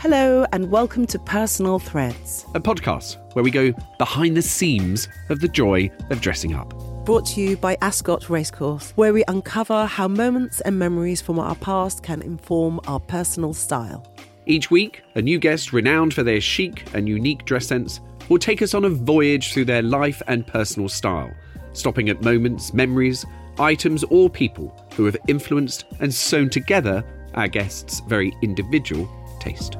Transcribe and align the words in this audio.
Hello, 0.00 0.46
and 0.52 0.70
welcome 0.70 1.06
to 1.08 1.18
Personal 1.18 1.80
Threads, 1.80 2.46
a 2.54 2.60
podcast 2.60 3.16
where 3.34 3.42
we 3.42 3.50
go 3.50 3.72
behind 3.98 4.36
the 4.36 4.42
seams 4.42 5.08
of 5.28 5.40
the 5.40 5.48
joy 5.48 5.90
of 6.10 6.20
dressing 6.20 6.54
up. 6.54 6.72
brought 7.04 7.26
to 7.26 7.40
you 7.40 7.56
by 7.56 7.76
Ascot 7.82 8.30
Racecourse, 8.30 8.92
where 8.92 9.12
we 9.12 9.24
uncover 9.26 9.86
how 9.86 10.06
moments 10.06 10.60
and 10.60 10.78
memories 10.78 11.20
from 11.20 11.40
our 11.40 11.56
past 11.56 12.04
can 12.04 12.22
inform 12.22 12.78
our 12.86 13.00
personal 13.00 13.52
style. 13.52 14.06
Each 14.46 14.70
week, 14.70 15.02
a 15.16 15.20
new 15.20 15.40
guest 15.40 15.72
renowned 15.72 16.14
for 16.14 16.22
their 16.22 16.40
chic 16.40 16.84
and 16.94 17.08
unique 17.08 17.44
dress 17.44 17.66
sense 17.66 18.00
will 18.28 18.38
take 18.38 18.62
us 18.62 18.74
on 18.74 18.84
a 18.84 18.90
voyage 18.90 19.52
through 19.52 19.64
their 19.64 19.82
life 19.82 20.22
and 20.28 20.46
personal 20.46 20.88
style, 20.88 21.32
stopping 21.72 22.08
at 22.08 22.22
moments, 22.22 22.72
memories, 22.72 23.26
items, 23.58 24.04
or 24.04 24.30
people 24.30 24.72
who 24.94 25.06
have 25.06 25.16
influenced 25.26 25.86
and 25.98 26.14
sewn 26.14 26.48
together 26.48 27.02
our 27.34 27.48
guests' 27.48 27.98
very 28.06 28.32
individual 28.42 29.10
taste. 29.40 29.76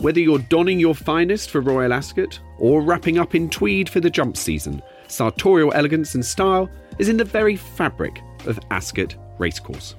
Whether 0.00 0.20
you're 0.20 0.38
donning 0.38 0.80
your 0.80 0.94
finest 0.94 1.50
for 1.50 1.60
Royal 1.60 1.92
Ascot 1.92 2.40
or 2.58 2.80
wrapping 2.80 3.18
up 3.18 3.34
in 3.34 3.50
tweed 3.50 3.86
for 3.86 4.00
the 4.00 4.08
jump 4.08 4.34
season, 4.34 4.80
sartorial 5.08 5.74
elegance 5.74 6.14
and 6.14 6.24
style 6.24 6.70
is 6.98 7.10
in 7.10 7.18
the 7.18 7.24
very 7.24 7.54
fabric 7.54 8.18
of 8.46 8.58
Ascot 8.70 9.14
Racecourse. 9.36 9.94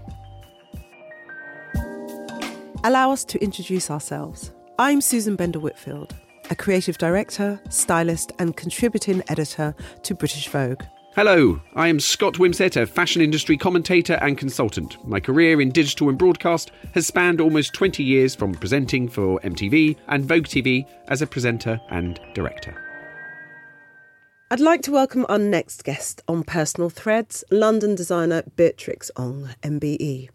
Allow 2.83 3.11
us 3.11 3.23
to 3.25 3.39
introduce 3.43 3.91
ourselves. 3.91 4.51
I'm 4.79 5.01
Susan 5.01 5.35
Bender 5.35 5.59
Whitfield, 5.59 6.15
a 6.49 6.55
creative 6.55 6.97
director, 6.97 7.61
stylist, 7.69 8.31
and 8.39 8.57
contributing 8.57 9.21
editor 9.27 9.75
to 10.01 10.15
British 10.15 10.47
Vogue. 10.47 10.81
Hello, 11.13 11.59
I 11.75 11.89
am 11.89 11.99
Scott 11.99 12.35
Wimsett, 12.35 12.81
a 12.81 12.85
fashion 12.85 13.21
industry 13.21 13.57
commentator 13.57 14.13
and 14.21 14.37
consultant. 14.37 14.95
My 15.05 15.19
career 15.19 15.59
in 15.59 15.69
digital 15.69 16.07
and 16.07 16.17
broadcast 16.17 16.71
has 16.93 17.05
spanned 17.05 17.41
almost 17.41 17.73
20 17.73 18.01
years 18.01 18.33
from 18.33 18.53
presenting 18.53 19.09
for 19.09 19.37
MTV 19.41 19.97
and 20.07 20.23
Vogue 20.23 20.45
TV 20.45 20.87
as 21.09 21.21
a 21.21 21.27
presenter 21.27 21.81
and 21.89 22.17
director. 22.33 22.81
I'd 24.51 24.61
like 24.61 24.83
to 24.83 24.93
welcome 24.93 25.25
our 25.27 25.37
next 25.37 25.83
guest 25.83 26.23
on 26.29 26.45
Personal 26.45 26.89
Threads, 26.89 27.43
London 27.51 27.93
designer 27.93 28.43
Beatrix 28.55 29.11
Ong, 29.17 29.49
MBE. 29.63 30.29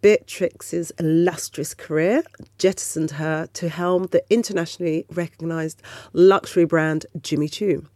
Beatrix's 0.00 0.92
illustrious 0.98 1.74
career 1.74 2.22
jettisoned 2.56 3.10
her 3.12 3.48
to 3.52 3.68
helm 3.68 4.06
the 4.12 4.24
internationally 4.30 5.04
recognised 5.10 5.82
luxury 6.14 6.64
brand 6.64 7.04
Jimmy 7.20 7.48
Choo, 7.48 7.86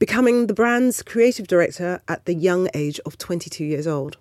becoming 0.00 0.46
the 0.46 0.54
brand's 0.54 1.02
creative 1.02 1.46
director 1.46 2.00
at 2.08 2.24
the 2.24 2.34
young 2.34 2.68
age 2.74 2.98
of 3.04 3.18
22 3.18 3.64
years 3.64 3.86
old. 3.86 4.16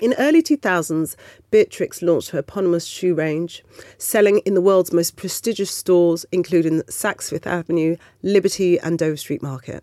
In 0.00 0.14
early 0.16 0.42
2000s, 0.42 1.16
Beatrix 1.50 2.02
launched 2.02 2.30
her 2.30 2.38
eponymous 2.38 2.86
shoe 2.86 3.14
range, 3.14 3.64
selling 3.98 4.38
in 4.46 4.54
the 4.54 4.60
world's 4.60 4.92
most 4.92 5.16
prestigious 5.16 5.72
stores, 5.72 6.24
including 6.30 6.82
Saks 6.82 7.30
Fifth 7.30 7.48
Avenue, 7.48 7.96
Liberty, 8.22 8.78
and 8.78 8.96
Dover 8.96 9.16
Street 9.16 9.42
Market. 9.42 9.82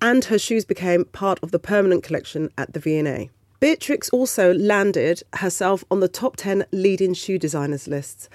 And 0.00 0.24
her 0.26 0.38
shoes 0.38 0.64
became 0.64 1.04
part 1.06 1.38
of 1.44 1.52
the 1.52 1.60
permanent 1.60 2.02
collection 2.02 2.50
at 2.58 2.72
the 2.72 2.80
V&A. 2.80 3.30
Beatrix 3.60 4.10
also 4.10 4.52
landed 4.54 5.22
herself 5.34 5.84
on 5.92 6.00
the 6.00 6.08
top 6.08 6.34
10 6.36 6.66
leading 6.72 7.14
shoe 7.14 7.38
designers 7.38 7.86
lists 7.86 8.28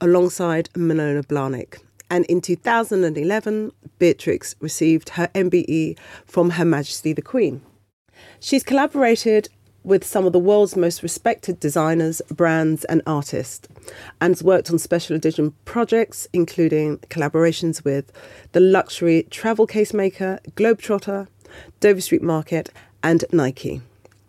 alongside 0.00 0.68
Manolo 0.74 1.22
Blahnik. 1.22 1.78
And 2.12 2.26
in 2.26 2.42
2011, 2.42 3.72
Beatrix 3.98 4.54
received 4.60 5.08
her 5.10 5.28
MBE 5.28 5.98
from 6.26 6.50
Her 6.50 6.64
Majesty 6.66 7.14
the 7.14 7.22
Queen. 7.22 7.62
She's 8.38 8.62
collaborated 8.62 9.48
with 9.82 10.04
some 10.04 10.26
of 10.26 10.34
the 10.34 10.38
world's 10.38 10.76
most 10.76 11.02
respected 11.02 11.58
designers, 11.58 12.20
brands, 12.30 12.84
and 12.84 13.00
artists, 13.06 13.66
and 14.20 14.32
has 14.32 14.42
worked 14.44 14.70
on 14.70 14.78
special 14.78 15.16
edition 15.16 15.54
projects, 15.64 16.28
including 16.34 16.98
collaborations 17.08 17.82
with 17.82 18.12
the 18.52 18.60
luxury 18.60 19.26
travel 19.30 19.66
case 19.66 19.94
maker, 19.94 20.38
Globetrotter, 20.50 21.28
Dover 21.80 22.02
Street 22.02 22.22
Market, 22.22 22.68
and 23.02 23.24
Nike. 23.32 23.80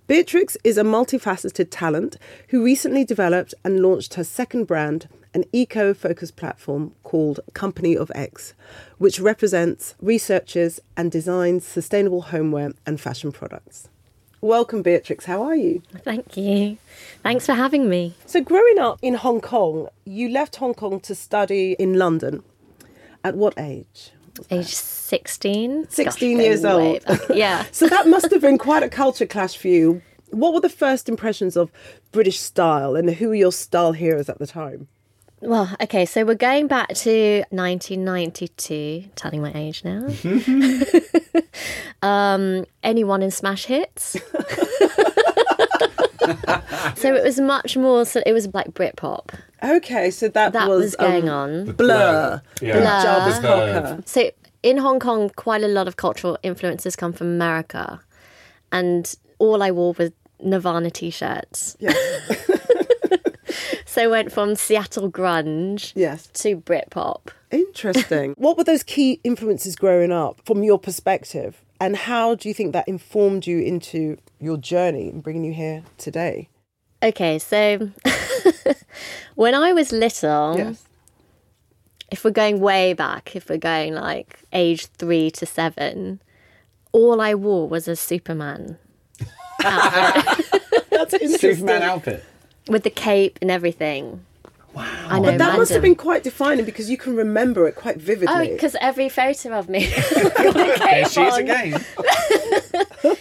Beatrix 0.07 0.55
is 0.63 0.77
a 0.77 0.83
multifaceted 0.83 1.67
talent 1.69 2.15
who 2.47 2.63
recently 2.63 3.03
developed 3.03 3.53
and 3.65 3.81
launched 3.81 4.13
her 4.13 4.23
second 4.23 4.67
brand, 4.67 5.09
an 5.33 5.45
eco 5.51 5.93
focused 5.93 6.35
platform 6.35 6.93
called 7.03 7.39
Company 7.53 7.97
of 7.97 8.11
X, 8.15 8.53
which 8.97 9.19
represents, 9.19 9.95
researches, 10.01 10.79
and 10.95 11.11
designs 11.11 11.65
sustainable 11.65 12.23
homeware 12.23 12.73
and 12.85 12.99
fashion 12.99 13.31
products. 13.31 13.89
Welcome, 14.41 14.81
Beatrix. 14.81 15.25
How 15.25 15.41
are 15.41 15.55
you? 15.55 15.81
Thank 16.03 16.35
you. 16.35 16.77
Thanks 17.23 17.45
for 17.45 17.53
having 17.53 17.89
me. 17.89 18.13
So, 18.25 18.41
growing 18.41 18.77
up 18.77 18.99
in 19.01 19.13
Hong 19.13 19.39
Kong, 19.39 19.87
you 20.03 20.27
left 20.27 20.57
Hong 20.57 20.73
Kong 20.73 20.99
to 20.99 21.15
study 21.15 21.77
in 21.79 21.93
London. 21.93 22.43
At 23.23 23.35
what 23.35 23.53
age? 23.57 24.11
Age 24.51 24.67
16. 24.75 25.87
16 25.89 26.37
Gosh, 26.37 26.43
years 26.43 26.65
old. 26.65 27.05
Yeah. 27.33 27.63
So, 27.71 27.87
that 27.87 28.07
must 28.07 28.31
have 28.31 28.41
been 28.41 28.57
quite 28.57 28.83
a 28.83 28.89
culture 28.89 29.25
clash 29.25 29.55
for 29.55 29.69
you. 29.69 30.01
What 30.31 30.53
were 30.53 30.59
the 30.59 30.67
first 30.67 31.07
impressions 31.07 31.55
of 31.55 31.71
British 32.11 32.39
style 32.39 32.97
and 32.97 33.09
who 33.11 33.29
were 33.29 33.35
your 33.35 33.51
style 33.53 33.93
heroes 33.93 34.27
at 34.27 34.39
the 34.39 34.47
time? 34.47 34.89
Well, 35.43 35.75
okay, 35.81 36.05
so 36.05 36.23
we're 36.25 36.35
going 36.35 36.67
back 36.67 36.89
to 36.89 37.43
1992, 37.49 39.09
telling 39.15 39.41
my 39.41 39.51
age 39.53 39.83
now. 39.83 40.07
um, 42.07 42.65
anyone 42.83 43.21
in 43.21 43.29
Smash 43.29 43.65
Hits? 43.65 44.11
so 46.95 47.13
it 47.13 47.23
was 47.23 47.39
much 47.39 47.75
more, 47.75 48.05
so 48.05 48.23
it 48.25 48.31
was 48.31 48.47
like 48.53 48.71
Britpop. 48.73 49.31
Okay, 49.61 50.09
so 50.11 50.29
that, 50.29 50.53
That 50.53 50.69
was, 50.69 50.81
was 50.81 50.95
going 50.95 51.27
um, 51.29 51.35
on. 51.35 51.71
Blur, 51.73 52.41
Yeah. 52.61 52.73
Blur. 52.73 53.01
Jarvis 53.03 53.39
Cocker. 53.39 54.01
So 54.05 54.31
in 54.61 54.77
Hong 54.77 54.99
Kong, 54.99 55.29
quite 55.35 55.61
a 55.63 55.67
lot 55.67 55.87
of 55.87 55.97
cultural 55.97 56.37
influences 56.41 56.95
come 56.95 57.11
from 57.13 57.27
America. 57.27 57.99
And 58.71 59.13
all 59.39 59.61
I 59.61 59.71
wore 59.71 59.93
was 59.93 60.11
Nirvana 60.41 60.89
t 60.89 61.09
shirts. 61.09 61.75
Yeah. 63.73 63.79
So 63.85 64.03
I 64.03 64.07
went 64.07 64.31
from 64.31 64.55
Seattle 64.55 65.11
grunge 65.11 65.91
Yes. 65.95 66.27
to 66.33 66.57
Britpop. 66.57 67.27
Interesting. 67.51 68.33
what 68.37 68.57
were 68.57 68.63
those 68.63 68.83
key 68.83 69.19
influences 69.23 69.75
growing 69.75 70.11
up 70.11 70.39
from 70.45 70.63
your 70.63 70.79
perspective? 70.79 71.61
And 71.79 71.95
how 71.95 72.35
do 72.35 72.47
you 72.47 72.53
think 72.53 72.73
that 72.73 72.87
informed 72.87 73.45
you 73.45 73.59
into 73.59 74.17
your 74.39 74.57
journey 74.57 75.09
and 75.09 75.21
bringing 75.21 75.43
you 75.43 75.53
here 75.53 75.83
today? 75.97 76.47
Okay, 77.01 77.37
so 77.39 77.89
when 79.35 79.53
I 79.53 79.73
was 79.73 79.91
little, 79.91 80.55
Yes. 80.57 80.83
if 82.11 82.23
we're 82.23 82.31
going 82.31 82.59
way 82.61 82.93
back, 82.93 83.35
if 83.35 83.49
we're 83.49 83.57
going 83.57 83.93
like 83.95 84.39
age 84.53 84.85
three 84.85 85.29
to 85.31 85.45
seven, 85.45 86.21
all 86.93 87.19
I 87.19 87.33
wore 87.35 87.67
was 87.67 87.87
a 87.89 87.95
Superman 87.95 88.77
That's 89.59 91.13
interesting. 91.13 91.55
Superman 91.55 91.81
outfit. 91.83 92.23
With 92.67 92.83
the 92.83 92.89
cape 92.89 93.39
and 93.41 93.51
everything. 93.51 94.25
Wow. 94.73 94.83
I 95.07 95.19
know. 95.19 95.31
But 95.31 95.37
that 95.37 95.57
must 95.57 95.71
have 95.71 95.81
been 95.81 95.95
quite 95.95 96.23
defining 96.23 96.65
because 96.65 96.89
you 96.89 96.97
can 96.97 97.15
remember 97.15 97.67
it 97.67 97.75
quite 97.75 97.97
vividly. 97.97 98.27
Oh, 98.27 98.37
vividly. 98.37 98.55
because 98.55 98.75
every 98.81 99.09
photo 99.09 99.57
of 99.57 99.69
me. 99.69 99.87
There 100.13 101.05
she 101.09 101.21
is 101.21 101.37
again. 101.37 101.85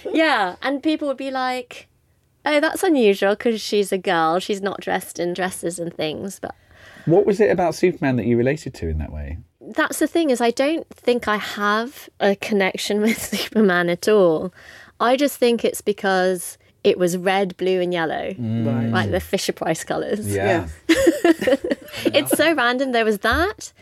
yeah, 0.12 0.56
and 0.62 0.82
people 0.82 1.08
would 1.08 1.16
be 1.16 1.30
like, 1.30 1.88
"Oh, 2.44 2.60
that's 2.60 2.82
unusual 2.82 3.34
because 3.34 3.60
she's 3.60 3.92
a 3.92 3.98
girl. 3.98 4.38
She's 4.38 4.60
not 4.62 4.80
dressed 4.80 5.18
in 5.18 5.32
dresses 5.34 5.78
and 5.78 5.92
things." 5.92 6.38
But 6.38 6.54
What 7.06 7.26
was 7.26 7.40
it 7.40 7.50
about 7.50 7.74
Superman 7.74 8.16
that 8.16 8.26
you 8.26 8.36
related 8.36 8.74
to 8.74 8.88
in 8.88 8.98
that 8.98 9.12
way? 9.12 9.38
that's 9.74 9.98
the 9.98 10.06
thing 10.06 10.30
is, 10.30 10.40
I 10.40 10.50
don't 10.50 10.88
think 10.90 11.28
I 11.28 11.36
have 11.36 12.08
a 12.20 12.36
connection 12.36 13.00
with 13.00 13.22
Superman 13.22 13.88
at 13.88 14.08
all. 14.08 14.52
I 15.00 15.16
just 15.16 15.38
think 15.38 15.64
it's 15.64 15.80
because 15.80 16.58
it 16.84 16.98
was 16.98 17.16
red, 17.16 17.56
blue, 17.56 17.80
and 17.80 17.92
yellow, 17.92 18.32
mm. 18.32 18.66
right. 18.66 18.90
like 18.90 19.10
the 19.10 19.20
Fisher 19.20 19.52
Price 19.52 19.84
colours. 19.84 20.26
Yeah. 20.32 20.68
It's 22.06 22.36
so 22.36 22.54
random. 22.54 22.92
There 22.92 23.04
was 23.04 23.18
that, 23.18 23.72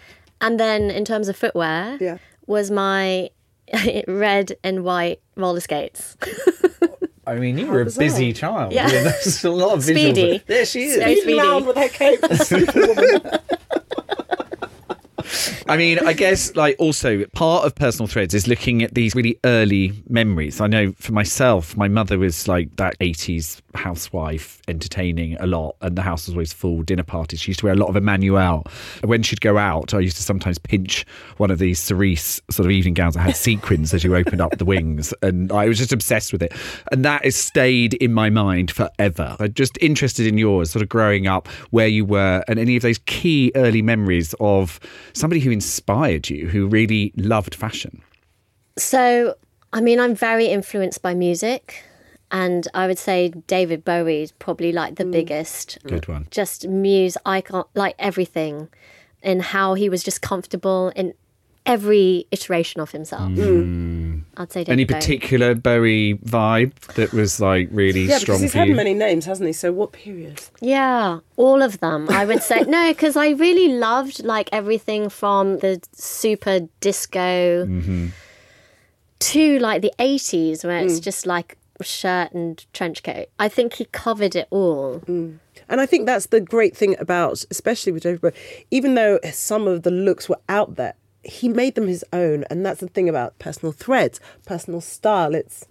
and 0.41 0.59
then 0.59 0.91
in 0.91 1.05
terms 1.05 1.29
of 1.29 1.37
footwear, 1.37 1.97
Yeah. 2.01 2.19
was 2.47 2.71
my 2.71 3.31
red 4.09 4.57
and 4.65 4.85
white 4.85 5.21
roller 5.37 5.61
skates. 5.61 6.17
I 7.27 7.37
mean, 7.37 7.57
you 7.57 7.67
were 7.67 7.83
a 7.83 7.85
bizarre. 7.85 8.05
busy 8.05 8.33
child. 8.33 8.73
Yeah. 8.73 8.89
There's 8.91 9.45
a 9.45 9.51
lot 9.51 9.75
of 9.75 9.85
visual. 9.85 10.13
Speedy. 10.15 10.43
There 10.47 10.67
she 10.67 10.85
is. 10.85 10.95
So 10.97 11.01
Speedy 11.03 11.39
speedy. 11.41 11.63
with 11.63 11.77
her 11.77 11.89
cape. 11.89 13.59
I 15.71 15.77
mean, 15.77 16.01
I 16.01 16.15
guess 16.15 16.57
like 16.57 16.75
also 16.81 17.25
part 17.27 17.65
of 17.65 17.77
personal 17.77 18.09
threads 18.09 18.35
is 18.35 18.49
looking 18.49 18.83
at 18.83 18.93
these 18.93 19.15
really 19.15 19.39
early 19.45 19.93
memories. 20.09 20.61
I 20.61 20.67
know 20.67 20.91
for 20.99 21.13
myself, 21.13 21.77
my 21.77 21.87
mother 21.87 22.19
was 22.19 22.49
like 22.49 22.75
that 22.75 22.99
80s 22.99 23.61
housewife 23.75 24.61
entertaining 24.69 25.37
a 25.41 25.47
lot 25.47 25.77
and 25.81 25.97
the 25.97 26.03
house 26.03 26.27
was 26.27 26.35
always 26.35 26.53
full 26.53 26.83
dinner 26.83 27.03
parties. 27.03 27.41
She 27.41 27.51
used 27.51 27.61
to 27.61 27.67
wear 27.67 27.75
a 27.75 27.77
lot 27.79 27.89
of 27.89 27.97
Emanuel. 27.97 28.67
When 29.05 29.23
she'd 29.23 29.41
go 29.41 29.59
out, 29.59 29.95
I 29.95 30.01
used 30.01 30.17
to 30.17 30.23
sometimes 30.23 30.59
pinch 30.59 31.07
one 31.37 31.51
of 31.51 31.59
these 31.59 31.79
cerise 31.79 32.41
sort 32.51 32.67
of 32.67 32.73
evening 32.73 32.95
gowns 32.95 33.15
that 33.15 33.21
had 33.21 33.37
sequins 33.37 33.95
as 33.95 34.05
you 34.05 34.15
opened 34.17 34.41
up 34.41 34.59
the 34.59 34.65
wings 34.65 35.15
and 35.23 35.53
I 35.53 35.67
was 35.67 35.79
just 35.79 35.93
obsessed 35.93 36.33
with 36.33 36.43
it. 36.43 36.53
And 36.93 37.05
that 37.05 37.25
has 37.25 37.37
stayed 37.37 37.95
in 37.95 38.13
my 38.13 38.31
mind 38.31 38.71
forever. 38.71 39.37
I'm 39.39 39.53
just 39.55 39.79
interested 39.81 40.27
in 40.27 40.39
yours, 40.39 40.71
sort 40.71 40.83
of 40.83 40.89
growing 40.89 41.27
up, 41.27 41.49
where 41.71 41.89
you 41.89 42.05
were 42.05 42.45
and 42.49 42.59
any 42.59 42.77
of 42.77 42.83
those 42.83 42.99
key 43.07 43.53
early 43.55 43.83
memories 43.83 44.35
of 44.41 44.81
somebody 45.13 45.41
who 45.41 45.51
inspired 45.51 46.29
you, 46.29 46.49
who 46.49 46.67
really 46.67 47.13
loved 47.17 47.55
fashion. 47.55 48.03
So, 48.77 49.35
I 49.73 49.81
mean, 49.81 50.01
I'm 50.01 50.15
very 50.15 50.47
influenced 50.47 51.03
by 51.03 51.15
music. 51.15 51.85
And 52.33 52.69
I 52.75 52.87
would 52.87 52.99
say 52.99 53.31
David 53.47 53.85
Bowie 53.85 54.23
is 54.23 54.33
probably 54.33 54.73
like 54.73 54.97
the 54.97 55.05
mm. 55.05 55.13
biggest. 55.13 55.79
Good 55.85 56.07
one. 56.07 56.25
Mm. 56.25 56.31
Just 56.31 56.69
muse 56.69 57.17
icon, 57.27 57.65
like 57.75 57.95
everything, 57.99 58.69
and 59.23 59.43
how 59.43 59.75
he 59.75 59.89
was 59.89 60.03
just 60.03 60.23
comfortable 60.23 60.93
in 60.95 61.15
every 61.67 62.27
iteration 62.31 62.81
of 62.81 62.91
himself. 62.91 63.31
Mm. 63.31 64.23
I'd 64.37 64.51
say 64.51 64.65
David 64.65 64.73
Any 64.73 64.85
particular 64.87 65.55
Bowie 65.55 66.15
vibe 66.15 66.75
that 66.95 67.13
was 67.13 67.41
like 67.41 67.69
really 67.71 68.03
Yeah, 68.03 68.19
strong 68.19 68.39
because 68.39 68.43
he's 68.43 68.53
for 68.53 68.59
had 68.59 68.69
you? 68.69 68.75
many 68.75 68.95
names, 68.95 69.27
hasn't 69.27 69.47
he? 69.47 69.53
So 69.53 69.73
what 69.73 69.93
period? 69.93 70.41
Yeah, 70.61 71.19
all 71.37 71.63
of 71.63 71.81
them. 71.81 72.09
I 72.09 72.25
would 72.25 72.43
say 72.43 72.63
no, 72.63 72.89
because 72.89 73.17
I 73.17 73.31
really 73.31 73.75
loved 73.75 74.25
like 74.25 74.49
everything 74.53 75.11
from 75.11 75.59
the 75.59 75.81
super 75.93 76.61
disco 76.81 77.67
mm-hmm. 77.67 78.07
to 79.19 79.59
like 79.59 79.83
the 79.83 79.93
eighties, 79.99 80.65
where 80.65 80.79
it's 80.79 80.99
just 81.01 81.27
like 81.27 81.59
shirt 81.85 82.33
and 82.33 82.65
trench 82.73 83.03
coat. 83.03 83.29
I 83.39 83.49
think 83.49 83.75
he 83.75 83.87
covered 83.87 84.37
it 84.37 84.49
all. 84.51 85.01
Mm. 85.01 85.39
And 85.69 85.81
I 85.81 85.87
think 85.87 86.07
that's 86.07 86.27
the 86.27 86.41
great 86.41 86.77
thing 86.77 86.97
about, 86.99 87.45
especially 87.51 87.93
with 87.93 88.03
David 88.03 88.35
even 88.71 88.95
though 88.95 89.19
some 89.33 89.67
of 89.67 89.83
the 89.83 89.91
looks 89.91 90.29
were 90.29 90.41
out 90.49 90.77
there, 90.77 90.95
he 91.23 91.49
made 91.49 91.75
them 91.75 91.87
his 91.87 92.05
own. 92.13 92.45
And 92.51 92.65
that's 92.65 92.81
the 92.81 92.89
thing 92.89 93.09
about 93.09 93.39
personal 93.39 93.73
threads, 93.73 94.21
personal 94.47 94.81
style. 94.81 95.35
It's 95.35 95.67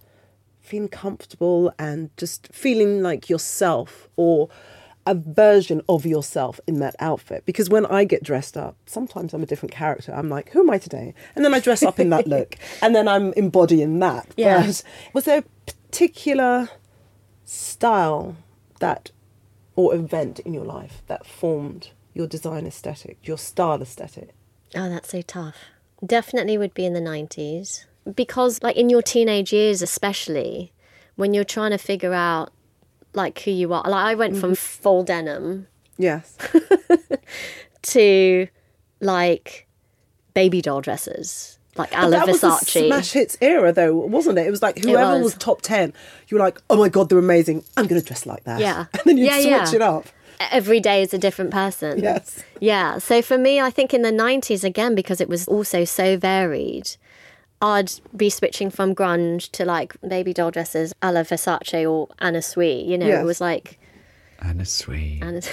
feeling 0.62 0.88
comfortable 0.88 1.74
and 1.80 2.16
just 2.18 2.48
feeling 2.54 3.02
like 3.02 3.30
yourself 3.30 4.08
or 4.16 4.50
a 5.10 5.16
version 5.16 5.82
of 5.90 6.06
yourself 6.06 6.60
in 6.68 6.80
that 6.80 6.96
outfit. 7.00 7.44
Because 7.46 7.68
when 7.68 7.88
I 7.88 8.04
get 8.04 8.24
dressed 8.24 8.56
up, 8.56 8.76
sometimes 8.86 9.34
I'm 9.34 9.42
a 9.42 9.48
different 9.48 9.72
character. 9.72 10.14
I'm 10.14 10.30
like, 10.30 10.52
who 10.52 10.60
am 10.60 10.70
I 10.70 10.78
today? 10.78 11.16
And 11.36 11.44
then 11.44 11.54
I 11.54 11.60
dress 11.60 11.82
up 11.82 12.00
in 12.00 12.12
that 12.12 12.28
look. 12.36 12.56
And 12.82 12.94
then 12.96 13.08
I'm 13.08 13.34
embodying 13.34 13.98
that. 14.00 14.28
Yeah. 14.38 14.62
But 14.62 14.84
was 15.14 15.26
there 15.26 15.44
particular 15.90 16.70
style 17.46 18.36
that 18.80 19.12
or 19.76 19.96
event 19.96 20.40
in 20.40 20.54
your 20.54 20.66
life 20.66 21.02
that 21.08 21.26
formed 21.26 21.92
your 22.14 22.28
design 22.28 22.68
aesthetic, 22.68 23.18
your 23.24 23.38
style 23.38 23.82
aesthetic? 23.82 24.30
Oh, 24.76 24.90
that's 24.90 25.10
so 25.10 25.22
tough. 25.22 25.56
Definitely 26.06 26.58
would 26.58 26.74
be 26.74 26.86
in 26.86 26.94
the 26.94 27.02
90s. 27.02 27.86
Because, 28.16 28.62
like, 28.64 28.76
in 28.76 28.90
your 28.90 29.02
teenage 29.02 29.52
years, 29.52 29.82
especially, 29.82 30.72
when 31.16 31.34
you're 31.34 31.44
trying 31.44 31.72
to 31.72 31.78
figure 31.78 32.14
out, 32.14 32.52
like, 33.14 33.40
who 33.40 33.52
you 33.52 33.74
are. 33.74 33.84
Like, 33.84 34.06
I 34.06 34.16
went 34.16 34.38
from 34.38 34.52
mm-hmm. 34.52 34.82
full 34.82 35.04
denim 35.04 35.68
Yes. 36.00 36.38
to, 37.82 38.48
like, 39.02 39.68
baby 40.34 40.62
doll 40.62 40.80
dresses, 40.82 41.59
like 41.80 41.92
But 41.92 42.00
Ala 42.04 42.10
that 42.12 42.28
was 42.28 42.42
the 42.42 42.50
Versace. 42.50 42.88
smash 42.88 43.12
hits 43.14 43.38
era, 43.42 43.72
though, 43.74 43.96
wasn't 43.96 44.38
it? 44.38 44.46
It 44.46 44.52
was 44.52 44.62
like 44.62 44.78
whoever 44.84 45.14
was. 45.16 45.24
was. 45.24 45.34
top 45.36 45.62
ten, 45.64 45.94
you 46.28 46.38
were 46.38 46.44
like, 46.44 46.62
"Oh 46.70 46.78
my 46.78 46.90
god, 46.90 47.10
they're 47.10 47.18
amazing! 47.18 47.64
I'm 47.78 47.88
going 47.88 48.00
to 48.00 48.06
dress 48.08 48.26
like 48.28 48.44
that." 48.44 48.60
Yeah. 48.60 48.86
and 48.94 49.02
then 49.06 49.18
you 49.18 49.26
Yeah, 49.26 49.36
switch 49.40 49.46
yeah. 49.50 49.76
it 49.76 49.82
up. 49.82 50.06
Every 50.52 50.80
day 50.80 51.02
is 51.02 51.14
a 51.14 51.18
different 51.18 51.52
person. 51.52 52.00
Yes. 52.00 52.44
Yeah. 52.62 52.98
So 53.00 53.22
for 53.22 53.38
me, 53.38 53.60
I 53.60 53.70
think 53.72 53.94
in 53.94 54.04
the 54.04 54.12
90s, 54.12 54.64
again, 54.64 54.96
because 54.96 55.20
it 55.20 55.28
was 55.28 55.46
also 55.50 55.84
so 55.84 56.16
varied, 56.18 56.96
I'd 57.62 57.92
be 58.16 58.30
switching 58.30 58.70
from 58.70 58.96
grunge 58.96 59.52
to 59.52 59.66
like 59.66 59.96
baby 60.08 60.34
doll 60.34 60.50
dresses 60.52 60.94
a 61.02 61.12
la 61.12 61.24
Versace 61.24 61.90
or 61.90 62.08
Anna 62.20 62.42
Sui. 62.42 62.84
You 62.84 62.98
know, 62.98 63.08
Yes. 63.08 63.22
it 63.22 63.26
was 63.26 63.42
like 63.42 63.80
Anna 64.42 64.64
Sui. 64.64 65.20
Anna. 65.22 65.42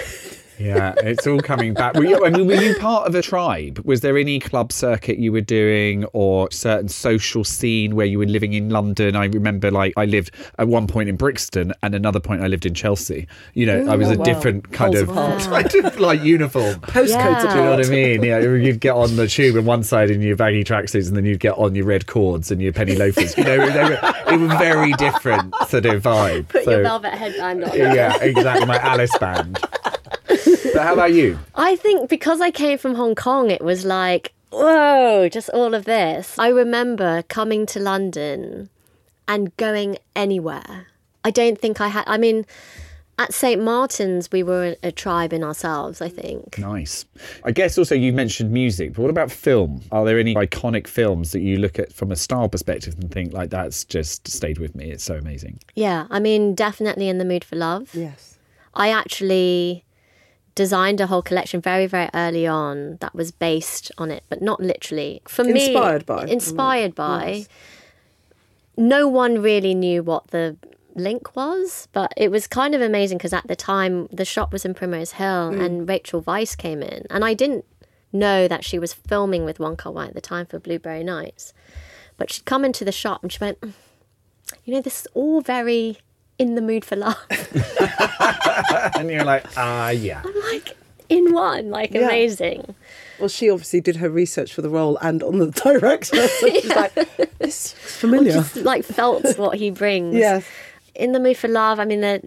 Yeah, 0.58 0.94
it's 0.98 1.26
all 1.26 1.40
coming 1.40 1.74
back. 1.74 1.94
Were 1.94 2.04
you, 2.04 2.24
I 2.24 2.30
mean, 2.30 2.46
were 2.46 2.54
you 2.54 2.74
part 2.76 3.06
of 3.06 3.14
a 3.14 3.22
tribe? 3.22 3.80
Was 3.84 4.00
there 4.00 4.16
any 4.16 4.40
club 4.40 4.72
circuit 4.72 5.18
you 5.18 5.32
were 5.32 5.40
doing 5.40 6.04
or 6.12 6.50
certain 6.50 6.88
social 6.88 7.44
scene 7.44 7.94
where 7.94 8.06
you 8.06 8.18
were 8.18 8.26
living 8.26 8.52
in 8.54 8.70
London? 8.70 9.16
I 9.16 9.26
remember, 9.26 9.70
like, 9.70 9.92
I 9.96 10.04
lived 10.06 10.30
at 10.58 10.68
one 10.68 10.86
point 10.86 11.08
in 11.08 11.16
Brixton 11.16 11.72
and 11.82 11.94
another 11.94 12.20
point 12.20 12.42
I 12.42 12.46
lived 12.46 12.66
in 12.66 12.74
Chelsea. 12.74 13.26
You 13.54 13.66
know, 13.66 13.86
I 13.90 13.96
was 13.96 14.10
a 14.10 14.16
wow. 14.16 14.24
different 14.24 14.72
kind 14.72 14.94
Poles 14.94 15.02
of, 15.02 15.08
apart. 15.10 15.42
kind 15.72 15.84
of 15.86 15.98
like 16.00 16.22
uniform. 16.22 16.80
Postcodes 16.80 17.08
Yeah. 17.10 17.42
Do 17.42 17.48
you 17.48 17.54
know 17.64 17.70
what 17.76 17.86
I 17.86 17.88
mean? 17.90 18.22
Yeah, 18.22 18.38
you'd 18.40 18.80
get 18.80 18.94
on 18.94 19.16
the 19.16 19.26
tube 19.26 19.56
on 19.56 19.64
one 19.64 19.82
side 19.82 20.10
in 20.10 20.20
your 20.22 20.36
baggy 20.36 20.64
tracksuits, 20.64 21.08
and 21.08 21.16
then 21.16 21.24
you'd 21.24 21.40
get 21.40 21.56
on 21.58 21.74
your 21.74 21.86
red 21.86 22.06
cords 22.06 22.50
and 22.50 22.62
your 22.62 22.72
penny 22.72 22.94
loafers. 22.94 23.36
You 23.36 23.44
know, 23.44 23.70
they 23.70 23.84
were, 23.84 24.00
it 24.32 24.40
was 24.40 24.50
very 24.58 24.92
different 24.94 25.54
sort 25.68 25.86
of 25.86 26.02
vibe. 26.02 26.48
Put 26.48 26.64
So- 26.64 26.70
your 26.72 26.82
velvet 26.82 27.12
headband 27.12 27.64
on. 27.64 27.76
yeah, 27.76 28.16
exactly. 28.22 28.66
My 28.66 28.78
Alice 28.78 29.16
band. 29.18 29.58
But 30.28 30.82
how 30.82 30.92
about 30.92 31.12
you? 31.12 31.38
I 31.54 31.76
think 31.76 32.08
because 32.08 32.40
I 32.40 32.50
came 32.50 32.78
from 32.78 32.94
Hong 32.94 33.14
Kong, 33.14 33.50
it 33.50 33.62
was 33.62 33.84
like, 33.84 34.32
whoa, 34.50 35.28
just 35.28 35.48
all 35.50 35.74
of 35.74 35.84
this. 35.84 36.38
I 36.38 36.48
remember 36.48 37.22
coming 37.22 37.66
to 37.66 37.80
London 37.80 38.68
and 39.28 39.56
going 39.56 39.98
anywhere. 40.14 40.86
I 41.24 41.30
don't 41.30 41.60
think 41.60 41.80
I 41.80 41.88
had, 41.88 42.04
I 42.06 42.18
mean, 42.18 42.46
at 43.18 43.32
St. 43.32 43.62
Martin's, 43.62 44.30
we 44.30 44.42
were 44.42 44.76
a, 44.82 44.88
a 44.88 44.92
tribe 44.92 45.32
in 45.32 45.42
ourselves, 45.42 46.00
I 46.00 46.08
think. 46.08 46.58
Nice. 46.58 47.04
I 47.44 47.50
guess 47.50 47.78
also 47.78 47.94
you 47.94 48.12
mentioned 48.12 48.52
music, 48.52 48.92
but 48.92 49.02
what 49.02 49.10
about 49.10 49.30
film? 49.30 49.82
Are 49.90 50.04
there 50.04 50.18
any 50.18 50.34
iconic 50.34 50.86
films 50.86 51.32
that 51.32 51.40
you 51.40 51.56
look 51.56 51.78
at 51.78 51.92
from 51.92 52.12
a 52.12 52.16
style 52.16 52.48
perspective 52.48 52.94
and 53.00 53.10
think 53.10 53.32
like 53.32 53.50
that's 53.50 53.84
just 53.84 54.28
stayed 54.28 54.58
with 54.58 54.74
me? 54.74 54.90
It's 54.90 55.04
so 55.04 55.16
amazing. 55.16 55.60
Yeah, 55.74 56.06
I 56.10 56.20
mean, 56.20 56.54
definitely 56.54 57.08
in 57.08 57.18
the 57.18 57.24
mood 57.24 57.42
for 57.42 57.56
love. 57.56 57.94
Yes. 57.94 58.38
I 58.74 58.90
actually 58.90 59.85
designed 60.56 61.00
a 61.00 61.06
whole 61.06 61.22
collection 61.22 61.60
very, 61.60 61.86
very 61.86 62.10
early 62.14 62.46
on 62.48 62.96
that 62.96 63.14
was 63.14 63.30
based 63.30 63.92
on 63.98 64.10
it, 64.10 64.24
but 64.28 64.42
not 64.42 64.58
literally. 64.58 65.22
For 65.28 65.44
me, 65.44 65.66
Inspired 65.68 66.04
by. 66.04 66.26
Inspired 66.26 66.94
by. 66.96 67.18
Nice. 67.24 67.48
No 68.76 69.06
one 69.06 69.40
really 69.40 69.74
knew 69.74 70.02
what 70.02 70.28
the 70.28 70.56
link 70.94 71.36
was, 71.36 71.88
but 71.92 72.12
it 72.16 72.30
was 72.30 72.46
kind 72.46 72.74
of 72.74 72.80
amazing 72.80 73.18
because 73.18 73.32
at 73.32 73.46
the 73.46 73.54
time 73.56 74.08
the 74.10 74.24
shop 74.24 74.52
was 74.52 74.64
in 74.64 74.74
Primrose 74.74 75.12
Hill 75.12 75.48
and 75.60 75.88
Rachel 75.88 76.22
Weisz 76.22 76.56
came 76.56 76.82
in, 76.82 77.06
and 77.10 77.24
I 77.24 77.34
didn't 77.34 77.64
know 78.12 78.48
that 78.48 78.64
she 78.64 78.78
was 78.78 78.92
filming 78.94 79.44
with 79.44 79.60
Wong 79.60 79.76
Kar 79.76 79.92
Wai 79.92 80.06
at 80.06 80.14
the 80.14 80.20
time 80.20 80.46
for 80.46 80.58
Blueberry 80.58 81.04
Nights. 81.04 81.52
But 82.16 82.32
she'd 82.32 82.46
come 82.46 82.64
into 82.64 82.84
the 82.84 82.92
shop 82.92 83.22
and 83.22 83.30
she 83.30 83.38
went, 83.40 83.60
"Mm, 83.60 83.72
You 84.64 84.74
know, 84.74 84.80
this 84.80 85.00
is 85.00 85.08
all 85.12 85.40
very 85.42 85.98
in 86.38 86.54
the 86.54 86.62
mood 86.62 86.84
for 86.84 86.96
love. 86.96 87.16
And 88.94 89.10
you're 89.10 89.24
like, 89.24 89.44
ah, 89.56 89.90
yeah. 89.90 90.22
I'm 90.24 90.40
like 90.52 90.76
in 91.08 91.32
one, 91.34 91.70
like 91.70 91.92
Yeah. 91.92 92.06
amazing. 92.06 92.74
Well, 93.18 93.28
she 93.28 93.50
obviously 93.50 93.80
did 93.80 93.96
her 93.96 94.08
research 94.10 94.52
for 94.52 94.62
the 94.62 94.68
role 94.68 94.96
and 95.02 95.22
on 95.22 95.38
the 95.38 95.50
director. 95.64 96.26
So 96.28 96.48
she's 96.48 96.66
like, 96.74 96.94
this 96.94 97.28
looks 97.40 97.72
familiar. 97.72 98.32
Just 98.32 98.56
like 98.56 98.84
felt 98.84 99.38
what 99.38 99.58
he 99.58 99.70
brings. 99.70 100.14
Yes. 100.14 100.44
In 100.94 101.12
the 101.12 101.20
mood 101.20 101.36
for 101.36 101.48
love. 101.48 101.78
I 101.78 101.84
mean, 101.84 102.00
the 102.00 102.22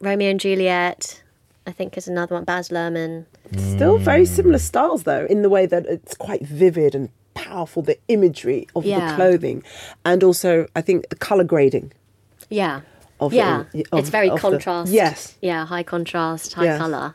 Romeo 0.00 0.30
and 0.30 0.40
Juliet. 0.40 1.22
I 1.66 1.72
think 1.72 1.98
is 1.98 2.08
another 2.08 2.34
one. 2.34 2.44
Baz 2.44 2.70
Luhrmann. 2.70 3.26
Still 3.56 3.98
very 3.98 4.24
similar 4.24 4.58
styles, 4.58 5.02
though, 5.02 5.26
in 5.26 5.42
the 5.42 5.50
way 5.50 5.66
that 5.66 5.84
it's 5.86 6.14
quite 6.16 6.42
vivid 6.42 6.94
and 6.94 7.10
powerful, 7.34 7.82
the 7.82 7.98
imagery 8.08 8.66
of 8.74 8.84
the 8.84 9.12
clothing. 9.16 9.62
And 10.04 10.24
also, 10.24 10.66
I 10.74 10.80
think 10.80 11.08
the 11.10 11.16
colour 11.16 11.44
grading. 11.44 11.92
Yeah. 12.48 12.80
Of 13.20 13.32
yeah. 13.32 13.64
it, 13.72 13.86
of- 13.92 13.98
it's 14.00 14.08
very 14.10 14.28
of 14.30 14.36
the- 14.36 14.40
contrast. 14.40 14.92
yes. 14.92 15.36
Yeah. 15.42 15.66
High 15.66 15.82
contrast. 15.82 16.54
High 16.54 16.64
Yes. 16.64 16.78
color. 16.78 17.14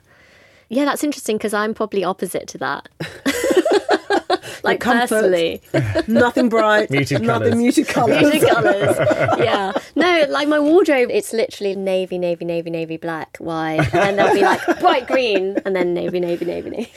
Yeah, 0.70 0.86
that's 0.86 1.04
interesting 1.04 1.38
because 1.38 1.54
I'm 1.54 1.74
probably 1.74 2.04
opposite 2.04 2.48
to 2.50 2.58
that. 2.60 2.90
like 4.64 4.80
comfort. 4.80 5.10
personally. 5.10 5.62
Nothing 6.08 6.50
bright, 6.50 6.90
Muted 6.90 7.22
nothing 7.22 7.28
colours. 7.52 7.56
muted 7.56 7.88
colours. 7.88 8.22
Music 8.22 8.50
colours. 8.50 8.98
Yeah. 9.40 9.74
No, 9.96 10.26
like 10.30 10.48
my 10.48 10.60
wardrobe, 10.60 11.10
it's 11.12 11.32
literally 11.34 11.76
navy, 11.76 12.18
navy, 12.18 12.46
navy, 12.46 12.70
navy, 12.70 12.98
black, 12.98 13.38
white. 13.38 13.82
And 13.82 13.92
then 13.92 14.16
there'll 14.16 14.34
be 14.34 14.42
like 14.42 14.80
bright 14.80 15.06
green 15.08 15.58
and 15.66 15.76
then 15.76 15.94
navy, 15.94 16.20
navy, 16.20 16.46
navy, 16.46 16.70
navy. 16.70 16.92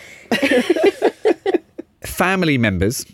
Family 2.04 2.56
members. 2.58 3.04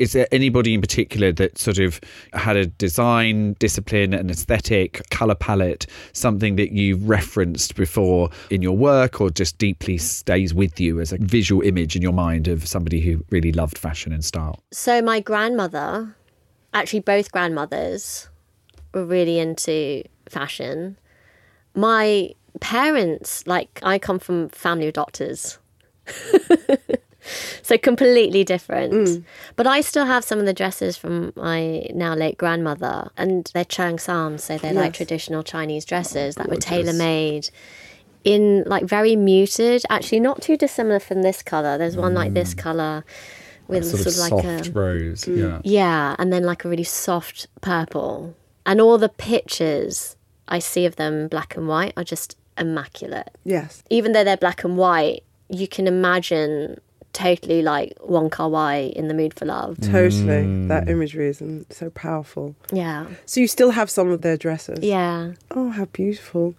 Is 0.00 0.14
there 0.14 0.26
anybody 0.32 0.72
in 0.72 0.80
particular 0.80 1.30
that 1.32 1.58
sort 1.58 1.78
of 1.78 2.00
had 2.32 2.56
a 2.56 2.64
design 2.64 3.54
discipline, 3.58 4.14
an 4.14 4.30
aesthetic, 4.30 5.02
color 5.10 5.34
palette, 5.34 5.86
something 6.14 6.56
that 6.56 6.72
you've 6.72 7.06
referenced 7.06 7.74
before 7.74 8.30
in 8.48 8.62
your 8.62 8.74
work 8.74 9.20
or 9.20 9.28
just 9.28 9.58
deeply 9.58 9.98
stays 9.98 10.54
with 10.54 10.80
you 10.80 11.00
as 11.00 11.12
a 11.12 11.18
visual 11.18 11.60
image 11.60 11.96
in 11.96 12.00
your 12.00 12.14
mind 12.14 12.48
of 12.48 12.66
somebody 12.66 13.02
who 13.02 13.22
really 13.28 13.52
loved 13.52 13.76
fashion 13.76 14.10
and 14.10 14.24
style? 14.24 14.58
So 14.72 15.02
my 15.02 15.20
grandmother, 15.20 16.16
actually 16.72 17.00
both 17.00 17.30
grandmothers, 17.30 18.30
were 18.94 19.04
really 19.04 19.38
into 19.38 20.02
fashion. 20.30 20.96
My 21.74 22.34
parents, 22.60 23.46
like 23.46 23.80
I 23.82 23.98
come 23.98 24.18
from 24.18 24.48
family 24.48 24.86
of 24.88 24.94
doctors. 24.94 25.58
so 27.62 27.78
completely 27.78 28.44
different. 28.44 28.92
Mm. 28.92 29.24
But 29.56 29.66
I 29.66 29.80
still 29.80 30.06
have 30.06 30.24
some 30.24 30.38
of 30.38 30.46
the 30.46 30.52
dresses 30.52 30.96
from 30.96 31.32
my 31.36 31.86
now 31.94 32.14
late 32.14 32.38
grandmother 32.38 33.10
and 33.16 33.50
they're 33.54 33.64
cheongsam, 33.64 34.40
so 34.40 34.58
they're 34.58 34.72
like 34.72 34.92
traditional 34.92 35.42
Chinese 35.42 35.84
dresses 35.84 36.34
that 36.36 36.48
were 36.48 36.56
tailor 36.56 36.92
made 36.92 37.50
in 38.24 38.64
like 38.66 38.84
very 38.84 39.16
muted, 39.16 39.82
actually 39.90 40.20
not 40.20 40.42
too 40.42 40.56
dissimilar 40.56 41.00
from 41.00 41.22
this 41.22 41.42
color. 41.42 41.78
There's 41.78 41.96
one 41.96 42.14
like 42.14 42.34
this 42.34 42.54
mm. 42.54 42.58
color 42.58 43.04
with 43.68 43.84
Sort, 43.84 44.02
sort, 44.02 44.06
of 44.06 44.12
of 44.12 44.18
like 44.18 44.58
soft 44.58 44.68
a 44.68 44.72
rose. 44.72 45.24
Mm. 45.24 45.38
Yeah. 45.38 45.60
yeah, 45.64 46.16
and 46.18 46.32
then 46.32 46.42
like 46.42 46.64
a 46.64 46.68
really 46.68 46.84
soft 46.84 47.46
purple. 47.60 48.34
And 48.66 48.80
all 48.80 48.98
the 48.98 49.08
pictures 49.08 50.16
I 50.48 50.58
see 50.58 50.84
of 50.84 50.96
them 50.96 51.28
black 51.28 51.56
and 51.56 51.68
white 51.68 51.94
are 51.96 52.04
just 52.04 52.36
immaculate. 52.58 53.30
Yes. 53.44 53.82
Even 53.88 54.12
though 54.12 54.24
they're 54.24 54.36
black 54.36 54.64
and 54.64 54.76
white, 54.76 55.22
you 55.48 55.66
can 55.66 55.86
imagine 55.86 56.80
totally 57.12 57.62
like 57.62 57.96
Wong 58.02 58.30
Kar 58.30 58.48
Wai 58.48 58.92
in 58.94 59.08
the 59.08 59.14
mood 59.14 59.34
for 59.34 59.44
love. 59.46 59.78
Totally. 59.80 60.44
Mm. 60.44 60.68
That 60.68 60.88
imagery 60.88 61.28
is 61.28 61.42
so 61.70 61.90
powerful. 61.90 62.54
Yeah. 62.72 63.06
So 63.26 63.40
you 63.40 63.48
still 63.48 63.70
have 63.70 63.90
some 63.90 64.10
of 64.10 64.22
their 64.22 64.36
dresses? 64.36 64.78
Yeah. 64.82 65.32
Oh, 65.50 65.70
how 65.70 65.86
beautiful. 65.86 66.54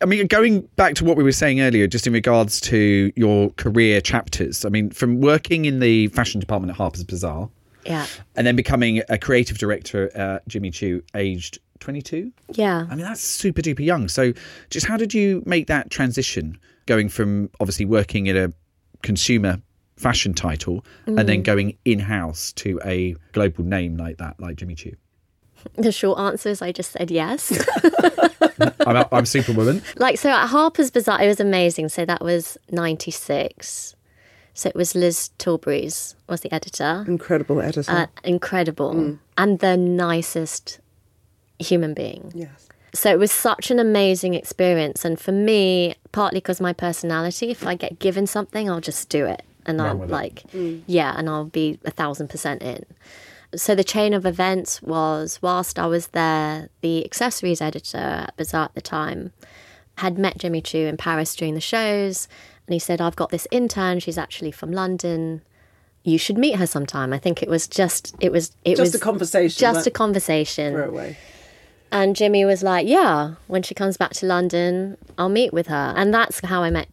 I 0.00 0.06
mean, 0.06 0.26
going 0.26 0.62
back 0.76 0.94
to 0.96 1.04
what 1.04 1.16
we 1.16 1.22
were 1.22 1.32
saying 1.32 1.60
earlier, 1.60 1.86
just 1.86 2.06
in 2.06 2.12
regards 2.12 2.60
to 2.62 3.12
your 3.16 3.50
career 3.50 4.00
chapters, 4.00 4.64
I 4.64 4.68
mean, 4.70 4.90
from 4.90 5.20
working 5.20 5.66
in 5.66 5.80
the 5.80 6.08
fashion 6.08 6.40
department 6.40 6.70
at 6.70 6.76
Harper's 6.78 7.04
Bazaar 7.04 7.50
Yeah. 7.84 8.06
and 8.36 8.46
then 8.46 8.56
becoming 8.56 9.02
a 9.08 9.18
creative 9.18 9.58
director 9.58 10.10
at 10.16 10.46
Jimmy 10.48 10.70
Choo, 10.70 11.02
aged 11.14 11.58
22. 11.80 12.32
Yeah. 12.52 12.86
I 12.90 12.94
mean, 12.94 13.04
that's 13.04 13.20
super 13.22 13.60
duper 13.62 13.80
young. 13.84 14.08
So, 14.08 14.32
just 14.70 14.86
how 14.86 14.96
did 14.96 15.12
you 15.14 15.42
make 15.46 15.66
that 15.66 15.90
transition 15.90 16.58
going 16.86 17.08
from 17.08 17.50
obviously 17.60 17.84
working 17.84 18.28
at 18.28 18.36
a 18.36 18.52
consumer 19.02 19.60
fashion 20.00 20.32
title 20.34 20.84
and 21.06 21.28
then 21.28 21.42
going 21.42 21.76
in 21.84 21.98
house 21.98 22.52
to 22.54 22.80
a 22.84 23.14
global 23.32 23.64
name 23.64 23.96
like 23.96 24.16
that, 24.18 24.38
like 24.40 24.56
Jimmy 24.56 24.74
Choo? 24.74 24.96
The 25.76 25.92
short 25.92 26.18
answer 26.18 26.48
is 26.48 26.62
I 26.62 26.72
just 26.72 26.92
said 26.92 27.10
yes. 27.10 27.52
I'm, 28.86 29.04
I'm 29.12 29.26
Superwoman. 29.26 29.82
like 29.96 30.18
so 30.18 30.30
at 30.30 30.46
Harper's 30.46 30.90
Bazaar, 30.90 31.22
it 31.22 31.26
was 31.28 31.38
amazing. 31.38 31.90
So 31.90 32.06
that 32.06 32.22
was 32.22 32.56
ninety 32.70 33.10
six. 33.10 33.94
So 34.54 34.68
it 34.70 34.74
was 34.74 34.94
Liz 34.94 35.30
Tilberis 35.38 36.14
was 36.28 36.40
the 36.40 36.52
editor. 36.52 37.04
Incredible 37.06 37.60
editor. 37.60 37.90
Uh, 37.92 38.06
incredible 38.24 39.18
and 39.36 39.58
the 39.60 39.76
nicest 39.76 40.80
human 41.58 41.92
being. 41.94 42.32
yes. 42.34 42.68
So 42.94 43.10
it 43.12 43.18
was 43.18 43.30
such 43.30 43.70
an 43.70 43.78
amazing 43.78 44.34
experience. 44.34 45.04
And 45.04 45.20
for 45.20 45.30
me, 45.32 45.94
partly 46.10 46.40
because 46.40 46.60
my 46.60 46.72
personality, 46.72 47.50
if 47.50 47.64
I 47.66 47.74
get 47.76 47.98
given 48.00 48.26
something, 48.26 48.68
I'll 48.68 48.80
just 48.80 49.08
do 49.08 49.26
it. 49.26 49.42
And 49.78 49.88
I'll 49.88 49.96
with 49.96 50.10
it. 50.10 50.12
like, 50.12 50.42
mm. 50.52 50.82
yeah, 50.86 51.14
and 51.16 51.28
I'll 51.28 51.44
be 51.44 51.78
a 51.84 51.90
thousand 51.90 52.28
percent 52.28 52.62
in. 52.62 52.84
So 53.54 53.74
the 53.74 53.84
chain 53.84 54.14
of 54.14 54.24
events 54.24 54.80
was 54.80 55.38
whilst 55.42 55.78
I 55.78 55.86
was 55.86 56.08
there, 56.08 56.68
the 56.82 57.04
accessories 57.04 57.60
editor 57.60 57.98
at 57.98 58.36
Bazaar 58.36 58.64
at 58.66 58.74
the 58.74 58.80
time 58.80 59.32
had 59.98 60.18
met 60.18 60.38
Jimmy 60.38 60.62
Choo 60.62 60.86
in 60.86 60.96
Paris 60.96 61.34
during 61.34 61.54
the 61.54 61.60
shows. 61.60 62.28
And 62.66 62.72
he 62.72 62.78
said, 62.78 63.00
I've 63.00 63.16
got 63.16 63.30
this 63.30 63.48
intern. 63.50 63.98
She's 63.98 64.16
actually 64.16 64.52
from 64.52 64.70
London. 64.70 65.42
You 66.04 66.16
should 66.16 66.38
meet 66.38 66.56
her 66.56 66.66
sometime. 66.66 67.12
I 67.12 67.18
think 67.18 67.42
it 67.42 67.48
was 67.48 67.66
just, 67.66 68.14
it 68.20 68.30
was, 68.30 68.52
it 68.64 68.76
Just 68.76 68.92
was 68.92 68.94
a 68.94 69.04
conversation. 69.04 69.58
just 69.58 69.86
a 69.86 69.90
conversation. 69.90 70.74
throw 70.74 70.88
away. 70.88 71.18
And 71.92 72.14
Jimmy 72.14 72.44
was 72.44 72.62
like, 72.62 72.86
Yeah, 72.86 73.34
when 73.48 73.62
she 73.64 73.74
comes 73.74 73.96
back 73.96 74.12
to 74.12 74.26
London, 74.26 74.96
I'll 75.18 75.28
meet 75.28 75.52
with 75.52 75.66
her. 75.66 75.92
And 75.96 76.14
that's 76.14 76.40
how 76.40 76.62
I 76.62 76.70
met 76.70 76.88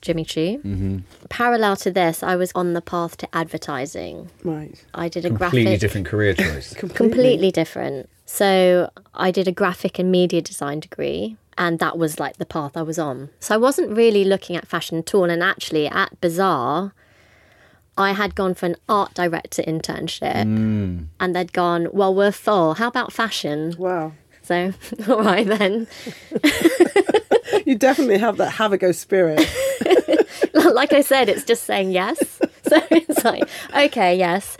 Jimmy 0.00 0.24
Choo. 0.24 0.58
Mm-hmm. 0.58 0.98
Parallel 1.28 1.76
to 1.76 1.90
this, 1.90 2.22
I 2.22 2.36
was 2.36 2.52
on 2.54 2.72
the 2.72 2.80
path 2.80 3.16
to 3.18 3.28
advertising. 3.34 4.30
Right. 4.44 4.82
I 4.94 5.08
did 5.08 5.24
a 5.24 5.30
graphic. 5.30 5.40
Completely 5.40 5.64
graphic. 5.64 5.80
different 5.80 6.06
career 6.06 6.34
choice. 6.34 6.74
Completely 6.94 7.50
different. 7.50 8.08
So 8.24 8.90
I 9.14 9.30
did 9.30 9.48
a 9.48 9.52
graphic 9.52 9.98
and 9.98 10.10
media 10.10 10.40
design 10.40 10.80
degree. 10.80 11.36
And 11.58 11.78
that 11.78 11.98
was 11.98 12.18
like 12.18 12.38
the 12.38 12.46
path 12.46 12.74
I 12.74 12.82
was 12.82 12.98
on. 12.98 13.28
So 13.38 13.54
I 13.54 13.58
wasn't 13.58 13.90
really 13.94 14.24
looking 14.24 14.56
at 14.56 14.66
fashion 14.66 14.98
at 14.98 15.14
all. 15.14 15.24
And 15.28 15.42
actually, 15.42 15.86
at 15.88 16.18
Bazaar, 16.22 16.94
I 17.98 18.12
had 18.12 18.34
gone 18.34 18.54
for 18.54 18.64
an 18.64 18.76
art 18.88 19.12
director 19.12 19.62
internship. 19.62 21.08
And 21.20 21.36
they'd 21.36 21.52
gone, 21.52 21.88
Well, 21.92 22.14
we're 22.14 22.32
full. 22.32 22.74
How 22.74 22.88
about 22.88 23.12
fashion? 23.12 23.74
Wow. 23.76 24.12
So, 24.50 24.72
all 25.08 25.22
right 25.22 25.46
then. 25.46 25.86
You 27.66 27.76
definitely 27.76 28.18
have 28.18 28.36
that 28.38 28.50
have 28.50 28.72
a 28.72 28.78
go 28.78 28.90
spirit. 28.90 29.38
like 30.54 30.92
I 30.92 31.02
said, 31.02 31.28
it's 31.28 31.44
just 31.44 31.64
saying 31.64 31.90
yes. 31.90 32.40
So 32.68 32.80
it's 32.90 33.24
like, 33.24 33.48
okay, 33.76 34.16
yes. 34.16 34.56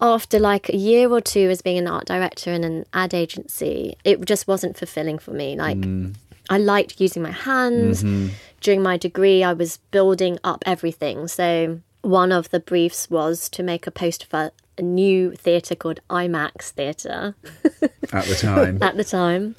After 0.00 0.38
like 0.38 0.68
a 0.68 0.76
year 0.76 1.10
or 1.10 1.20
two 1.20 1.48
as 1.50 1.60
being 1.62 1.78
an 1.78 1.86
art 1.86 2.06
director 2.06 2.52
in 2.52 2.62
an 2.62 2.84
ad 2.92 3.14
agency, 3.14 3.96
it 4.04 4.24
just 4.26 4.46
wasn't 4.46 4.76
fulfilling 4.76 5.18
for 5.18 5.32
me. 5.32 5.56
Like, 5.56 5.78
mm. 5.78 6.14
I 6.48 6.58
liked 6.58 7.00
using 7.00 7.22
my 7.22 7.32
hands. 7.32 8.02
Mm-hmm. 8.02 8.34
During 8.60 8.82
my 8.82 8.96
degree, 8.96 9.42
I 9.42 9.54
was 9.54 9.78
building 9.90 10.38
up 10.44 10.62
everything. 10.66 11.28
So, 11.28 11.80
one 12.02 12.32
of 12.32 12.50
the 12.50 12.60
briefs 12.60 13.10
was 13.10 13.48
to 13.50 13.62
make 13.62 13.86
a 13.86 13.90
poster 13.90 14.26
for 14.26 14.50
a 14.78 14.82
new 14.82 15.32
theatre 15.32 15.74
called 15.74 16.00
IMAX 16.10 16.70
Theatre 16.70 17.34
at 18.12 18.24
the 18.24 18.36
time. 18.40 18.78
at 18.82 18.96
the 18.96 19.04
time. 19.04 19.56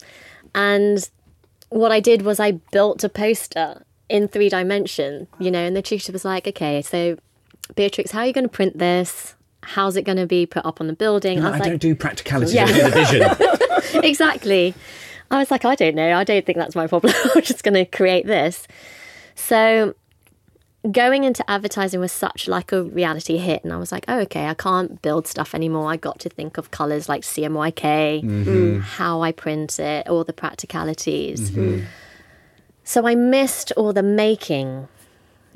And 0.54 1.10
what 1.70 1.92
I 1.92 2.00
did 2.00 2.22
was 2.22 2.40
I 2.40 2.52
built 2.72 3.04
a 3.04 3.10
poster 3.10 3.84
in 4.10 4.28
three 4.28 4.50
dimension, 4.50 5.28
you 5.40 5.52
know, 5.52 5.60
and 5.60 5.76
the 5.76 5.82
tutor 5.82 6.12
was 6.12 6.24
like, 6.24 6.48
okay, 6.48 6.82
so 6.82 7.18
Beatrix, 7.76 8.12
how 8.12 8.20
are 8.22 8.28
you 8.28 8.34
going 8.34 8.46
to 8.46 8.50
print 8.50 8.78
this? 8.78 9.36
How's 9.64 9.98
it 9.98 10.04
going 10.04 10.18
to 10.18 10.28
be 10.28 10.46
put 10.46 10.66
up 10.66 10.80
on 10.80 10.88
the 10.88 10.94
building? 10.94 11.40
I 11.40 11.52
was 11.52 11.56
I 11.56 11.58
like, 11.60 11.64
don't 11.64 11.82
do 11.82 11.96
practicality, 11.96 12.54
Yeah. 12.54 12.64
I 12.66 12.90
vision. 12.90 14.04
exactly. 14.04 14.74
I 15.30 15.40
was 15.40 15.52
like, 15.52 15.66
I 15.66 15.76
don't 15.76 15.96
know. 15.96 16.16
I 16.18 16.24
don't 16.24 16.46
think 16.46 16.58
that's 16.58 16.76
my 16.76 16.88
problem. 16.88 17.14
I'm 17.36 17.42
just 17.42 17.64
going 17.64 17.74
to 17.74 17.86
create 17.86 18.26
this. 18.26 18.66
So 19.36 19.94
going 20.92 21.24
into 21.24 21.50
advertising 21.50 22.00
was 22.00 22.12
such 22.12 22.48
like 22.48 22.72
a 22.72 22.84
reality 22.84 23.38
hit 23.38 23.64
and 23.64 23.74
I 23.74 23.78
was 23.78 23.92
like, 23.92 24.06
oh, 24.08 24.20
okay, 24.22 24.48
I 24.48 24.54
can't 24.54 25.02
build 25.02 25.28
stuff 25.28 25.54
anymore. 25.54 25.92
I 25.92 25.98
got 25.98 26.20
to 26.20 26.30
think 26.30 26.58
of 26.58 26.72
colors 26.72 27.10
like 27.10 27.24
CMYK, 27.24 28.24
mm-hmm. 28.24 28.44
mm. 28.44 28.82
how 28.82 29.22
I 29.22 29.32
print 29.32 29.80
it, 29.80 30.08
all 30.08 30.24
the 30.24 30.34
practicalities. 30.34 31.52
Mm-hmm. 31.52 31.80
Mm. 31.80 31.86
So 32.84 33.08
I 33.08 33.16
missed 33.16 33.72
all 33.76 33.92
the 33.92 34.04
making. 34.04 34.88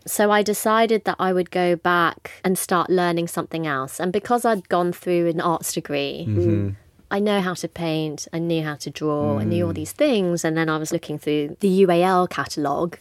So 0.06 0.32
I 0.32 0.42
decided 0.42 1.06
that 1.06 1.16
I 1.20 1.32
would 1.32 1.52
go 1.52 1.76
back 1.76 2.32
and 2.44 2.58
start 2.58 2.90
learning 2.90 3.28
something 3.28 3.68
else. 3.68 4.00
And 4.00 4.12
because 4.12 4.46
I'd 4.46 4.68
gone 4.68 4.92
through 4.92 5.30
an 5.30 5.40
arts 5.40 5.74
degree, 5.74 6.26
mm-hmm. 6.28 6.70
I 7.12 7.20
know 7.20 7.42
how 7.42 7.54
to 7.54 7.68
paint, 7.68 8.28
I 8.34 8.40
knew 8.40 8.64
how 8.64 8.76
to 8.76 8.90
draw, 8.90 9.38
I 9.38 9.44
knew 9.44 9.66
all 9.66 9.72
mm. 9.72 9.76
these 9.76 9.92
things. 9.92 10.44
And 10.44 10.58
then 10.58 10.70
I 10.70 10.78
was 10.78 10.92
looking 10.92 11.20
through 11.20 11.58
the 11.60 11.84
UAL 11.84 12.30
catalogue 12.30 12.98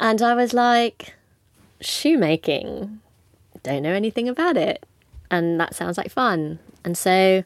and 0.00 0.20
I 0.20 0.34
was 0.34 0.52
like, 0.52 1.14
shoemaking, 1.84 3.00
don't 3.62 3.82
know 3.82 3.92
anything 3.92 4.28
about 4.28 4.56
it. 4.56 4.84
And 5.30 5.58
that 5.60 5.74
sounds 5.74 5.96
like 5.98 6.10
fun. 6.10 6.58
And 6.84 6.96
so 6.98 7.44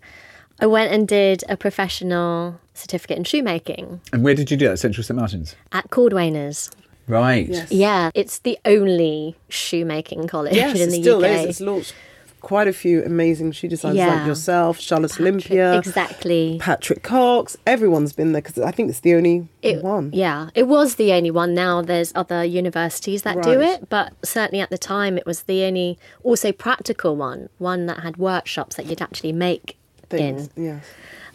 I 0.61 0.66
went 0.66 0.92
and 0.92 1.07
did 1.07 1.45
a 1.49 1.57
professional 1.57 2.61
certificate 2.75 3.16
in 3.18 3.25
shoemaking 3.25 4.00
and 4.12 4.23
where 4.23 4.35
did 4.35 4.50
you 4.50 4.57
do 4.57 4.68
that? 4.68 4.78
Central 4.78 5.02
St 5.04 5.18
Martin's. 5.18 5.57
at 5.73 5.88
Cordwainers. 5.90 6.71
Right. 7.09 7.49
Yes. 7.49 7.73
Yeah, 7.73 8.11
it's 8.14 8.40
the 8.40 8.59
only 8.66 9.35
shoemaking 9.49 10.26
college 10.28 10.54
Yes, 10.54 10.76
in 10.78 10.88
it 10.88 10.90
the 10.92 11.02
still 11.02 11.25
UK. 11.25 11.30
is. 11.30 11.45
It's 11.47 11.61
launched 11.61 11.95
quite 12.40 12.68
a 12.68 12.73
few 12.73 13.02
amazing 13.04 13.52
shoe 13.52 13.68
designers 13.68 13.97
Yeah. 13.99 14.14
like 14.14 14.26
yourself, 14.26 14.78
Charlotte 14.80 15.18
Olympia, 15.21 15.76
Exactly. 15.78 16.59
Patrick 16.61 17.02
Cox. 17.02 17.57
Everyone's 17.66 18.12
been 18.12 18.33
there 18.33 18.42
because 18.42 18.62
I 18.62 18.71
think 18.71 18.90
it's 18.90 19.00
the 19.00 19.14
only 19.14 19.49
It- 19.62 19.83
one. 19.83 20.11
Yeah, 20.12 20.50
it 20.54 20.68
was 20.68 20.95
the 20.97 21.12
only 21.12 21.30
one. 21.30 21.54
Now 21.54 21.83
there's 21.83 22.12
other 22.14 22.45
universities 22.45 23.23
that 23.23 23.42
do 23.42 23.61
it, 23.61 23.88
but 23.88 24.12
certainly 24.25 24.61
at 24.61 24.71
the 24.71 24.78
time 24.78 25.18
it 25.18 25.26
was 25.26 25.42
the 25.42 25.64
only 25.64 25.99
also 26.23 26.52
practical 26.52 27.16
one, 27.16 27.49
one 27.59 27.87
that 27.87 28.00
had 28.00 28.16
workshops 28.16 28.76
that 28.76 28.87
you'd 28.87 29.02
actually 29.02 29.33
make 29.33 29.76
Things. 30.09 30.49
in. 30.57 30.64
Yes. 30.64 30.85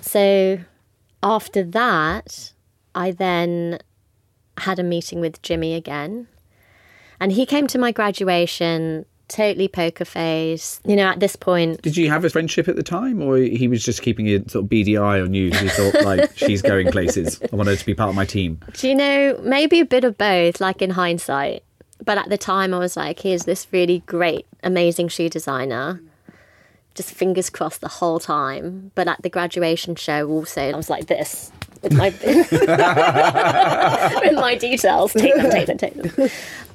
So 0.02 0.60
after 1.22 1.64
that, 1.64 2.54
I 2.96 3.12
then 3.12 3.80
had 4.58 4.78
a 4.80 4.84
meeting 4.84 5.20
with 5.20 5.42
Jimmy 5.42 5.74
again. 5.74 6.28
And 7.20 7.32
he 7.32 7.46
came 7.46 7.68
to 7.68 7.78
my 7.78 7.92
graduation 7.92 9.06
totally 9.28 9.68
poker 9.68 10.06
face. 10.06 10.80
You 10.86 10.96
know, 10.96 11.06
at 11.08 11.20
this 11.20 11.36
point, 11.36 11.82
Did 11.82 11.98
you 11.98 12.10
have 12.10 12.26
a 12.26 12.30
friendship 12.30 12.68
at 12.68 12.76
the 12.76 12.84
time, 12.84 13.22
or 13.22 13.38
he 13.38 13.68
was 13.68 13.84
just 13.84 14.02
keeping 14.02 14.28
a 14.28 14.38
sort 14.50 14.64
of 14.64 14.70
beady 14.70 14.98
eye 14.98 15.20
on 15.20 15.34
you? 15.34 15.52
He 15.52 15.70
thought 15.70 16.02
like 16.04 16.32
she's 16.38 16.62
going 16.62 16.92
places. 16.92 17.42
I 17.52 17.56
want 17.56 17.70
her 17.70 17.76
to 17.76 17.86
be 17.86 17.94
part 17.94 18.10
of 18.10 18.16
my 18.16 18.26
team. 18.26 18.60
do 18.74 18.88
you 18.90 18.96
know, 18.96 19.40
maybe 19.44 19.80
a 19.80 19.86
bit 19.86 20.04
of 20.04 20.18
both, 20.18 20.62
like 20.62 20.82
in 20.82 20.92
hindsight. 20.92 21.64
But 22.04 22.18
at 22.18 22.30
the 22.30 22.38
time, 22.38 22.74
I 22.74 22.80
was 22.80 22.98
like, 22.98 23.20
here's 23.20 23.46
this 23.46 23.68
really 23.72 24.00
great, 24.06 24.46
amazing 24.62 25.08
shoe 25.08 25.30
designer. 25.30 26.02
Just 26.96 27.12
fingers 27.12 27.50
crossed 27.50 27.82
the 27.82 27.88
whole 27.88 28.20
time. 28.20 28.92
But 28.94 29.08
at 29.08 29.22
the 29.22 29.30
graduation 29.30 29.96
show, 29.96 30.28
also, 30.30 30.62
I 30.62 30.76
was 30.76 30.90
like 30.90 31.08
this 31.08 31.52
with 31.84 31.94
my 31.94 32.10
with 34.24 34.34
my 34.34 34.56
details. 34.56 35.14
Take 35.14 35.36
them, 35.36 35.52
take 35.52 35.68
them, 35.68 35.78
take 35.78 35.94
them. 35.94 36.30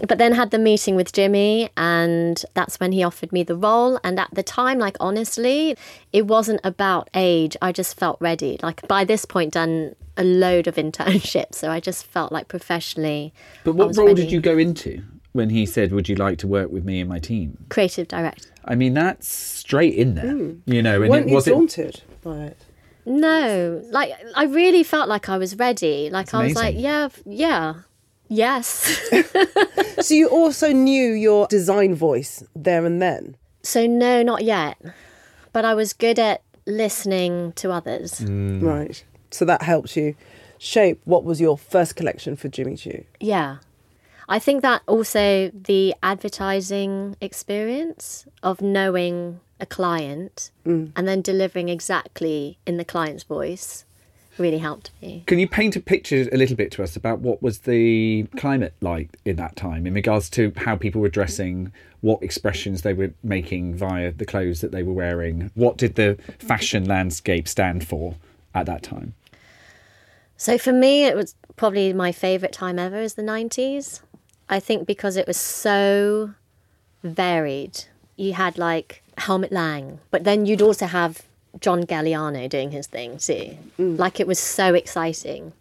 But 0.07 0.19
then 0.19 0.33
had 0.33 0.51
the 0.51 0.59
meeting 0.59 0.95
with 0.95 1.13
Jimmy, 1.13 1.71
and 1.77 2.45
that's 2.55 2.79
when 2.79 2.93
he 2.93 3.03
offered 3.03 3.33
me 3.33 3.43
the 3.43 3.57
role. 3.57 3.99
And 4.05 4.21
at 4.21 4.29
the 4.33 4.43
time, 4.43 4.79
like 4.79 4.97
honestly, 5.01 5.77
it 6.13 6.27
wasn't 6.27 6.61
about 6.63 7.09
age. 7.15 7.57
I 7.61 7.73
just 7.73 7.99
felt 7.99 8.19
ready. 8.21 8.59
Like 8.63 8.87
by 8.87 9.05
this 9.05 9.25
point, 9.25 9.55
done 9.55 9.97
a 10.17 10.25
load 10.25 10.67
of 10.67 10.75
internships, 10.85 11.55
so 11.55 11.71
I 11.71 11.81
just 11.81 12.07
felt 12.07 12.31
like 12.31 12.49
professionally. 12.49 13.33
But 13.65 13.75
what 13.75 13.97
role 13.97 14.09
ready. 14.09 14.23
did 14.23 14.33
you 14.33 14.41
go 14.41 14.59
into 14.59 15.03
when 15.33 15.51
he 15.51 15.67
said, 15.67 15.93
"Would 15.93 16.09
you 16.09 16.17
like 16.17 16.39
to 16.39 16.47
work 16.47 16.71
with 16.71 16.85
me 16.85 17.01
and 17.01 17.09
my 17.09 17.19
team"? 17.19 17.57
Creative 17.71 18.07
director. 18.07 18.51
I 18.65 18.75
mean, 18.75 18.93
that's 18.93 19.27
straight 19.27 19.95
in 19.95 20.15
there, 20.15 20.33
hmm. 20.33 20.53
you 20.67 20.83
know. 20.83 21.01
And 21.01 21.11
Weren't 21.11 21.27
it 21.27 21.31
you 21.31 21.35
was 21.35 21.47
it. 21.47 21.53
daunted 21.53 22.03
by 22.23 22.39
it? 22.39 22.59
No, 23.09 23.83
like 23.91 24.13
I 24.37 24.45
really 24.45 24.83
felt 24.85 25.09
like 25.09 25.29
I 25.29 25.39
was 25.39 25.57
ready. 25.59 26.11
Like 26.11 26.35
I 26.35 26.45
was 26.45 26.55
like, 26.55 26.75
yeah, 26.79 27.09
yeah, 27.27 27.75
yes. 28.29 29.01
So 30.01 30.15
you 30.15 30.29
also 30.29 30.73
knew 30.73 31.13
your 31.13 31.49
design 31.49 31.95
voice 31.95 32.45
there 32.55 32.87
and 32.87 33.03
then. 33.03 33.37
so 33.65 33.87
no, 33.87 34.23
not 34.23 34.45
yet. 34.45 34.79
But 35.53 35.65
I 35.65 35.75
was 35.75 35.93
good 35.93 36.19
at 36.21 36.43
listening 36.67 37.53
to 37.55 37.73
others. 37.73 38.21
Mm. 38.21 38.63
Right. 38.63 39.03
So 39.33 39.45
that 39.45 39.63
helps 39.63 39.97
you 39.97 40.15
shape 40.59 41.01
what 41.05 41.25
was 41.25 41.41
your 41.41 41.59
first 41.59 41.97
collection 41.97 42.37
for 42.37 42.49
Jimmy 42.49 42.77
Choo. 42.77 43.05
Yeah. 43.21 43.57
I 44.29 44.39
think 44.39 44.63
that 44.63 44.83
also 44.87 45.51
the 45.55 45.95
advertising 46.03 47.17
experience 47.21 48.27
of 48.43 48.61
knowing 48.61 49.41
a 49.61 49.67
client 49.67 50.51
mm. 50.67 50.93
and 50.95 51.09
then 51.09 51.23
delivering 51.23 51.69
exactly 51.69 52.59
in 52.67 52.77
the 52.77 52.85
client's 52.85 53.25
voice 53.25 53.85
really 54.39 54.59
helped 54.59 54.91
me. 55.03 55.25
Can 55.27 55.39
you 55.39 55.49
paint 55.49 55.75
a 55.77 55.81
picture 55.81 56.29
a 56.31 56.37
little 56.37 56.57
bit 56.57 56.71
to 56.73 56.83
us 56.83 56.95
about 56.95 57.21
what 57.21 57.43
was 57.43 57.61
the 57.61 58.25
climate 58.37 58.75
like 58.81 59.17
in 59.25 59.37
that 59.37 59.57
time 59.57 59.87
in 59.87 59.95
regards 59.95 60.31
to 60.31 60.53
how 60.57 60.77
people 60.77 61.01
were 61.01 61.09
dressing, 61.09 61.73
what 62.03 62.23
expressions 62.23 62.83
they 62.83 62.95
were 62.95 63.13
making 63.25 63.75
via 63.75 64.13
the 64.13 64.25
clothes 64.27 64.61
that 64.61 64.71
they 64.71 64.83
were 64.83 64.93
wearing? 64.93 65.51
What 65.55 65.77
did 65.77 65.97
the 65.97 66.19
fashion 66.39 66.85
landscape 66.85 67.49
stand 67.49 67.87
for 67.87 68.15
at 68.55 68.67
that 68.67 68.83
time? 68.83 69.15
So 70.37 70.57
for 70.57 70.73
me, 70.73 71.05
it 71.05 71.17
was 71.17 71.35
probably 71.57 71.93
my 71.93 72.13
favorite 72.13 72.53
time 72.53 72.79
ever 72.79 72.99
is 73.01 73.15
the 73.15 73.23
90s. 73.23 74.03
I 74.49 74.61
think 74.61 74.87
because 74.87 75.17
it 75.17 75.27
was 75.27 75.37
so 75.37 76.35
varied. 77.03 77.85
You 78.17 78.33
had 78.33 78.59
like 78.59 79.03
Helmut 79.17 79.53
Lang, 79.53 80.01
but 80.11 80.25
then 80.25 80.47
you'd 80.47 80.63
also 80.63 80.87
have 80.87 81.23
John 81.61 81.85
Galliano 81.85 82.49
doing 82.49 82.71
his 82.71 82.87
thing 82.87 83.19
too. 83.19 83.57
Mm. 83.79 83.99
Like 83.99 84.21
it 84.21 84.27
was 84.27 84.39
so 84.39 84.75
exciting. 84.75 85.53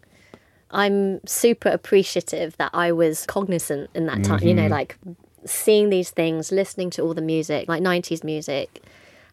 I'm 0.71 1.25
super 1.25 1.69
appreciative 1.69 2.57
that 2.57 2.71
I 2.73 2.91
was 2.91 3.25
cognizant 3.25 3.89
in 3.93 4.05
that 4.07 4.23
time, 4.23 4.43
you 4.43 4.53
know, 4.53 4.63
mm-hmm. 4.63 4.73
like 4.73 4.97
seeing 5.45 5.89
these 5.89 6.09
things, 6.09 6.51
listening 6.51 6.89
to 6.91 7.03
all 7.03 7.13
the 7.13 7.21
music, 7.21 7.69
like 7.69 7.81
90s 7.81 8.23
music. 8.23 8.83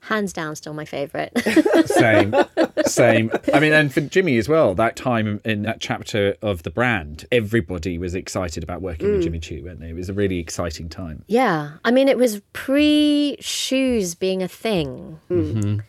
Hands 0.05 0.33
down, 0.35 0.55
still 0.55 0.75
my 0.75 0.85
favorite. 0.85 1.33
Same, 1.87 2.35
same. 2.85 3.31
I 3.55 3.61
mean, 3.61 3.73
and 3.73 3.93
for 3.93 4.03
Jimmy 4.03 4.37
as 4.37 4.49
well, 4.49 4.75
that 4.75 4.97
time 4.97 5.41
in 5.45 5.63
that 5.63 5.81
chapter 5.81 6.37
of 6.43 6.63
the 6.63 6.71
brand, 6.71 7.25
everybody 7.33 7.97
was 7.97 8.15
excited 8.15 8.63
about 8.63 8.83
working 8.83 9.11
with 9.11 9.21
mm. 9.21 9.25
Jimmy 9.25 9.39
Choo, 9.39 9.63
weren't 9.65 9.81
they? 9.81 9.89
It 9.89 9.95
was 9.95 10.11
a 10.11 10.13
really 10.13 10.39
exciting 10.39 10.91
time. 10.91 11.25
Yeah, 11.27 11.73
I 11.87 11.91
mean, 11.91 12.09
it 12.09 12.19
was 12.19 12.43
pre 12.53 13.39
shoes 13.41 14.15
being 14.15 14.43
a 14.43 14.49
thing. 14.49 15.21
Mm-hmm. 15.31 15.81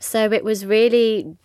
So 0.00 0.30
it 0.30 0.44
was 0.44 0.66
really 0.66 1.36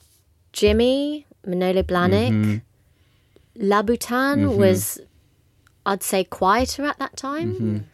Jimmy, 0.51 1.25
Manolo 1.45 1.83
Blahnik, 1.83 2.31
mm-hmm. 2.31 3.65
Louboutin 3.65 4.39
mm-hmm. 4.39 4.57
was, 4.57 4.99
I'd 5.85 6.03
say, 6.03 6.25
quieter 6.25 6.83
at 6.83 6.99
that 6.99 7.15
time. 7.15 7.89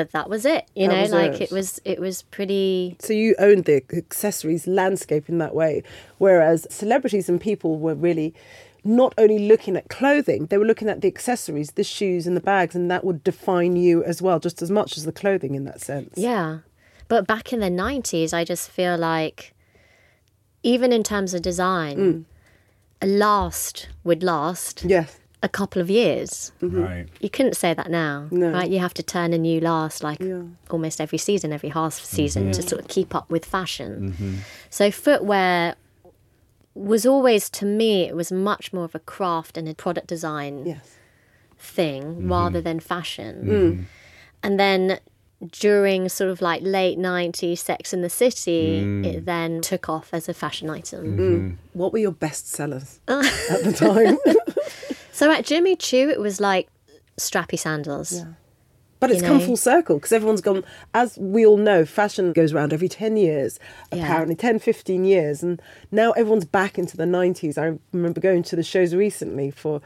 But 0.00 0.12
that 0.12 0.30
was 0.30 0.46
it, 0.46 0.66
you 0.74 0.88
That 0.88 1.10
know, 1.10 1.16
like 1.16 1.34
it. 1.34 1.42
it 1.42 1.52
was, 1.52 1.78
it 1.84 2.00
was 2.00 2.22
pretty. 2.22 2.96
So 3.00 3.12
you 3.12 3.34
owned 3.38 3.66
the 3.66 3.82
accessories 3.92 4.66
landscape 4.66 5.28
in 5.28 5.36
that 5.38 5.54
way, 5.54 5.82
whereas 6.16 6.66
celebrities 6.70 7.28
and 7.28 7.38
people 7.38 7.78
were 7.78 7.94
really 7.94 8.34
not 8.82 9.12
only 9.18 9.38
looking 9.38 9.76
at 9.76 9.90
clothing, 9.90 10.46
they 10.46 10.56
were 10.56 10.64
looking 10.64 10.88
at 10.88 11.02
the 11.02 11.08
accessories, 11.08 11.72
the 11.72 11.84
shoes 11.84 12.26
and 12.26 12.34
the 12.34 12.40
bags, 12.40 12.74
and 12.74 12.90
that 12.90 13.04
would 13.04 13.22
define 13.22 13.76
you 13.76 14.02
as 14.04 14.22
well, 14.22 14.40
just 14.40 14.62
as 14.62 14.70
much 14.70 14.96
as 14.96 15.04
the 15.04 15.12
clothing 15.12 15.54
in 15.54 15.64
that 15.64 15.82
sense. 15.82 16.14
Yeah. 16.16 16.60
But 17.06 17.26
back 17.26 17.52
in 17.52 17.60
the 17.60 17.68
90s, 17.68 18.32
I 18.32 18.44
just 18.44 18.70
feel 18.70 18.96
like, 18.96 19.52
even 20.62 20.92
in 20.94 21.02
terms 21.02 21.34
of 21.34 21.42
design, 21.42 21.98
mm. 21.98 22.24
a 23.02 23.06
last 23.06 23.90
would 24.02 24.22
last 24.22 24.82
Yes. 24.82 25.19
A 25.42 25.48
couple 25.48 25.80
of 25.80 25.88
years. 25.88 26.52
Right. 26.60 27.06
You 27.20 27.30
couldn't 27.30 27.56
say 27.56 27.72
that 27.72 27.90
now, 27.90 28.26
No. 28.30 28.50
right? 28.50 28.68
You 28.70 28.78
have 28.80 28.92
to 28.94 29.02
turn 29.02 29.32
a 29.32 29.38
new 29.38 29.60
last 29.60 30.02
like 30.02 30.20
Yeah. 30.20 30.42
almost 30.70 31.00
every 31.00 31.18
season, 31.18 31.52
every 31.52 31.70
half 31.70 31.94
season 31.94 32.52
to 32.52 32.60
sort 32.62 32.80
of 32.82 32.88
keep 32.88 33.14
up 33.14 33.30
with 33.30 33.44
fashion. 33.46 34.12
Mm-hmm. 34.12 34.34
So 34.68 34.90
footwear 34.90 35.76
was 36.74 37.04
always 37.06 37.48
to 37.50 37.64
me 37.64 38.02
it 38.02 38.14
was 38.14 38.30
much 38.30 38.72
more 38.72 38.84
of 38.84 38.94
a 38.94 38.98
craft 39.00 39.56
and 39.56 39.68
a 39.68 39.74
product 39.74 40.06
design 40.06 40.66
Yes. 40.66 40.96
thing 41.58 42.28
rather 42.28 42.60
than 42.60 42.78
fashion. 42.80 43.34
Mm. 43.44 43.84
And 44.42 44.60
then 44.60 45.00
during 45.52 46.08
sort 46.10 46.28
of 46.30 46.42
like 46.42 46.60
late 46.62 46.98
90s 46.98 47.58
Sex 47.60 47.92
in 47.94 48.02
the 48.02 48.10
City, 48.10 48.82
Mm. 48.82 49.06
it 49.06 49.24
then 49.24 49.62
took 49.62 49.88
off 49.88 50.10
as 50.12 50.28
a 50.28 50.34
fashion 50.34 50.68
item. 50.68 51.58
What 51.72 51.92
were 51.94 51.98
your 51.98 52.12
best 52.12 52.48
sellers 52.50 53.00
at 53.08 53.64
the 53.64 53.72
time? 53.72 54.18
So 55.20 55.30
at 55.30 55.44
Jimmy 55.44 55.76
Choo, 55.76 56.08
it 56.08 56.18
was 56.18 56.40
like 56.40 56.70
strappy 57.18 57.58
sandals. 57.58 58.10
Yeah. 58.10 58.24
But 59.00 59.10
it's 59.10 59.20
You 59.20 59.28
come 59.28 59.40
full 59.40 59.58
circle 59.58 59.96
because 59.96 60.12
everyone's 60.12 60.40
gone, 60.40 60.64
as 60.94 61.18
we 61.18 61.44
all 61.44 61.58
know, 61.58 61.84
fashion 61.84 62.32
goes 62.32 62.54
around 62.54 62.72
every 62.72 62.88
10 62.88 63.18
years, 63.18 63.60
Yeah. 63.92 64.02
apparently 64.04 64.34
10, 64.34 64.58
15 64.58 65.04
years. 65.04 65.42
And 65.42 65.60
now 65.92 66.12
everyone's 66.12 66.46
back 66.46 66.78
into 66.78 66.96
the 66.96 67.04
90s. 67.04 67.58
I 67.58 67.76
remember 67.92 68.18
going 68.18 68.42
to 68.44 68.56
the 68.56 68.62
shows 68.62 68.94
recently 68.94 69.50
for 69.50 69.82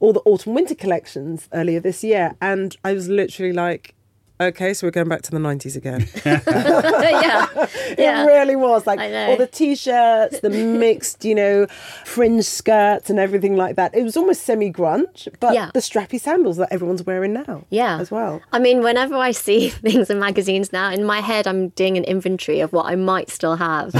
all 0.00 0.12
the 0.12 0.20
autumn 0.26 0.52
winter 0.52 0.74
collections 0.74 1.48
earlier 1.54 1.80
this 1.80 2.04
year. 2.04 2.34
And 2.42 2.76
I 2.84 2.92
was 2.92 3.08
literally 3.08 3.54
like, 3.54 3.94
okay, 4.40 4.74
so 4.74 4.86
we're 4.86 4.90
going 4.90 5.08
back 5.08 5.22
to 5.22 5.30
the 5.30 5.38
90s 5.38 5.76
again. 5.76 6.06
yeah. 6.24 7.46
Yeah. 7.96 8.24
It 8.24 8.26
really 8.26 8.56
was 8.56 8.86
like 8.86 8.98
I 8.98 9.08
know. 9.08 9.26
all 9.30 9.36
the 9.36 9.46
t-shirts, 9.46 10.40
the 10.40 10.50
mixed, 10.80 11.24
you 11.24 11.34
know, 11.34 11.66
fringe 12.04 12.44
skirts 12.44 13.08
and 13.10 13.18
everything 13.20 13.56
like 13.56 13.76
that. 13.76 13.94
It 13.94 14.02
was 14.02 14.16
almost 14.16 14.42
semi-grunge, 14.42 15.28
but 15.38 15.54
Yeah. 15.54 15.70
the 15.74 15.80
strappy 15.80 16.18
sandals 16.20 16.56
that 16.56 16.72
everyone's 16.72 17.04
wearing 17.04 17.32
now, 17.34 17.64
Yeah. 17.70 17.98
as 18.00 18.10
well. 18.10 18.40
I 18.52 18.58
mean, 18.58 18.82
whenever 18.82 19.14
I 19.14 19.30
see 19.30 19.68
things 19.68 20.10
in 20.10 20.18
magazines 20.18 20.72
now, 20.72 20.90
in 20.90 21.04
my 21.04 21.20
head, 21.20 21.46
I'm 21.46 21.68
doing 21.70 21.96
an 21.96 22.04
inventory 22.04 22.60
of 22.60 22.72
what 22.72 22.86
I 22.86 22.96
might 22.96 23.30
still 23.30 23.54
have. 23.56 23.92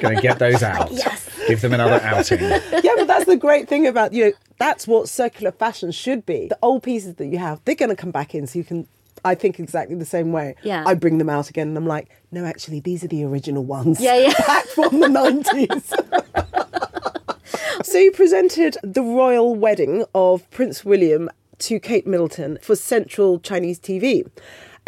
Going 0.00 0.16
to 0.16 0.22
get 0.22 0.38
those 0.38 0.62
out. 0.62 0.90
Yes. 0.92 1.29
Give 1.50 1.60
them 1.60 1.74
another 1.74 2.00
outing. 2.04 2.40
yeah, 2.40 2.92
but 2.96 3.06
that's 3.06 3.26
the 3.26 3.36
great 3.36 3.68
thing 3.68 3.86
about 3.86 4.12
you 4.12 4.26
know 4.26 4.32
that's 4.58 4.86
what 4.86 5.08
circular 5.08 5.52
fashion 5.52 5.90
should 5.90 6.24
be. 6.24 6.48
The 6.48 6.58
old 6.62 6.82
pieces 6.82 7.16
that 7.16 7.26
you 7.26 7.38
have, 7.38 7.60
they're 7.64 7.74
going 7.74 7.90
to 7.90 7.96
come 7.96 8.10
back 8.10 8.34
in, 8.34 8.46
so 8.46 8.58
you 8.58 8.64
can. 8.64 8.86
I 9.22 9.34
think 9.34 9.60
exactly 9.60 9.96
the 9.96 10.06
same 10.06 10.32
way. 10.32 10.54
Yeah. 10.62 10.82
I 10.86 10.94
bring 10.94 11.18
them 11.18 11.28
out 11.28 11.50
again, 11.50 11.68
and 11.68 11.76
I'm 11.76 11.86
like, 11.86 12.08
no, 12.32 12.46
actually, 12.46 12.80
these 12.80 13.04
are 13.04 13.08
the 13.08 13.22
original 13.24 13.64
ones. 13.64 14.00
Yeah, 14.00 14.16
yeah. 14.16 14.32
back 14.46 14.66
from 14.68 15.00
the 15.00 15.08
nineties. 15.08 15.92
so 17.86 17.98
you 17.98 18.12
presented 18.12 18.78
the 18.82 19.02
royal 19.02 19.54
wedding 19.54 20.04
of 20.14 20.50
Prince 20.50 20.84
William 20.84 21.28
to 21.58 21.78
Kate 21.78 22.06
Middleton 22.06 22.58
for 22.62 22.74
Central 22.74 23.38
Chinese 23.38 23.78
TV. 23.78 24.26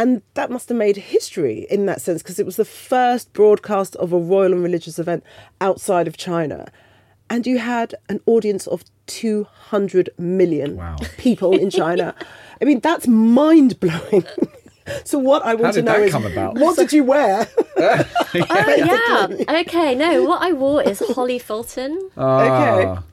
And 0.02 0.20
that 0.34 0.50
must 0.50 0.68
have 0.68 0.76
made 0.76 0.96
history 0.96 1.64
in 1.70 1.86
that 1.86 2.00
sense 2.00 2.22
because 2.24 2.40
it 2.40 2.44
was 2.44 2.56
the 2.56 2.64
first 2.64 3.32
broadcast 3.32 3.94
of 3.96 4.12
a 4.12 4.18
royal 4.18 4.52
and 4.52 4.60
religious 4.60 4.98
event 4.98 5.22
outside 5.60 6.08
of 6.08 6.16
China. 6.16 6.66
And 7.30 7.46
you 7.46 7.58
had 7.58 7.94
an 8.08 8.18
audience 8.26 8.66
of 8.66 8.82
200 9.06 10.10
million 10.18 10.74
Wow. 10.76 10.96
people 11.18 11.56
in 11.56 11.70
China. 11.70 12.16
I 12.60 12.64
mean, 12.64 12.80
that's 12.80 13.06
mind 13.06 13.78
blowing. 13.78 14.26
so, 15.04 15.20
what 15.20 15.44
I 15.44 15.54
want 15.54 15.74
to 15.74 15.82
know 15.82 15.92
that 15.92 16.02
is 16.02 16.12
come 16.12 16.26
about? 16.26 16.54
what 16.58 16.76
did 16.76 16.92
you 16.92 17.04
wear? 17.04 17.48
oh 17.76 18.04
yeah. 18.34 19.60
Okay. 19.60 19.94
No, 19.94 20.24
what 20.24 20.42
I 20.42 20.52
wore 20.52 20.82
is 20.82 20.98
Holly 21.14 21.38
Fulton, 21.38 21.92
okay. 22.16 22.86
Ah, 22.88 23.04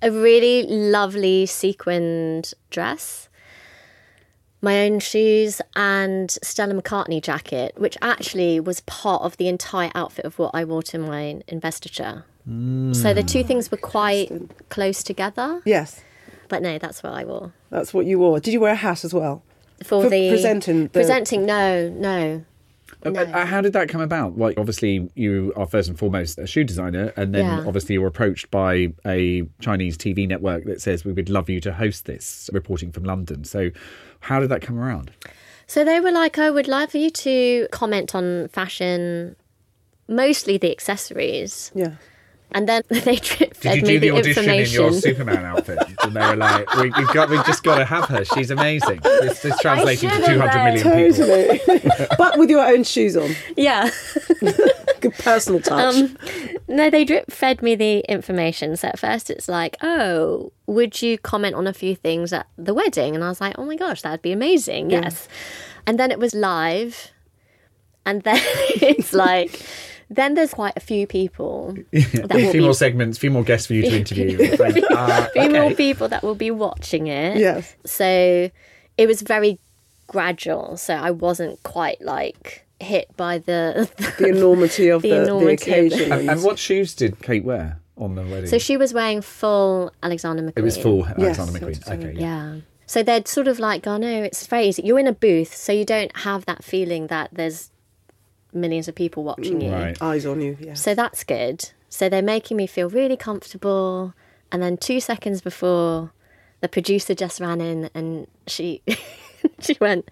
a 0.00 0.10
really 0.12 0.62
lovely 0.62 1.46
sequined 1.46 2.54
dress. 2.70 3.28
My 4.62 4.84
own 4.86 4.98
shoes 5.00 5.60
and 5.76 6.30
Stella 6.42 6.74
McCartney 6.74 7.22
jacket, 7.22 7.74
which 7.76 7.96
actually 8.02 8.58
was 8.60 8.80
part 8.80 9.22
of 9.22 9.36
the 9.36 9.48
entire 9.48 9.90
outfit 9.94 10.24
of 10.24 10.38
what 10.38 10.50
I 10.54 10.64
wore 10.64 10.82
to 10.84 10.98
my 10.98 11.42
investiture. 11.48 12.24
So 12.48 13.12
the 13.12 13.24
two 13.26 13.42
things 13.42 13.72
were 13.72 13.76
quite 13.76 14.30
close 14.68 15.02
together. 15.02 15.62
Yes, 15.64 16.00
But 16.48 16.62
no, 16.62 16.78
that's 16.78 17.02
what 17.02 17.12
I 17.12 17.24
wore. 17.24 17.52
that's 17.70 17.92
what 17.92 18.06
you 18.06 18.20
wore. 18.20 18.38
Did 18.38 18.52
you 18.54 18.60
wear 18.60 18.72
a 18.72 18.76
hat 18.76 19.04
as 19.04 19.12
well? 19.12 19.42
For, 19.82 20.04
For 20.04 20.08
the 20.08 20.30
presenting 20.30 20.84
the- 20.84 20.88
presenting, 20.90 21.44
no, 21.44 21.88
no. 21.88 22.44
Uh, 23.04 23.10
uh, 23.10 23.44
How 23.46 23.60
did 23.60 23.72
that 23.72 23.88
come 23.88 24.00
about? 24.00 24.38
Like, 24.38 24.58
obviously, 24.58 25.10
you 25.14 25.52
are 25.56 25.66
first 25.66 25.88
and 25.88 25.98
foremost 25.98 26.38
a 26.38 26.46
shoe 26.46 26.64
designer, 26.64 27.12
and 27.16 27.34
then 27.34 27.44
Yeah. 27.46 27.64
obviously 27.66 27.94
you're 27.94 28.06
approached 28.06 28.50
by 28.50 28.92
a 29.06 29.42
Chinese 29.60 29.96
TV 29.98 30.26
network 30.26 30.64
that 30.64 30.80
says 30.80 31.04
we 31.04 31.12
would 31.12 31.28
love 31.28 31.48
you 31.50 31.60
to 31.60 31.72
host 31.72 32.06
this 32.06 32.48
reporting 32.52 32.92
from 32.92 33.04
London. 33.04 33.44
So, 33.44 33.70
how 34.20 34.40
did 34.40 34.48
that 34.50 34.62
come 34.62 34.78
around? 34.78 35.10
So 35.66 35.84
they 35.84 35.98
were 36.00 36.12
like, 36.12 36.38
I 36.38 36.50
would 36.50 36.68
love 36.68 36.90
for 36.92 36.98
you 36.98 37.10
to 37.10 37.66
comment 37.72 38.14
on 38.14 38.48
fashion, 38.48 39.34
mostly 40.08 40.58
the 40.58 40.70
accessories. 40.70 41.72
Yeah. 41.74 41.94
And 42.52 42.68
then 42.68 42.82
they 42.88 43.16
drip 43.16 43.54
fed 43.56 43.82
me 43.82 43.88
information. 43.88 43.88
Did 43.88 43.88
you 43.88 44.00
do 44.00 44.00
the 44.00 44.10
audition 44.12 44.50
in 44.50 44.70
your 44.70 44.92
Superman 44.92 45.44
outfit? 45.44 45.78
And 46.02 46.14
they 46.14 46.20
were 46.20 46.36
like, 46.36 46.74
we, 46.76 46.90
"We've 46.90 47.08
got, 47.12 47.28
we've 47.28 47.44
just 47.44 47.62
got 47.62 47.78
to 47.78 47.84
have 47.84 48.04
her. 48.06 48.24
She's 48.24 48.50
amazing." 48.50 49.00
This 49.02 49.44
is 49.44 49.54
translating 49.60 50.08
to 50.08 50.14
should've 50.16 50.50
200 50.50 50.64
million 50.64 51.12
people. 51.12 51.26
Totally. 51.26 52.06
but 52.18 52.38
with 52.38 52.48
your 52.48 52.64
own 52.64 52.84
shoes 52.84 53.16
on. 53.16 53.30
yeah. 53.56 53.90
Good 55.00 55.14
personal 55.18 55.60
touch. 55.60 55.94
Um, 55.94 56.16
No, 56.68 56.88
they 56.88 57.04
drip 57.04 57.30
fed 57.30 57.62
me 57.62 57.74
the 57.74 57.98
information. 58.08 58.76
So 58.76 58.88
at 58.88 58.98
first 58.98 59.28
it's 59.30 59.48
like, 59.48 59.76
oh, 59.82 60.52
would 60.66 61.02
you 61.02 61.18
comment 61.18 61.54
on 61.54 61.66
a 61.66 61.72
few 61.72 61.94
things 61.94 62.32
at 62.32 62.46
the 62.56 62.72
wedding? 62.74 63.14
And 63.14 63.22
I 63.22 63.28
was 63.28 63.40
like, 63.40 63.56
oh 63.58 63.64
my 63.64 63.76
gosh, 63.76 64.02
that'd 64.02 64.22
be 64.22 64.32
amazing. 64.32 64.90
Yes. 64.90 65.28
And 65.86 65.98
then 65.98 66.10
it 66.10 66.18
was 66.18 66.34
live. 66.34 67.10
And 68.04 68.22
then 68.22 68.40
it's 68.80 69.12
like, 69.12 69.60
then 70.08 70.34
there's 70.34 70.54
quite 70.54 70.74
a 70.76 70.80
few 70.80 71.06
people 71.06 71.76
that 71.92 72.30
A 72.30 72.34
will 72.34 72.50
few 72.52 72.52
be 72.52 72.60
more 72.60 72.74
segments, 72.74 73.18
a 73.18 73.20
few 73.20 73.30
more 73.30 73.42
guests 73.44 73.66
for 73.66 73.74
you 73.74 73.82
to 73.82 73.96
interview. 74.00 74.56
Ah, 74.92 75.28
few 75.32 75.50
more 75.50 75.62
okay. 75.64 75.74
people 75.74 76.08
that 76.08 76.22
will 76.22 76.34
be 76.34 76.50
watching 76.50 77.06
it. 77.08 77.38
Yes. 77.38 77.74
So 77.84 78.50
it 78.96 79.06
was 79.06 79.22
very 79.22 79.58
gradual. 80.06 80.76
So 80.76 80.94
I 80.94 81.10
wasn't 81.10 81.62
quite 81.62 82.00
like 82.00 82.64
hit 82.80 83.14
by 83.16 83.38
the. 83.38 83.90
the 84.18 84.28
enormity 84.28 84.88
of 84.88 85.02
The 85.02 85.08
the, 85.10 85.14
the, 85.16 85.22
enormity 85.24 85.52
of 85.52 85.58
the- 85.66 85.86
occasion. 85.96 86.12
And, 86.12 86.30
and 86.30 86.42
what 86.42 86.58
shoes 86.58 86.94
did 86.94 87.20
Kate 87.20 87.44
wear 87.44 87.80
on 87.98 88.14
the 88.14 88.22
wedding? 88.22 88.46
so 88.46 88.58
she 88.58 88.76
was 88.76 88.92
wearing 88.92 89.22
full 89.22 89.90
Alexander 90.02 90.42
McQueen. 90.42 90.52
it 90.58 90.62
was 90.62 90.76
full 90.76 90.98
Yes, 91.18 91.38
Alexander 91.38 91.52
McQueen. 91.58 91.78
what 91.86 91.90
I'm 91.90 92.00
Okay, 92.02 92.20
Yeah. 92.20 92.56
So 92.88 93.02
they'd 93.02 93.26
sort 93.26 93.48
of 93.48 93.58
like, 93.58 93.86
oh 93.88 93.96
no, 93.96 94.22
it's 94.22 94.46
very 94.46 94.66
easy. 94.68 94.82
You're 94.84 95.00
in 95.00 95.08
a 95.08 95.12
booth, 95.12 95.52
so 95.56 95.72
you 95.72 95.84
don't 95.84 96.14
have 96.18 96.46
that 96.46 96.62
feeling 96.62 97.08
that 97.08 97.30
there's 97.32 97.70
millions 98.56 98.88
of 98.88 98.94
people 98.94 99.22
watching 99.24 99.60
you. 99.60 99.70
Right. 99.72 100.00
Eyes 100.02 100.26
on 100.26 100.40
you, 100.40 100.56
yes. 100.60 100.80
So 100.82 100.94
that's 100.94 101.24
good. 101.24 101.70
So 101.88 102.08
they're 102.08 102.22
making 102.22 102.56
me 102.56 102.66
feel 102.66 102.88
really 102.88 103.16
comfortable. 103.16 104.14
And 104.52 104.62
then 104.62 104.76
two 104.76 105.00
seconds 105.00 105.40
before, 105.40 106.12
the 106.60 106.68
producer 106.68 107.14
just 107.14 107.40
ran 107.40 107.60
in 107.60 107.90
and 107.94 108.26
she 108.46 108.82
she 109.60 109.76
went, 109.80 110.08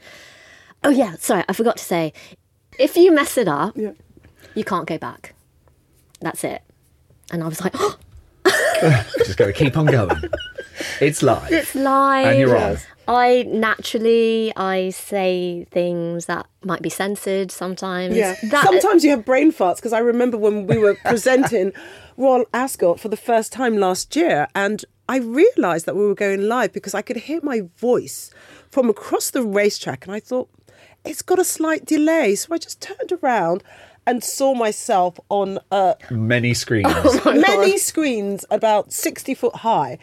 "Oh 0.82 0.90
yeah, 0.90 1.14
sorry, 1.18 1.44
I 1.48 1.52
forgot 1.52 1.76
to 1.78 1.84
say, 1.84 2.12
if 2.78 2.96
you 2.96 3.12
mess 3.12 3.36
it 3.38 3.48
up, 3.48 3.76
Yeah. 3.76 3.92
you 4.54 4.64
can't 4.64 4.86
go 4.86 4.98
back. 4.98 5.34
That's 6.20 6.44
it." 6.44 6.62
And 7.32 7.42
I 7.42 7.48
was 7.48 7.60
like, 7.62 7.72
oh, 7.78 7.96
Just 9.18 9.36
got 9.36 9.46
to 9.46 9.52
keep 9.52 9.76
on 9.76 9.86
going. 9.86 10.10
It's 11.00 11.22
live. 11.22 11.52
"It's 11.52 11.74
live." 11.74 12.26
And 12.26 12.38
you're 12.38 12.56
on. 12.56 12.78
I 13.06 13.44
naturally 13.48 14.52
I 14.56 14.90
say 14.90 15.66
things 15.70 16.26
that 16.26 16.46
might 16.64 16.80
be 16.80 16.88
censored 16.88 17.50
sometimes. 17.50 18.16
Yeah. 18.16 18.34
That, 18.50 18.64
Sometimes 18.64 19.04
you 19.04 19.10
have 19.10 19.24
brain 19.24 19.52
farts 19.52 19.76
because 19.76 19.92
I 19.92 19.98
remember 19.98 20.38
when 20.38 20.66
we 20.66 20.78
were 20.78 20.94
presenting 21.04 21.72
Royal 22.16 22.46
Ascot 22.54 22.98
for 23.00 23.08
the 23.08 23.16
first 23.16 23.52
time 23.52 23.76
last 23.76 24.16
year, 24.16 24.48
and 24.54 24.84
I 25.08 25.18
realised 25.18 25.84
that 25.86 25.96
we 25.96 26.06
were 26.06 26.14
going 26.14 26.48
live 26.48 26.72
because 26.72 26.94
I 26.94 27.02
could 27.02 27.16
hear 27.16 27.40
my 27.42 27.62
voice 27.76 28.30
from 28.70 28.88
across 28.88 29.30
the 29.30 29.42
racetrack, 29.42 30.06
and 30.06 30.14
I 30.14 30.20
thought 30.20 30.48
it's 31.04 31.22
got 31.22 31.38
a 31.38 31.44
slight 31.44 31.84
delay, 31.84 32.34
so 32.34 32.54
I 32.54 32.58
just 32.58 32.80
turned 32.80 33.12
around 33.22 33.62
and 34.06 34.22
saw 34.22 34.54
myself 34.54 35.18
on 35.28 35.58
uh, 35.70 35.94
Many 36.10 36.54
screens. 36.54 36.88
many 37.24 37.78
screens 37.78 38.44
about 38.50 38.92
60 38.92 39.34
foot 39.34 39.56
high. 39.56 39.98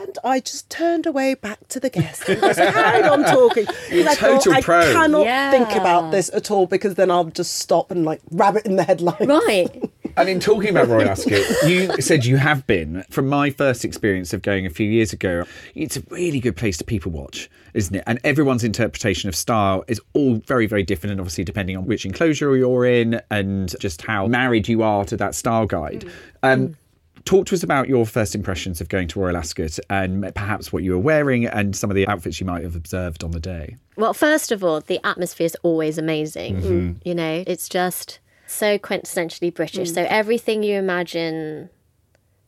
And 0.00 0.18
I 0.24 0.40
just 0.40 0.68
turned 0.70 1.06
away 1.06 1.34
back 1.34 1.68
to 1.68 1.78
the 1.78 1.88
guest 1.88 2.28
and 2.28 2.40
just 2.40 2.58
carried 2.58 3.04
on 3.04 3.22
talking. 3.22 3.64
'Cause 3.66 4.06
I 4.08 4.14
total 4.16 4.52
thought, 4.54 4.62
pro. 4.64 4.80
I 4.80 4.92
cannot 4.92 5.24
Yeah. 5.24 5.50
think 5.52 5.70
about 5.76 6.10
this 6.10 6.30
at 6.34 6.50
all 6.50 6.66
because 6.66 6.96
then 6.96 7.12
I'll 7.12 7.26
just 7.26 7.56
stop 7.58 7.92
and 7.92 8.04
like 8.04 8.20
rabbit 8.32 8.66
in 8.66 8.74
the 8.74 8.82
headline. 8.82 9.28
right. 9.28 9.90
And 10.16 10.28
in 10.28 10.38
talking 10.38 10.70
about 10.70 10.88
Royal 10.88 11.08
Ascot, 11.08 11.40
you 11.66 12.00
said 12.00 12.24
you 12.24 12.36
have 12.36 12.66
been. 12.66 13.04
From 13.10 13.28
my 13.28 13.50
first 13.50 13.84
experience 13.84 14.32
of 14.32 14.42
going 14.42 14.64
a 14.64 14.70
few 14.70 14.88
years 14.88 15.12
ago, 15.12 15.44
it's 15.74 15.96
a 15.96 16.02
really 16.10 16.38
good 16.38 16.56
place 16.56 16.76
to 16.78 16.84
people 16.84 17.10
watch, 17.10 17.50
isn't 17.74 17.96
it? 17.96 18.04
And 18.06 18.20
everyone's 18.22 18.62
interpretation 18.62 19.28
of 19.28 19.34
style 19.34 19.84
is 19.88 20.00
all 20.12 20.36
very, 20.46 20.66
very 20.66 20.84
different, 20.84 21.12
and 21.12 21.20
obviously 21.20 21.42
depending 21.44 21.76
on 21.76 21.86
which 21.86 22.06
enclosure 22.06 22.56
you're 22.56 22.84
in 22.84 23.20
and 23.30 23.74
just 23.80 24.02
how 24.02 24.26
married 24.26 24.68
you 24.68 24.82
are 24.82 25.04
to 25.06 25.16
that 25.16 25.34
style 25.34 25.66
guide. 25.66 26.08
Um, 26.42 26.76
Talk 27.24 27.46
to 27.46 27.54
us 27.54 27.62
about 27.62 27.88
your 27.88 28.04
first 28.04 28.34
impressions 28.34 28.82
of 28.82 28.90
going 28.90 29.08
to 29.08 29.18
Royal 29.18 29.38
Ascot 29.38 29.78
and 29.88 30.30
perhaps 30.34 30.74
what 30.74 30.82
you 30.82 30.90
were 30.90 30.98
wearing 30.98 31.46
and 31.46 31.74
some 31.74 31.90
of 31.90 31.94
the 31.94 32.06
outfits 32.06 32.38
you 32.38 32.44
might 32.44 32.62
have 32.62 32.76
observed 32.76 33.24
on 33.24 33.30
the 33.30 33.40
day. 33.40 33.76
Well, 33.96 34.12
first 34.12 34.52
of 34.52 34.62
all, 34.62 34.82
the 34.82 35.00
atmosphere 35.06 35.46
is 35.46 35.56
always 35.62 35.96
amazing. 35.96 37.00
You 37.02 37.14
know, 37.14 37.42
it's 37.46 37.70
just 37.70 38.18
so 38.46 38.78
quintessentially 38.78 39.52
British. 39.52 39.92
So 39.92 40.06
everything 40.08 40.62
you 40.62 40.76
imagine, 40.78 41.70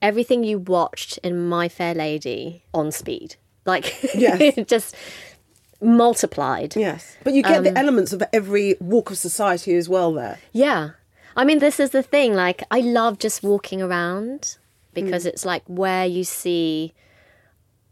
everything 0.02 0.44
you 0.44 0.58
watched 0.58 1.18
in 1.18 1.48
My 1.48 1.68
Fair 1.68 1.94
Lady 1.94 2.62
on 2.74 2.92
speed, 2.92 3.36
like 3.64 3.92
Yes. 4.14 4.54
just 4.66 4.94
multiplied. 5.80 6.74
Yes. 6.76 7.16
But 7.24 7.34
you 7.34 7.42
get 7.42 7.58
Um, 7.58 7.64
the 7.64 7.78
elements 7.78 8.12
of 8.12 8.22
every 8.32 8.76
walk 8.80 9.10
of 9.10 9.18
society 9.18 9.74
as 9.74 9.88
well 9.88 10.12
there. 10.12 10.38
Yeah. 10.52 10.90
I 11.36 11.44
mean, 11.44 11.58
this 11.58 11.78
is 11.78 11.90
the 11.90 12.02
thing. 12.02 12.34
Like, 12.34 12.62
I 12.70 12.80
love 12.80 13.18
just 13.18 13.42
walking 13.42 13.82
around 13.82 14.56
because 14.94 15.26
it's 15.26 15.44
like 15.44 15.62
where 15.66 16.06
you 16.06 16.24
see 16.24 16.94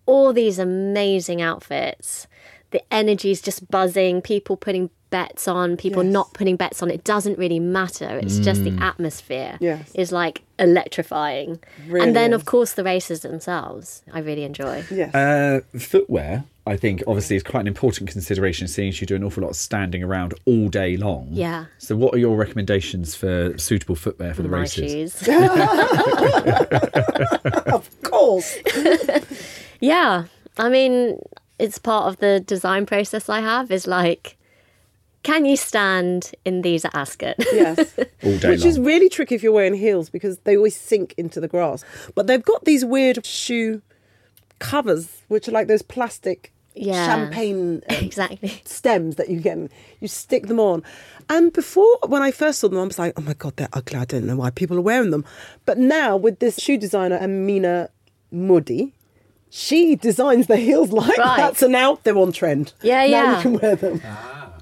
all 0.07 0.33
these 0.33 0.59
amazing 0.59 1.43
outfits. 1.43 2.27
The 2.71 2.83
energy 2.93 3.31
is 3.31 3.43
just 3.43 3.71
buzzing, 3.71 4.23
people 4.23 4.57
putting 4.57 4.89
bets 5.19 5.47
on, 5.47 5.77
people 5.77 6.03
Yes. 6.05 6.13
not 6.13 6.33
putting 6.35 6.57
bets 6.57 6.83
on. 6.83 6.91
It 6.91 7.05
doesn't 7.05 7.39
really 7.39 7.61
matter. 7.61 8.11
It's 8.23 8.39
just 8.49 8.65
the 8.65 8.77
atmosphere 8.81 9.57
Yes. 9.61 9.91
is 9.95 10.11
like 10.13 10.43
electrifying. 10.59 11.59
Really 11.89 12.05
and 12.07 12.17
then, 12.17 12.33
is. 12.33 12.41
of 12.41 12.45
course, 12.47 12.73
the 12.73 12.83
races 12.85 13.21
themselves, 13.21 14.03
I 14.13 14.19
really 14.29 14.45
enjoy. 14.45 14.83
Yes. 14.91 15.15
Uh, 15.15 15.61
footwear, 15.79 16.45
I 16.67 16.77
think, 16.77 17.03
obviously 17.07 17.37
is 17.37 17.43
quite 17.43 17.61
an 17.61 17.67
important 17.69 18.11
consideration, 18.11 18.67
seeing 18.69 18.89
as 18.89 19.01
you 19.01 19.07
do 19.07 19.15
an 19.15 19.23
awful 19.23 19.43
lot 19.45 19.51
of 19.51 19.57
standing 19.57 20.03
around 20.03 20.35
all 20.47 20.69
day 20.69 20.97
long. 20.97 21.29
Yeah. 21.31 21.67
So, 21.79 21.95
what 21.97 22.15
are 22.15 22.19
your 22.19 22.37
recommendations 22.37 23.15
for 23.15 23.57
suitable 23.59 23.95
footwear 23.95 24.35
for 24.35 24.43
the 24.43 24.49
My 24.49 24.61
races? 24.63 24.93
shoes. 24.93 25.29
of 27.79 27.89
course. 28.03 28.57
Yeah. 29.81 30.25
I 30.57 30.69
mean, 30.71 31.19
it's 31.59 31.79
part 31.79 32.07
of 32.09 32.17
the 32.19 32.41
design 32.41 32.87
process 32.87 33.29
I 33.29 33.41
have 33.41 33.71
is 33.71 33.87
like, 33.87 34.39
can 35.25 35.45
you 35.45 35.57
stand 35.57 36.31
in 36.45 36.63
these 36.63 36.85
at 36.85 36.95
Ascot? 36.95 37.35
Yes. 37.53 37.79
All 38.23 38.39
day 38.39 38.51
Which 38.51 38.61
long. 38.61 38.69
is 38.69 38.79
really 38.79 39.09
tricky 39.09 39.35
if 39.35 39.43
you're 39.43 39.53
wearing 39.53 39.75
heels 39.75 40.09
because 40.09 40.39
they 40.45 40.57
always 40.57 40.77
sink 40.77 41.15
into 41.19 41.41
the 41.41 41.49
grass. 41.49 41.85
But 42.15 42.29
they've 42.29 42.43
got 42.45 42.65
these 42.65 42.85
weird 42.85 43.27
shoe 43.27 43.83
covers, 44.59 45.23
which 45.29 45.49
are 45.49 45.53
like 45.53 45.67
those 45.67 45.83
plastic 45.83 46.53
Yeah. 46.75 47.07
champagne 47.07 47.83
uh, 47.91 47.95
exactly. 48.01 48.61
stems 48.65 49.17
that 49.17 49.29
you 49.29 49.41
get. 49.41 49.59
You 50.01 50.09
stick 50.09 50.47
them 50.47 50.61
on. 50.61 50.83
And 51.29 51.53
before, 51.53 51.99
when 52.07 52.23
I 52.23 52.31
first 52.31 52.59
saw 52.61 52.69
them, 52.69 52.79
I 52.79 52.85
was 52.85 52.99
like, 52.99 53.15
oh 53.19 53.23
my 53.23 53.35
God, 53.35 53.57
they're 53.57 53.69
ugly. 53.73 53.99
I 53.99 54.05
don't 54.05 54.27
know 54.27 54.37
why 54.37 54.51
people 54.51 54.77
are 54.77 54.83
wearing 54.83 55.11
them. 55.11 55.25
But 55.65 55.79
now, 55.79 56.17
with 56.17 56.39
this 56.39 56.59
shoe 56.61 56.77
designer, 56.77 57.17
Amina 57.21 57.89
Muaddi, 58.33 58.93
she 59.49 59.97
designs 59.97 60.49
the 60.49 60.57
heels 60.57 60.91
like 60.93 61.17
Right. 61.17 61.37
that. 61.39 61.57
So 61.57 61.67
now 61.69 61.99
they're 62.03 62.19
on 62.19 62.33
trend. 62.33 62.73
Yeah, 62.83 63.01
Now 63.01 63.05
yeah. 63.07 63.37
you 63.37 63.43
can 63.43 63.53
wear 63.61 63.77
them. 63.77 64.03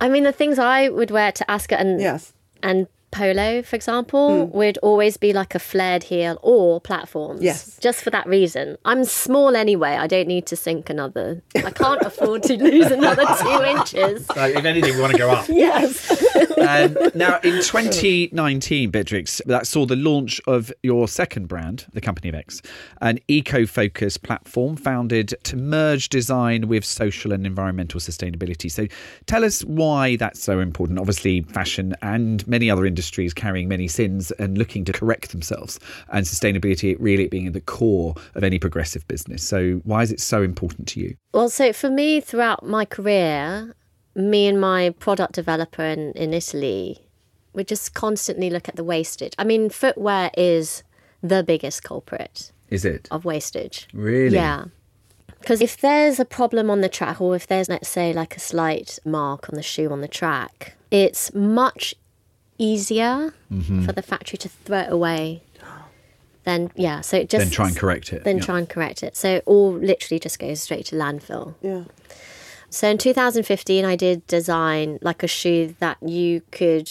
I 0.03 0.09
mean, 0.09 0.25
the 0.25 0.33
things 0.33 0.59
I 0.59 0.89
would 0.89 1.11
wear 1.13 1.31
to 1.31 1.49
Ascot 1.49 1.79
and 1.81 2.01
Yes. 2.01 2.33
and 2.63 2.89
polo, 3.13 3.63
for 3.63 3.77
example, 3.77 4.47
would 4.49 4.79
always 4.79 5.17
be 5.17 5.33
like 5.33 5.55
a 5.55 5.59
flared 5.61 6.03
heel 6.05 6.39
or 6.43 6.81
platforms. 6.81 7.43
Yes. 7.43 7.79
Just 7.81 8.03
for 8.03 8.11
that 8.11 8.27
reason. 8.27 8.77
I'm 8.85 9.05
small 9.05 9.55
anyway. 9.55 9.91
I 9.91 10.09
don't 10.09 10.27
need 10.27 10.47
to 10.47 10.57
sink 10.57 10.91
another. 10.91 11.43
I 11.55 11.71
can't 11.71 12.03
afford 12.05 12.43
to 12.45 12.57
lose 12.57 12.91
another 12.91 13.25
two 13.41 13.63
inches. 13.65 14.29
Like, 14.31 14.57
if 14.57 14.65
anything, 14.65 14.95
we 14.97 15.01
want 15.01 15.13
to 15.13 15.19
go 15.19 15.31
up. 15.31 15.47
Yes. 15.49 16.11
um, 16.59 16.97
now, 17.15 17.39
in 17.45 17.63
2019, 17.63 18.91
Beatrix, 18.91 19.41
that 19.47 19.67
saw 19.67 19.87
the 19.87 19.97
launch 19.97 20.41
of 20.47 20.73
your 20.83 21.07
second 21.07 21.47
brand, 21.47 21.87
the 21.93 22.01
Company 22.01 22.31
of 22.31 22.35
X, 22.35 22.63
an 23.03 23.19
eco 23.29 23.67
focused 23.67 24.23
platform 24.23 24.75
founded 24.75 25.35
to 25.45 25.57
merge 25.57 26.09
design 26.09 26.67
with 26.67 26.85
social 26.85 27.33
and 27.33 27.47
environmental 27.47 28.01
sustainability. 28.01 28.71
So, 28.71 28.87
tell 29.27 29.45
us 29.45 29.63
why 29.65 30.17
that's 30.17 30.43
so 30.43 30.61
important. 30.61 30.99
Obviously, 30.99 31.43
fashion 31.43 31.95
and 32.01 32.47
many 32.49 32.71
other 32.71 32.87
industries 32.87 33.02
carrying 33.35 33.69
many 33.69 33.89
sins 33.89 34.31
and 34.33 34.59
looking 34.59 34.85
to 34.85 34.93
correct 34.93 35.31
themselves, 35.31 35.79
and 36.11 36.27
sustainability 36.27 36.97
really 36.99 37.29
being 37.29 37.47
at 37.47 37.53
the 37.53 37.61
core 37.61 38.15
of 38.35 38.45
any 38.45 38.59
progressive 38.59 39.07
business. 39.09 39.43
So, 39.43 39.81
why 39.85 40.03
is 40.03 40.13
it 40.13 40.21
so 40.21 40.43
important 40.43 40.89
to 40.89 41.01
you? 41.01 41.17
Well, 41.33 41.49
so 41.49 41.73
for 41.73 41.91
me, 41.91 42.21
throughout 42.21 42.65
my 42.65 42.85
career, 42.85 43.75
me 44.15 44.47
and 44.47 44.61
my 44.61 44.91
product 44.99 45.33
developer 45.35 45.83
in, 45.83 46.13
in 46.13 46.35
Italy, 46.35 46.99
we 47.53 47.65
just 47.65 47.95
constantly 47.95 48.51
look 48.51 48.69
at 48.69 48.77
the 48.77 48.85
wastage. 48.85 49.35
I 49.39 49.45
mean, 49.45 49.71
footwear 49.71 50.31
is 50.37 50.83
the 51.23 51.43
biggest 51.43 51.83
culprit 51.83 52.53
Is 52.69 52.85
it? 52.85 53.09
of 53.11 53.25
wastage. 53.25 53.89
Really? 53.93 54.35
Yeah. 54.37 54.65
Because 55.41 55.61
if 55.61 55.77
there's 55.81 56.21
a 56.21 56.25
problem 56.25 56.71
on 56.71 56.83
the 56.83 56.89
track, 56.89 57.21
or 57.21 57.35
if 57.35 57.49
there's, 57.49 57.69
let's 57.69 57.89
say, 57.89 58.13
like 58.13 58.37
a 58.37 58.41
slight 58.41 58.99
mark 59.05 59.49
on 59.49 59.57
the 59.57 59.63
shoe 59.63 59.91
on 59.91 60.01
the 60.01 60.09
track, 60.09 60.77
it's 60.91 61.35
much 61.35 61.95
easier 62.63 63.35
Mm-hmm. 63.53 63.85
for 63.85 63.93
the 63.93 64.03
factory 64.03 64.39
to 64.39 64.49
throw 64.49 64.79
it 64.81 64.91
away 64.93 65.43
than, 66.45 66.71
yeah. 66.75 67.01
So 67.03 67.17
it 67.19 67.29
just. 67.29 67.45
Then 67.45 67.51
try 67.53 67.69
and 67.69 67.77
correct 67.77 68.13
it. 68.13 68.25
Then 68.25 68.39
Yeah. 68.39 68.45
try 68.45 68.59
and 68.59 68.69
correct 68.69 69.03
it. 69.03 69.17
So 69.17 69.29
it 69.37 69.43
all 69.47 69.73
literally 69.73 70.19
just 70.19 70.39
goes 70.39 70.61
straight 70.63 70.87
to 70.87 70.97
landfill. 70.97 71.55
Yeah. 71.63 71.85
So 72.71 72.89
in 72.89 72.97
2015, 72.99 73.85
I 73.85 73.97
did 73.97 74.27
design 74.27 74.99
like 75.03 75.23
a 75.23 75.29
shoe 75.29 75.75
that 75.81 75.99
you 76.03 76.41
could 76.51 76.89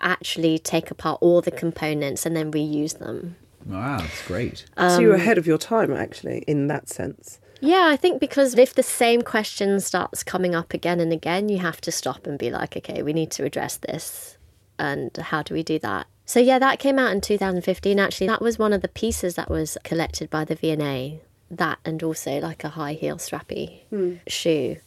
actually 0.00 0.58
take 0.58 0.90
apart 0.90 1.18
all 1.22 1.40
the 1.40 1.52
components 1.52 2.26
and 2.26 2.34
then 2.36 2.50
reuse 2.50 2.98
them. 2.98 3.36
Wow, 3.64 3.98
that's 3.98 4.26
great. 4.26 4.64
so 4.76 4.84
Um, 4.96 5.00
you're 5.02 5.14
ahead 5.14 5.38
of 5.38 5.46
your 5.46 5.58
time, 5.58 5.92
actually, 5.92 6.42
in 6.48 6.66
that 6.66 6.88
sense. 6.88 7.38
Yeah, 7.60 7.86
I 7.92 7.96
think 7.96 8.18
because 8.20 8.58
if 8.58 8.74
the 8.74 8.82
same 8.82 9.22
question 9.22 9.78
starts 9.78 10.24
coming 10.24 10.52
up 10.56 10.74
again 10.74 10.98
and 10.98 11.12
again, 11.12 11.48
you 11.48 11.58
have 11.58 11.80
to 11.82 11.92
stop 11.92 12.26
and 12.26 12.36
be 12.36 12.50
like, 12.50 12.76
okay, 12.76 13.04
we 13.04 13.12
need 13.12 13.30
to 13.32 13.44
address 13.44 13.76
this. 13.76 14.36
And 14.82 15.16
how 15.16 15.44
do 15.44 15.54
we 15.54 15.62
do 15.62 15.78
that? 15.78 16.08
So, 16.26 16.40
yeah, 16.40 16.58
that 16.58 16.80
came 16.80 16.98
out 16.98 17.12
in 17.12 17.20
2015. 17.20 18.00
Actually, 18.00 18.26
that 18.26 18.42
was 18.42 18.58
one 18.58 18.72
of 18.72 18.82
the 18.82 18.88
pieces 18.88 19.36
that 19.36 19.48
was 19.48 19.78
collected 19.84 20.28
by 20.28 20.44
the 20.44 20.56
V&A. 20.56 21.20
That 21.52 21.78
and 21.84 22.02
also 22.02 22.40
like 22.40 22.64
a 22.64 22.70
high 22.70 22.94
heel 22.94 23.16
strappy 23.16 23.82
shoe. 24.26 24.78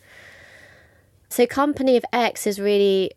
So, 1.29 1.45
Company 1.47 1.95
of 1.95 2.03
X 2.11 2.45
is 2.45 2.59
really 2.59 3.11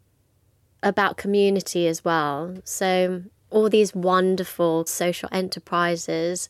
about 0.80 1.16
community 1.16 1.88
as 1.88 2.04
well. 2.04 2.58
So, 2.62 3.24
all 3.50 3.68
these 3.68 3.92
wonderful 3.92 4.86
social 4.86 5.28
enterprises, 5.32 6.48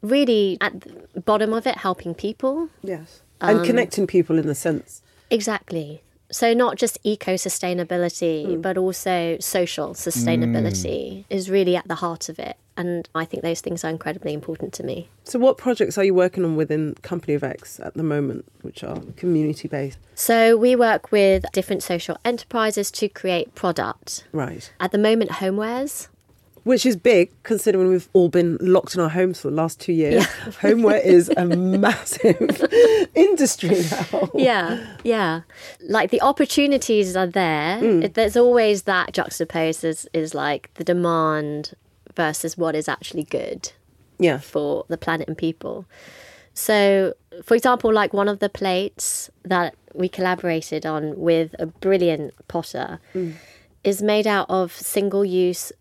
really 0.00 0.56
at 0.62 0.80
the 0.80 1.20
bottom 1.20 1.52
of 1.52 1.66
it, 1.66 1.76
helping 1.76 2.14
people. 2.14 2.70
Yes. 2.82 3.20
Um, 3.42 3.58
and 3.58 3.66
connecting 3.66 4.06
people 4.06 4.38
in 4.38 4.48
a 4.48 4.54
sense. 4.54 5.02
Exactly. 5.28 6.02
So, 6.30 6.54
not 6.54 6.76
just 6.76 6.98
eco 7.02 7.34
sustainability, 7.34 8.54
hmm. 8.54 8.60
but 8.60 8.78
also 8.78 9.36
social 9.40 9.94
sustainability 9.94 11.24
hmm. 11.24 11.32
is 11.34 11.50
really 11.50 11.76
at 11.76 11.88
the 11.88 11.96
heart 11.96 12.28
of 12.28 12.38
it. 12.38 12.56
And 12.76 13.08
I 13.14 13.24
think 13.24 13.42
those 13.42 13.60
things 13.60 13.84
are 13.84 13.90
incredibly 13.90 14.32
important 14.32 14.72
to 14.74 14.82
me. 14.82 15.08
So, 15.24 15.38
what 15.38 15.58
projects 15.58 15.98
are 15.98 16.04
you 16.04 16.14
working 16.14 16.44
on 16.44 16.56
within 16.56 16.94
Company 17.02 17.34
of 17.34 17.44
X 17.44 17.80
at 17.80 17.94
the 17.94 18.02
moment, 18.02 18.46
which 18.62 18.82
are 18.84 19.00
community 19.16 19.68
based? 19.68 19.98
So, 20.14 20.56
we 20.56 20.76
work 20.76 21.12
with 21.12 21.44
different 21.52 21.82
social 21.82 22.16
enterprises 22.24 22.90
to 22.92 23.08
create 23.08 23.54
product. 23.54 24.24
Right. 24.32 24.72
At 24.80 24.92
the 24.92 24.98
moment, 24.98 25.30
homewares. 25.32 26.08
Which 26.64 26.84
is 26.84 26.96
big 26.96 27.30
considering 27.42 27.88
we've 27.88 28.08
all 28.12 28.28
been 28.28 28.58
locked 28.60 28.94
in 28.94 29.00
our 29.00 29.08
homes 29.08 29.40
for 29.40 29.48
the 29.50 29.56
last 29.56 29.80
two 29.80 29.92
years. 29.92 30.26
Homeware 30.60 31.00
is 31.00 31.30
a 31.36 31.44
massive 31.46 32.62
industry 33.14 33.82
now. 33.90 34.30
Yeah, 34.34 34.96
yeah. 35.04 35.40
Like 35.88 36.10
the 36.10 36.20
opportunities 36.20 37.16
are 37.16 37.26
there. 37.26 37.80
Mm. 37.80 38.04
It- 38.04 38.14
There's 38.14 38.36
always 38.36 38.82
that 38.82 39.12
juxtaposed 39.12 39.84
is, 39.84 40.08
is 40.12 40.34
like 40.34 40.70
the 40.74 40.84
demand 40.84 41.74
versus 42.14 42.56
what 42.58 42.74
is 42.74 42.88
actually 42.88 43.24
good. 43.24 43.72
Yeah. 44.18 44.38
for 44.38 44.84
the 44.88 44.98
planet 44.98 45.28
and 45.28 45.38
people. 45.38 45.86
So, 46.52 47.14
for 47.42 47.54
example, 47.54 47.90
like 47.90 48.12
one 48.12 48.28
of 48.28 48.40
the 48.40 48.50
plates 48.50 49.30
that 49.44 49.74
we 49.94 50.10
collaborated 50.10 50.84
on 50.84 51.18
with 51.18 51.54
a 51.58 51.64
brilliant 51.64 52.34
potter 52.46 53.00
mm. 53.14 53.32
is 53.82 54.02
made 54.02 54.26
out 54.26 54.44
of 54.50 54.72
single 54.72 55.24
use 55.24 55.72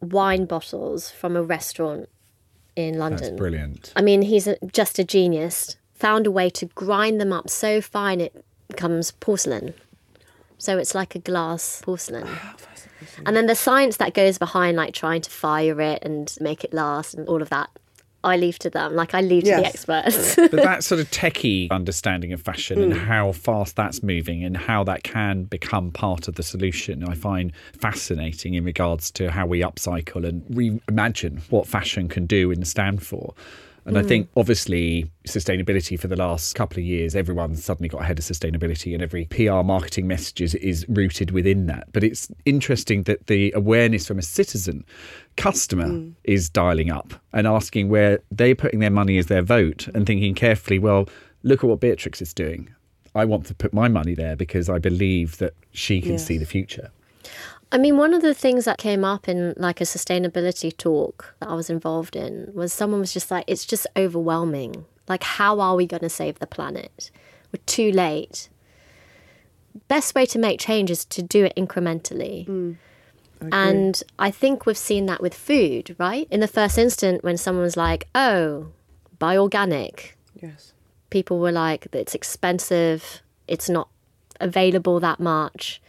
wine 0.00 0.44
bottles 0.44 1.10
from 1.10 1.36
a 1.36 1.42
restaurant 1.42 2.08
in 2.76 2.98
London. 2.98 3.20
That's 3.20 3.36
brilliant. 3.36 3.92
I 3.96 4.02
mean, 4.02 4.22
he's 4.22 4.46
a, 4.46 4.56
just 4.72 4.98
a 4.98 5.04
genius. 5.04 5.76
Found 5.94 6.26
a 6.26 6.30
way 6.30 6.48
to 6.50 6.66
grind 6.66 7.20
them 7.20 7.32
up 7.32 7.50
so 7.50 7.80
fine 7.80 8.20
it 8.20 8.44
becomes 8.68 9.10
porcelain. 9.12 9.74
So 10.58 10.78
it's 10.78 10.94
like 10.94 11.14
a 11.14 11.18
glass 11.18 11.82
porcelain. 11.84 12.26
Ah, 12.26 12.56
and 13.24 13.36
then 13.36 13.46
the 13.46 13.54
science 13.54 13.96
that 13.98 14.14
goes 14.14 14.38
behind, 14.38 14.76
like 14.76 14.94
trying 14.94 15.22
to 15.22 15.30
fire 15.30 15.80
it 15.80 16.02
and 16.02 16.34
make 16.40 16.64
it 16.64 16.72
last 16.72 17.14
and 17.14 17.26
all 17.28 17.42
of 17.42 17.50
that, 17.50 17.70
I 18.22 18.36
leave 18.36 18.58
to 18.60 18.70
them. 18.70 18.94
Like 18.94 19.14
I 19.14 19.20
leave 19.20 19.44
to 19.44 19.50
the 19.50 19.66
experts. 19.66 20.36
but 20.36 20.52
that 20.52 20.84
sort 20.84 21.00
of 21.00 21.10
techie 21.10 21.70
understanding 21.70 22.32
of 22.32 22.42
fashion 22.42 22.80
and 22.82 22.92
mm. 22.92 23.06
how 23.06 23.32
fast 23.32 23.76
that's 23.76 24.02
moving 24.02 24.44
and 24.44 24.56
how 24.56 24.84
that 24.84 25.02
can 25.02 25.44
become 25.44 25.90
part 25.90 26.28
of 26.28 26.34
the 26.34 26.42
solution, 26.42 27.04
I 27.04 27.14
find 27.14 27.52
fascinating 27.78 28.54
in 28.54 28.64
regards 28.64 29.10
to 29.12 29.30
how 29.30 29.46
we 29.46 29.60
upcycle 29.60 30.26
and 30.28 30.42
reimagine 30.46 31.40
what 31.50 31.66
fashion 31.66 32.08
can 32.08 32.26
do 32.26 32.50
and 32.50 32.66
stand 32.66 33.02
for. 33.02 33.34
And 33.96 34.04
I 34.04 34.08
think 34.08 34.26
mm. 34.26 34.40
obviously 34.40 35.10
sustainability 35.26 35.98
for 35.98 36.06
the 36.06 36.16
last 36.16 36.54
couple 36.54 36.78
of 36.78 36.84
years, 36.84 37.16
everyone's 37.16 37.64
suddenly 37.64 37.88
got 37.88 38.02
ahead 38.02 38.18
of 38.18 38.24
sustainability 38.24 38.94
and 38.94 39.02
every 39.02 39.24
PR 39.26 39.62
marketing 39.62 40.06
message 40.06 40.40
is, 40.40 40.54
is 40.56 40.88
rooted 40.88 41.32
within 41.32 41.66
that. 41.66 41.92
But 41.92 42.04
it's 42.04 42.28
interesting 42.44 43.02
that 43.04 43.26
the 43.26 43.52
awareness 43.56 44.06
from 44.06 44.18
a 44.18 44.22
citizen 44.22 44.84
customer 45.36 45.86
mm. 45.86 46.14
is 46.24 46.48
dialing 46.48 46.90
up 46.90 47.14
and 47.32 47.46
asking 47.46 47.88
where 47.88 48.20
they're 48.30 48.54
putting 48.54 48.78
their 48.80 48.90
money 48.90 49.18
as 49.18 49.26
their 49.26 49.42
vote 49.42 49.88
and 49.88 50.06
thinking 50.06 50.34
carefully, 50.34 50.78
well, 50.78 51.08
look 51.42 51.64
at 51.64 51.68
what 51.68 51.80
Beatrix 51.80 52.22
is 52.22 52.32
doing. 52.32 52.72
I 53.14 53.24
want 53.24 53.46
to 53.46 53.54
put 53.54 53.72
my 53.74 53.88
money 53.88 54.14
there 54.14 54.36
because 54.36 54.68
I 54.68 54.78
believe 54.78 55.38
that 55.38 55.54
she 55.72 56.00
can 56.00 56.12
Yes. 56.12 56.26
see 56.26 56.38
the 56.38 56.46
future. 56.46 56.90
I 57.72 57.78
mean, 57.78 57.96
one 57.96 58.14
of 58.14 58.22
the 58.22 58.34
things 58.34 58.64
that 58.64 58.78
came 58.78 59.04
up 59.04 59.28
in 59.28 59.54
like 59.56 59.80
a 59.80 59.84
sustainability 59.84 60.76
talk 60.76 61.34
that 61.38 61.48
I 61.48 61.54
was 61.54 61.70
involved 61.70 62.16
in 62.16 62.50
was 62.52 62.72
someone 62.72 63.00
was 63.00 63.12
just 63.12 63.30
like, 63.30 63.44
it's 63.46 63.64
just 63.64 63.86
overwhelming. 63.96 64.86
Like, 65.08 65.22
how 65.22 65.60
are 65.60 65.76
we 65.76 65.86
going 65.86 66.00
to 66.02 66.08
save 66.08 66.38
the 66.38 66.46
planet? 66.46 67.10
We're 67.52 67.62
too 67.66 67.92
late. 67.92 68.48
Best 69.88 70.14
way 70.14 70.26
to 70.26 70.38
make 70.38 70.58
change 70.58 70.90
is 70.90 71.04
to 71.06 71.22
do 71.22 71.44
it 71.44 71.52
incrementally. 71.56 72.46
Mm. 72.46 72.76
And 73.52 74.02
I 74.18 74.30
think 74.30 74.66
we've 74.66 74.76
seen 74.76 75.06
that 75.06 75.22
with 75.22 75.34
food, 75.34 75.96
right? 75.98 76.26
In 76.30 76.40
the 76.40 76.48
first 76.48 76.76
instant, 76.76 77.24
when 77.24 77.36
someone 77.36 77.62
was 77.64 77.76
like, 77.76 78.06
oh, 78.14 78.68
buy 79.18 79.36
organic, 79.36 80.16
Yes. 80.40 80.72
people 81.08 81.38
were 81.38 81.52
like, 81.52 81.86
it's 81.92 82.14
expensive, 82.14 83.22
it's 83.48 83.68
not 83.68 83.88
available 84.40 85.00
that 85.00 85.20
much. 85.20 85.80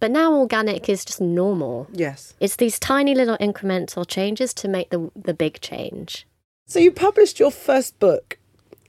But 0.00 0.10
now 0.10 0.32
organic 0.34 0.88
is 0.88 1.04
just 1.04 1.20
normal. 1.20 1.86
Yes. 1.92 2.34
It's 2.40 2.56
these 2.56 2.78
tiny 2.78 3.14
little 3.14 3.36
incremental 3.38 4.06
changes 4.06 4.54
to 4.54 4.68
make 4.68 4.90
the 4.90 5.10
the 5.14 5.34
big 5.34 5.60
change. 5.60 6.26
So 6.66 6.78
you 6.78 6.90
published 6.92 7.38
your 7.38 7.50
first 7.50 7.98
book, 7.98 8.38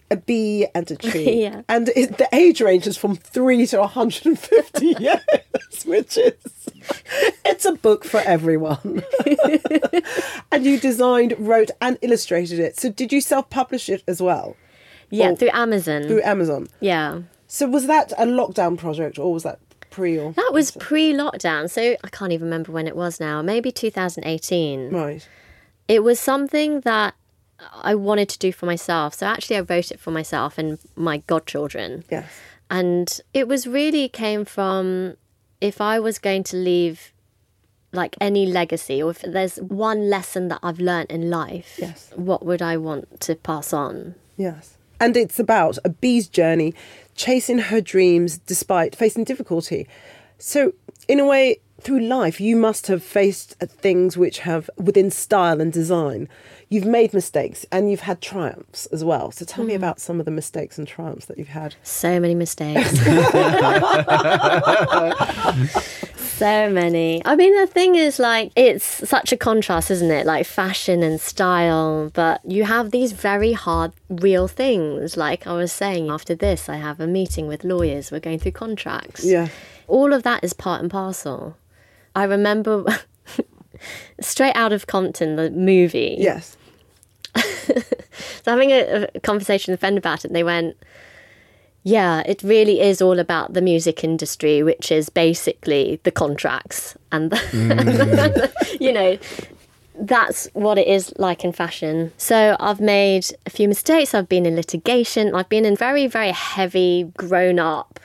A 0.09 0.15
Bee 0.15 0.67
and 0.73 0.89
a 0.89 0.95
Tree. 1.09 1.41
Yeah. 1.41 1.63
And 1.67 1.89
it, 1.89 2.17
the 2.17 2.29
age 2.33 2.61
range 2.61 2.87
is 2.87 2.95
from 2.95 3.15
three 3.15 3.65
to 3.67 3.79
150 3.79 4.85
years, 4.99 5.83
which 5.85 6.15
is, 6.17 6.33
it's 7.43 7.65
a 7.65 7.73
book 7.73 8.05
for 8.05 8.19
everyone. 8.21 9.03
and 10.51 10.63
you 10.65 10.79
designed, 10.79 11.35
wrote, 11.39 11.71
and 11.81 11.97
illustrated 12.01 12.59
it. 12.59 12.79
So 12.79 12.89
did 12.91 13.11
you 13.11 13.21
self 13.21 13.49
publish 13.49 13.89
it 13.89 14.03
as 14.07 14.21
well 14.21 14.55
Yeah, 15.09 15.31
Oh. 15.31 15.35
through 15.35 15.49
Amazon. 15.53 16.03
through 16.03 16.21
Amazon? 16.23 16.67
yeah. 16.79 17.21
So 17.47 17.67
was 17.67 17.85
that 17.87 18.13
a 18.13 18.25
lockdown 18.25 18.77
project 18.77 19.19
or 19.19 19.33
was 19.33 19.43
that 19.43 19.59
pre 19.91 20.17
or? 20.17 20.31
That 20.33 20.49
was 20.51 20.71
pre-lockdown, 20.71 21.69
so 21.69 21.95
I 22.03 22.07
can't 22.09 22.31
even 22.31 22.45
remember 22.45 22.71
when 22.71 22.87
it 22.87 22.95
was 22.95 23.19
now. 23.19 23.41
Maybe 23.43 23.71
2018. 23.71 24.89
Right. 24.89 25.27
It 25.87 26.03
was 26.03 26.19
something 26.19 26.81
that 26.81 27.13
I 27.83 27.93
wanted 27.93 28.29
to 28.29 28.39
do 28.39 28.51
for 28.51 28.65
myself. 28.65 29.13
So 29.13 29.27
actually 29.27 29.57
I 29.57 29.61
wrote 29.61 29.91
it 29.91 29.99
for 29.99 30.09
myself 30.11 30.57
and 30.57 30.79
my 30.95 31.17
godchildren. 31.27 32.03
Yes. 32.09 32.27
And 32.69 33.19
it 33.33 33.47
was 33.47 33.67
really 33.67 34.07
came 34.09 34.45
from 34.45 35.15
if 35.59 35.79
I 35.79 35.99
was 35.99 36.17
going 36.17 36.43
to 36.45 36.55
leave 36.57 37.13
like 37.93 38.15
any 38.21 38.45
legacy, 38.45 39.03
or 39.03 39.11
if 39.11 39.21
there's 39.21 39.57
one 39.57 40.09
lesson 40.09 40.47
that 40.47 40.59
I've 40.63 40.79
learnt 40.79 41.11
in 41.11 41.29
life, 41.29 41.75
Yes. 41.77 42.09
what 42.15 42.45
would 42.45 42.61
I 42.61 42.77
want 42.77 43.19
to 43.21 43.35
pass 43.35 43.73
on? 43.73 44.15
Yes. 44.37 44.77
And 45.01 45.17
it's 45.17 45.39
about 45.39 45.79
a 45.83 45.89
bee's 45.89 46.27
journey, 46.27 46.75
chasing 47.15 47.57
her 47.57 47.81
dreams 47.81 48.37
despite 48.37 48.95
facing 48.95 49.23
difficulty. 49.23 49.87
So, 50.37 50.73
in 51.07 51.19
a 51.19 51.25
way, 51.25 51.59
through 51.81 52.01
life, 52.01 52.39
you 52.39 52.55
must 52.55 52.85
have 52.85 53.03
faced 53.03 53.55
uh, 53.59 53.65
things 53.65 54.15
which 54.15 54.39
have, 54.39 54.69
within 54.77 55.09
style 55.09 55.59
and 55.59 55.73
design, 55.73 56.29
you've 56.69 56.85
made 56.85 57.15
mistakes 57.15 57.65
and 57.71 57.89
you've 57.89 58.01
had 58.01 58.21
triumphs 58.21 58.85
as 58.87 59.03
well. 59.03 59.31
So, 59.31 59.43
tell 59.43 59.63
me 59.63 59.73
about 59.73 59.99
some 59.99 60.19
of 60.19 60.25
the 60.25 60.31
mistakes 60.31 60.77
and 60.77 60.87
triumphs 60.87 61.25
that 61.25 61.39
you've 61.39 61.47
had. 61.47 61.73
So 61.81 62.19
many 62.19 62.35
mistakes. 62.35 62.91
so 66.41 66.69
many. 66.71 67.21
I 67.23 67.35
mean, 67.35 67.55
the 67.55 67.67
thing 67.67 67.95
is, 67.95 68.17
like, 68.17 68.51
it's 68.55 68.83
such 69.07 69.31
a 69.31 69.37
contrast, 69.37 69.91
isn't 69.91 70.09
it? 70.09 70.25
Like 70.25 70.47
fashion 70.47 71.03
and 71.03 71.21
style, 71.21 72.09
but 72.15 72.41
you 72.43 72.63
have 72.63 72.89
these 72.89 73.11
very 73.11 73.53
hard, 73.53 73.91
real 74.09 74.47
things. 74.47 75.15
Like 75.15 75.45
I 75.45 75.53
was 75.53 75.71
saying, 75.71 76.09
after 76.09 76.33
this, 76.33 76.67
I 76.67 76.77
have 76.77 76.99
a 76.99 77.05
meeting 77.05 77.47
with 77.47 77.63
lawyers. 77.63 78.11
We're 78.11 78.19
going 78.19 78.39
through 78.39 78.53
contracts. 78.53 79.23
Yeah. 79.23 79.49
All 79.87 80.13
of 80.13 80.23
that 80.23 80.43
is 80.43 80.53
part 80.53 80.81
and 80.81 80.89
parcel. 80.89 81.57
I 82.15 82.23
remember 82.23 82.85
straight 84.19 84.55
out 84.55 84.73
of 84.73 84.87
Compton, 84.87 85.35
the 85.35 85.51
movie. 85.51 86.15
Yes. 86.19 86.57
So 88.43 88.51
having 88.51 88.71
a, 88.71 89.07
a 89.13 89.19
conversation 89.19 89.71
with 89.71 89.79
a 89.79 89.81
friend 89.81 89.97
about 89.97 90.25
it, 90.25 90.25
and 90.25 90.35
they 90.35 90.43
went, 90.43 90.75
"Yeah, 91.83 92.23
it 92.25 92.43
really 92.43 92.81
is 92.81 93.01
all 93.01 93.19
about 93.19 93.53
the 93.53 93.61
music 93.61 94.03
industry, 94.03 94.63
which 94.63 94.91
is 94.91 95.09
basically 95.09 95.99
the 96.03 96.11
contracts 96.11 96.95
and 97.11 97.31
the, 97.31 97.37
mm. 97.37 98.79
you 98.79 98.91
know." 98.91 99.17
That's 99.93 100.47
what 100.53 100.79
it 100.79 100.87
is 100.87 101.13
like 101.17 101.43
in 101.43 101.51
fashion. 101.51 102.11
So 102.17 102.55
I've 102.59 102.79
made 102.79 103.25
a 103.45 103.51
few 103.51 103.67
mistakes. 103.67 104.15
I've 104.15 104.29
been 104.29 104.47
in 104.47 104.55
litigation. 104.55 105.35
I've 105.35 105.49
been 105.49 105.63
in 105.65 105.75
very, 105.75 106.07
very 106.07 106.31
heavy, 106.31 107.11
grown 107.17 107.59
up, 107.59 107.99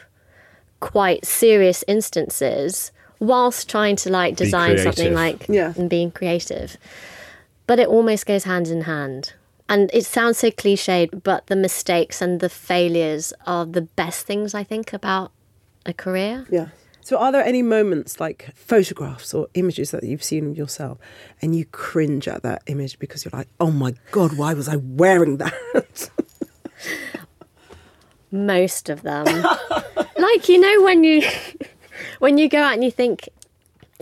quite 0.80 1.24
serious 1.24 1.84
instances 1.88 2.92
whilst 3.18 3.70
trying 3.70 3.96
to 3.96 4.10
like 4.10 4.36
design 4.36 4.76
something 4.76 5.14
like 5.14 5.46
Yeah. 5.48 5.72
and 5.76 5.88
being 5.88 6.10
creative 6.10 6.76
but 7.66 7.78
it 7.78 7.88
almost 7.88 8.26
goes 8.26 8.44
hand 8.44 8.68
in 8.68 8.82
hand. 8.82 9.32
And 9.68 9.90
it 9.92 10.07
sounds 10.07 10.38
so 10.38 10.50
cliched, 10.50 11.22
but 11.24 11.48
the 11.48 11.57
mistakes 11.57 12.22
and 12.22 12.40
the 12.40 12.48
failures 12.48 13.33
are 13.46 13.66
the 13.66 13.83
best 13.83 14.26
things 14.26 14.55
I 14.55 14.62
think 14.62 14.92
about 14.92 15.33
a 15.85 15.92
career. 15.92 16.46
Yeah. 16.50 16.68
So, 17.00 17.18
are 17.18 17.31
there 17.31 17.44
any 17.44 17.62
moments 17.62 18.18
like 18.18 18.50
photographs 18.57 19.33
or 19.33 19.46
images 19.55 19.92
that 19.92 20.02
you've 20.02 20.24
seen 20.24 20.50
of 20.50 20.57
yourself 20.57 20.98
and 21.40 21.55
you 21.55 21.64
cringe 21.66 22.26
at 22.26 22.42
that 22.42 22.62
image 22.66 22.98
because 22.98 23.24
you're 23.24 23.31
like, 23.33 23.48
oh 23.61 23.70
my 23.70 23.94
God, 24.11 24.37
why 24.37 24.55
was 24.55 24.68
I 24.68 24.76
wearing 24.76 25.37
that? 25.37 26.11
Most 28.33 28.88
of 28.88 29.02
them. 29.02 29.24
like, 30.16 30.48
you 30.48 30.59
know, 30.59 30.83
when 30.83 31.05
you 31.05 31.22
when 32.18 32.38
you 32.38 32.48
go 32.48 32.61
out 32.61 32.74
and 32.74 32.83
you 32.83 32.90
think, 32.90 33.29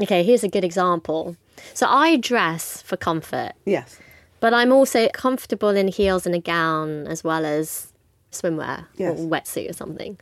okay, 0.01 0.23
here's 0.23 0.43
a 0.43 0.49
good 0.49 0.65
example. 0.65 1.37
So 1.75 1.87
I 1.87 2.17
dress 2.17 2.81
for 2.81 2.97
comfort, 2.97 3.53
yes. 3.67 3.99
But 4.45 4.53
I'm 4.53 4.73
also 4.73 5.09
comfortable 5.15 5.71
in 5.71 5.89
heels 5.89 6.27
and 6.27 6.35
a 6.35 6.39
gown 6.39 7.07
as 7.07 7.25
well 7.25 7.47
as 7.47 7.95
swimwear 8.31 8.85
Yes. 8.99 9.19
or 9.19 9.27
wetsuit 9.27 9.71
or 9.71 9.73
something. 9.73 10.19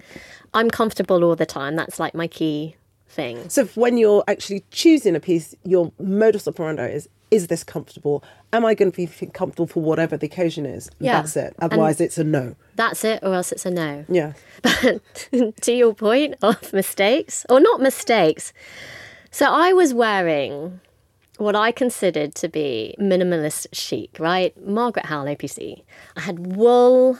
I'm 0.55 0.71
comfortable 0.71 1.25
all 1.25 1.35
the 1.35 1.45
time. 1.45 1.75
That's 1.75 1.99
like 1.99 2.15
my 2.15 2.29
key 2.29 2.77
thing. 3.09 3.49
So, 3.49 3.65
when 3.75 3.97
you're 3.97 4.23
actually 4.29 4.63
choosing 4.71 5.17
a 5.17 5.19
piece, 5.19 5.57
your 5.65 5.91
modus 5.99 6.47
operandi 6.47 6.87
is, 6.87 7.09
is 7.33 7.49
this 7.49 7.65
comfortable? 7.65 8.23
Am 8.53 8.65
I 8.65 8.75
going 8.75 8.93
to 8.93 8.97
be 8.97 9.09
comfortable 9.27 9.67
for 9.67 9.83
whatever 9.83 10.17
the 10.17 10.27
occasion 10.27 10.67
is? 10.67 10.89
Yeah. 11.01 11.21
That's 11.21 11.37
it. 11.37 11.57
Otherwise, 11.59 12.01
it's 12.01 12.17
a 12.17 12.23
no. 12.23 12.55
That's 12.77 13.03
it, 13.03 13.19
or 13.25 13.35
else 13.35 13.51
it's 13.51 13.67
a 13.67 13.73
no. 13.73 14.05
Yeah. 14.09 14.35
But 14.63 15.03
to 15.63 15.73
your 15.73 15.95
point 15.95 16.37
of 16.43 16.73
mistakes, 16.73 17.45
or 17.51 17.59
not 17.59 17.81
mistakes. 17.81 18.53
So 19.33 19.47
I 19.47 19.73
was 19.73 19.93
wearing 19.93 20.79
what 21.43 21.57
I 21.57 21.73
considered 21.73 22.35
to 22.37 22.49
be 22.49 22.95
minimalist 22.99 23.67
chic, 23.73 24.17
right? 24.19 24.57
Margaret 24.65 25.07
Howell 25.07 25.27
APC. 25.27 25.83
I 26.17 26.21
had 26.21 26.57
wool, 26.57 27.19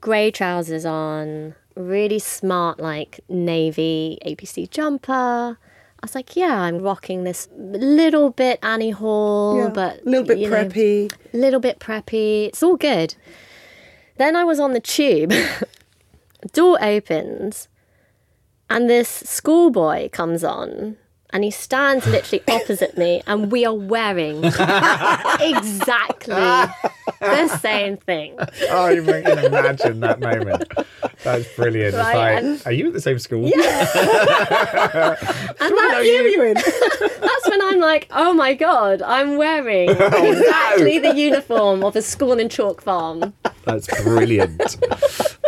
grey 0.00 0.30
trousers 0.30 0.86
on, 0.86 1.54
really 1.76 2.18
smart, 2.18 2.80
like 2.80 3.20
navy 3.28 4.18
APC 4.24 4.70
jumper. 4.70 5.58
I 6.04 6.06
was 6.06 6.14
like, 6.14 6.36
yeah, 6.36 6.60
I'm 6.62 6.80
rocking 6.80 7.24
this 7.24 7.48
little 7.56 8.30
bit 8.30 8.58
Annie 8.62 8.90
Hall, 8.90 9.58
yeah. 9.58 9.68
but 9.68 10.00
a 10.04 10.08
little 10.08 10.26
bit 10.26 10.38
know, 10.38 10.50
preppy. 10.50 11.12
little 11.32 11.60
bit 11.60 11.78
preppy. 11.78 12.48
It's 12.48 12.62
all 12.62 12.76
good. 12.76 13.14
Then 14.16 14.36
I 14.36 14.44
was 14.44 14.60
on 14.60 14.72
the 14.72 14.80
tube. 14.80 15.32
Door 16.52 16.82
opens, 16.82 17.68
and 18.68 18.88
this 18.88 19.08
schoolboy 19.08 20.10
comes 20.10 20.44
on, 20.44 20.98
and 21.34 21.44
he 21.44 21.50
stands 21.50 22.06
literally 22.06 22.42
opposite 22.48 22.96
me, 22.96 23.22
and 23.26 23.52
we 23.52 23.66
are 23.66 23.74
wearing 23.74 24.42
exactly 25.40 26.34
the 27.24 27.58
same 27.58 27.96
thing. 27.96 28.38
Oh, 28.70 28.88
you 28.88 29.02
can 29.04 29.38
imagine 29.44 30.00
that 30.00 30.20
moment. 30.20 30.64
That's 31.22 31.46
brilliant. 31.54 31.94
Right, 31.96 32.14
like, 32.16 32.44
and- 32.44 32.62
are 32.66 32.72
you 32.72 32.88
at 32.88 32.92
the 32.92 33.00
same 33.00 33.18
school? 33.18 33.46
Yeah. 33.48 35.16
And 35.60 35.74
that's, 35.78 36.04
you 36.06 36.42
in? 36.42 36.54
that's 37.14 37.48
when 37.48 37.62
I'm 37.62 37.80
like, 37.80 38.06
oh 38.10 38.32
my 38.34 38.54
god, 38.54 39.00
I'm 39.02 39.36
wearing 39.36 39.88
exactly 39.90 40.98
the 40.98 41.14
uniform 41.14 41.82
of 41.84 41.96
a 41.96 42.02
school 42.02 42.38
in 42.38 42.48
Chalk 42.48 42.82
Farm. 42.82 43.32
That's 43.64 43.86
brilliant. 44.02 44.76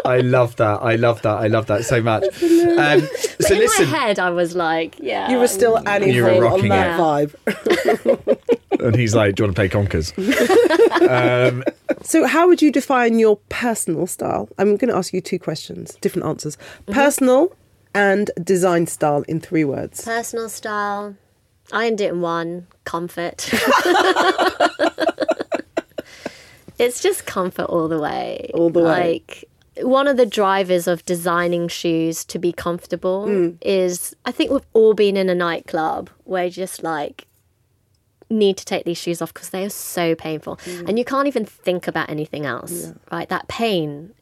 I 0.05 0.19
love 0.21 0.57
that. 0.57 0.81
I 0.83 0.97
love 0.97 1.21
that. 1.23 1.37
I 1.39 1.49
love 1.49 1.67
that 1.67 1.85
so 1.85 2.01
much. 2.01 2.23
Um, 2.25 3.01
so 3.41 3.55
in 3.55 3.59
listen, 3.61 3.91
my 3.91 3.99
head, 3.99 4.19
I 4.19 4.31
was 4.31 4.55
like, 4.57 4.97
yeah. 5.01 5.31
You 5.31 5.39
were 5.39 5.49
still 5.49 5.87
Annie 5.87 6.12
You 6.12 6.25
were 6.25 6.49
Hall 6.49 6.55
on 6.61 6.69
that 6.69 6.99
it. 6.99 7.33
vibe. 7.47 8.81
and 8.81 8.95
he's 8.97 9.15
like, 9.15 9.35
"Do 9.35 9.43
you 9.43 9.47
want 9.49 9.57
to 9.57 9.61
play 9.61 9.69
Conkers?" 9.69 10.12
um, 11.11 11.62
So, 12.07 12.25
how 12.25 12.47
would 12.47 12.62
you 12.62 12.71
define 12.71 13.19
your 13.19 13.37
personal 13.49 14.07
style? 14.07 14.49
I'm 14.59 14.77
going 14.77 14.90
to 14.90 14.97
ask 14.97 15.12
you 15.12 15.21
two 15.21 15.40
questions, 15.40 15.97
different 16.01 16.25
answers. 16.27 16.57
Mm-hmm. 16.57 16.92
Personal 16.92 17.53
and 17.97 18.31
design 18.45 18.87
style 18.87 19.23
in 19.27 19.40
three 19.40 19.64
words. 19.64 20.05
Personal 20.05 20.49
style. 20.49 21.16
I 21.73 21.88
end 21.88 22.01
it 22.01 22.12
in 22.12 22.21
one. 22.21 22.69
Comfort. 22.85 23.51
it's 26.79 27.03
just 27.03 27.27
comfort 27.27 27.64
all 27.64 27.88
the 27.88 27.99
way. 27.99 28.51
All 28.55 28.71
the 28.71 28.81
way. 28.85 29.23
Like 29.25 29.45
one 29.83 30.07
of 30.07 30.16
the 30.16 30.27
drivers 30.27 30.87
of 30.87 31.05
designing 31.07 31.66
shoes 31.66 32.25
to 32.27 32.38
be 32.38 32.53
comfortable 32.53 33.27
Mm. 33.27 33.59
is 33.62 34.14
I 34.25 34.31
think 34.31 34.53
we've 34.53 34.61
all 34.75 34.95
been 34.95 35.16
in 35.16 35.29
a 35.29 35.35
nightclub 35.35 36.09
where 36.25 36.49
just 36.49 36.83
like 36.85 37.27
need 38.31 38.57
to 38.57 38.65
take 38.65 38.85
these 38.85 38.99
shoes 38.99 39.23
off 39.23 39.33
because 39.33 39.51
they 39.51 39.65
are 39.65 39.71
so 39.71 40.15
painful 40.15 40.57
Mm. 40.65 40.89
and 40.89 40.99
you 40.99 41.05
can't 41.05 41.29
even 41.29 41.45
think 41.45 41.87
about 41.87 42.11
anything 42.11 42.45
else. 42.47 42.93
Right? 43.12 43.29
That 43.29 43.47
pain 43.49 44.12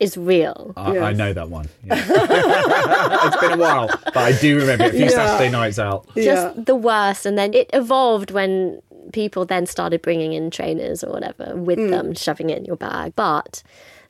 is 0.00 0.16
real. 0.16 0.72
I, 0.76 0.98
I 0.98 1.12
know 1.12 1.32
that 1.32 1.48
one. 1.50 1.68
Yeah. 1.84 1.94
it's 3.26 3.36
been 3.36 3.52
a 3.52 3.56
while, 3.56 3.88
but 4.04 4.16
I 4.16 4.32
do 4.32 4.58
remember 4.58 4.84
it. 4.84 4.88
a 4.88 4.96
few 4.96 5.00
Yeah. 5.04 5.08
Saturday 5.10 5.50
nights 5.50 5.78
out. 5.78 6.06
just 6.14 6.64
the 6.66 6.74
worst. 6.74 7.26
And 7.26 7.38
then 7.38 7.54
it 7.54 7.70
evolved 7.72 8.30
when 8.32 8.80
people 9.12 9.44
then 9.44 9.66
started 9.66 10.02
bringing 10.02 10.32
in 10.32 10.50
trainers 10.50 11.04
or 11.04 11.10
whatever 11.12 11.54
with 11.56 11.78
Mm. 11.78 11.90
them, 11.90 12.14
shoving 12.14 12.50
it 12.50 12.58
in 12.58 12.64
your 12.64 12.76
bag. 12.76 13.12
But 13.16 13.62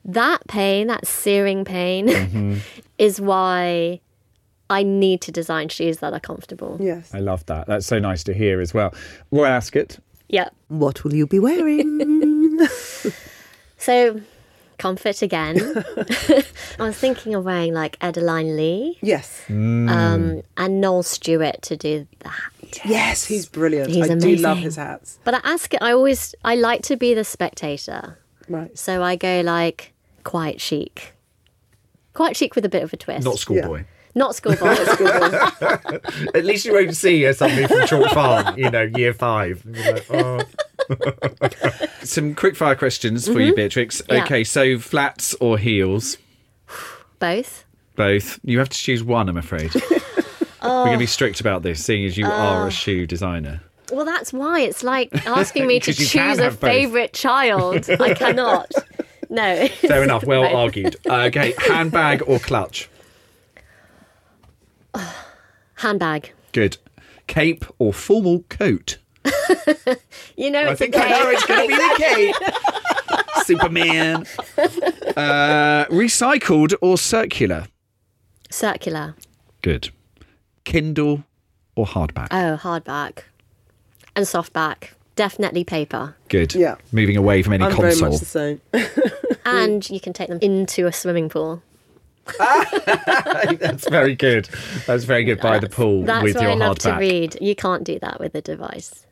that 0.03 0.47
pain, 0.47 0.87
that 0.87 1.05
searing 1.07 1.65
pain, 1.65 2.07
Mm-hmm. 2.07 2.55
is 2.97 3.19
why 3.21 3.99
I 4.69 4.83
need 4.83 5.21
to 5.21 5.31
design 5.31 5.69
shoes 5.69 5.99
that 5.99 6.13
are 6.13 6.19
comfortable. 6.19 6.77
Yes. 6.79 7.13
I 7.13 7.19
love 7.19 7.45
that. 7.45 7.67
That's 7.67 7.85
so 7.85 7.99
nice 7.99 8.23
to 8.25 8.33
hear 8.33 8.61
as 8.61 8.73
well. 8.73 8.93
Royal 9.31 9.45
Ascot. 9.45 9.99
Yeah. 10.27 10.49
What 10.69 11.03
will 11.03 11.13
you 11.13 11.27
be 11.27 11.39
wearing? 11.39 12.59
So, 13.85 14.19
comfort 14.79 15.21
again. 15.21 15.59
I 15.99 16.43
was 16.79 16.97
thinking 16.97 17.35
of 17.35 17.45
wearing 17.45 17.71
like 17.71 17.97
Edeline 18.01 18.55
Lee 18.57 18.97
yes. 18.99 19.43
um, 19.47 20.41
and 20.57 20.81
Noel 20.81 21.03
Stewart 21.03 21.61
to 21.61 21.77
do 21.77 22.07
that. 22.21 22.83
Yes, 22.83 23.25
he's 23.25 23.45
brilliant. 23.45 23.91
He's 23.91 24.09
I 24.09 24.15
do 24.15 24.37
love 24.37 24.57
his 24.57 24.75
hats. 24.77 25.19
But 25.23 25.35
I 25.35 25.41
ask 25.43 25.71
it, 25.75 25.83
I 25.83 25.91
always, 25.91 26.33
I 26.43 26.55
like 26.55 26.81
to 26.83 26.97
be 26.97 27.13
the 27.13 27.23
spectator. 27.23 28.17
Right. 28.49 28.75
So 28.75 29.03
I 29.03 29.15
go 29.15 29.41
like 29.41 29.93
quite 30.23 30.59
chic. 30.59 31.13
Quite 32.15 32.35
chic 32.35 32.55
with 32.55 32.65
a 32.65 32.69
bit 32.69 32.81
of 32.81 32.91
a 32.91 32.97
twist. 32.97 33.23
Not 33.23 33.37
schoolboy. 33.37 33.85
Not 34.17 34.33
school 34.33 34.53
schoolboy. 34.53 34.75
At 36.33 36.45
least 36.45 36.65
you 36.65 36.71
won't 36.73 36.95
see 36.95 37.31
somebody 37.33 37.67
from 37.67 37.85
Chalk 37.85 38.11
Farm, 38.11 38.57
you 38.57 38.71
know, 38.71 38.89
year 38.95 39.13
five. 39.13 39.61
Like, 39.65 40.05
oh. 40.09 40.41
Some 42.03 42.33
quick 42.33 42.55
fire 42.55 42.75
questions 42.75 43.27
for 43.27 43.41
you, 43.41 43.53
Beatrix. 43.53 44.01
Mm-hmm. 44.01 44.13
Yeah. 44.13 44.23
Okay, 44.23 44.43
so 44.45 44.79
flats 44.79 45.33
or 45.41 45.57
heels? 45.57 46.17
Both. 47.19 47.65
Both. 47.95 48.39
You 48.43 48.59
have 48.59 48.69
to 48.69 48.77
choose 48.77 49.03
one, 49.03 49.27
I'm 49.27 49.37
afraid. 49.37 49.73
We're 50.63 50.85
going 50.85 50.93
to 50.93 50.97
be 50.97 51.05
strict 51.05 51.41
about 51.41 51.63
this, 51.63 51.83
seeing 51.83 52.05
as 52.05 52.17
you 52.17 52.25
are 52.25 52.67
a 52.67 52.71
shoe 52.71 53.05
designer. 53.05 53.61
Well, 53.91 54.05
that's 54.05 54.31
why 54.33 54.61
it's 54.61 54.83
like 54.83 55.13
asking 55.27 55.67
me 55.67 55.79
to 55.81 55.93
choose 55.93 56.39
a 56.39 56.51
favorite 56.51 57.13
child. 57.13 57.87
I 57.89 58.13
cannot. 58.13 58.71
No. 59.29 59.67
Fair 59.67 60.03
enough. 60.03 60.23
Well 60.25 60.43
Right. 60.43 60.55
argued. 60.55 60.95
Uh, 61.07 61.23
okay, 61.23 61.53
handbag 61.57 62.23
or 62.27 62.39
clutch? 62.39 62.89
Handbag. 65.75 66.31
Good. 66.51 66.77
Cape 67.27 67.65
or 67.79 67.93
formal 67.93 68.43
coat? 68.49 68.97
You 70.37 70.51
know, 70.51 70.59
I 70.63 70.71
it's 70.71 70.79
think 70.79 70.93
okay. 70.95 71.05
I 71.05 71.09
know 71.09 71.29
it's 71.29 71.45
going 71.45 71.61
to 71.61 71.67
be 71.67 71.75
the 71.75 71.95
cape. 71.97 73.25
Superman. 73.45 74.25
Uh, 75.15 75.85
recycled 75.85 76.73
or 76.81 76.97
circular? 76.97 77.67
Circular. 78.49 79.15
Good. 79.61 79.91
Kindle 80.65 81.23
or 81.75 81.85
hardback? 81.85 82.27
Oh, 82.31 82.57
hardback. 82.61 83.19
And 84.15 84.25
softback. 84.25 84.89
Definitely 85.15 85.63
paper. 85.63 86.15
Good. 86.27 86.53
Yeah. 86.53 86.75
Moving 86.91 87.15
away 87.15 87.41
from 87.41 87.53
any 87.53 87.63
I'm 87.63 87.71
very 87.71 87.91
console. 87.91 88.09
much 88.11 88.19
the 88.19 88.25
same. 88.25 88.61
And 89.47 89.87
you 89.89 89.99
can 89.99 90.11
take 90.11 90.27
them 90.27 90.39
into 90.41 90.87
a 90.87 90.91
swimming 90.91 91.29
pool. 91.29 91.61
That's 92.39 93.87
very 93.89 94.15
good. 94.15 94.49
That's 94.85 95.03
very 95.03 95.23
good 95.23 95.39
by 95.39 95.59
the 95.59 95.69
pool 95.69 96.03
That's 96.03 96.23
with 96.23 96.35
what 96.35 96.41
your 96.41 96.51
I 96.51 96.55
love 96.55 96.79
to 96.79 96.93
read. 96.93 97.37
You 97.41 97.55
can't 97.55 97.83
do 97.83 97.99
that 97.99 98.19
with 98.19 98.35
a 98.35 98.41
device. 98.41 99.05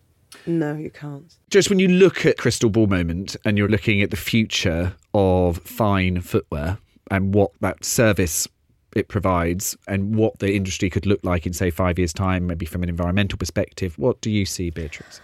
no, 0.45 0.76
you 0.76 0.89
can't. 0.89 1.36
Just 1.49 1.70
when 1.70 1.80
you 1.80 1.88
look 1.88 2.26
at 2.26 2.38
Crystal 2.38 2.70
Ball 2.70 2.88
Moment 2.88 3.36
and 3.45 3.57
you're 3.57 3.70
looking 3.70 4.01
at 4.01 4.09
the 4.09 4.18
future 4.18 4.93
of 5.14 5.57
fine 5.59 6.22
footwear 6.22 6.78
and 7.11 7.34
what 7.34 7.51
that 7.61 7.86
service 7.86 8.47
it 8.95 9.07
provides 9.07 9.76
and 9.88 10.16
what 10.16 10.38
the 10.39 10.53
industry 10.55 10.89
could 10.89 11.05
look 11.05 11.20
like 11.24 11.45
in, 11.45 11.53
say, 11.53 11.70
five 11.72 11.97
years' 11.97 12.14
time, 12.14 12.47
maybe 12.47 12.66
from 12.66 12.84
an 12.84 12.89
environmental 12.89 13.38
perspective, 13.38 13.97
what 13.97 14.22
do 14.22 14.30
you 14.30 14.45
see, 14.45 14.70
Beatrix? 14.70 15.22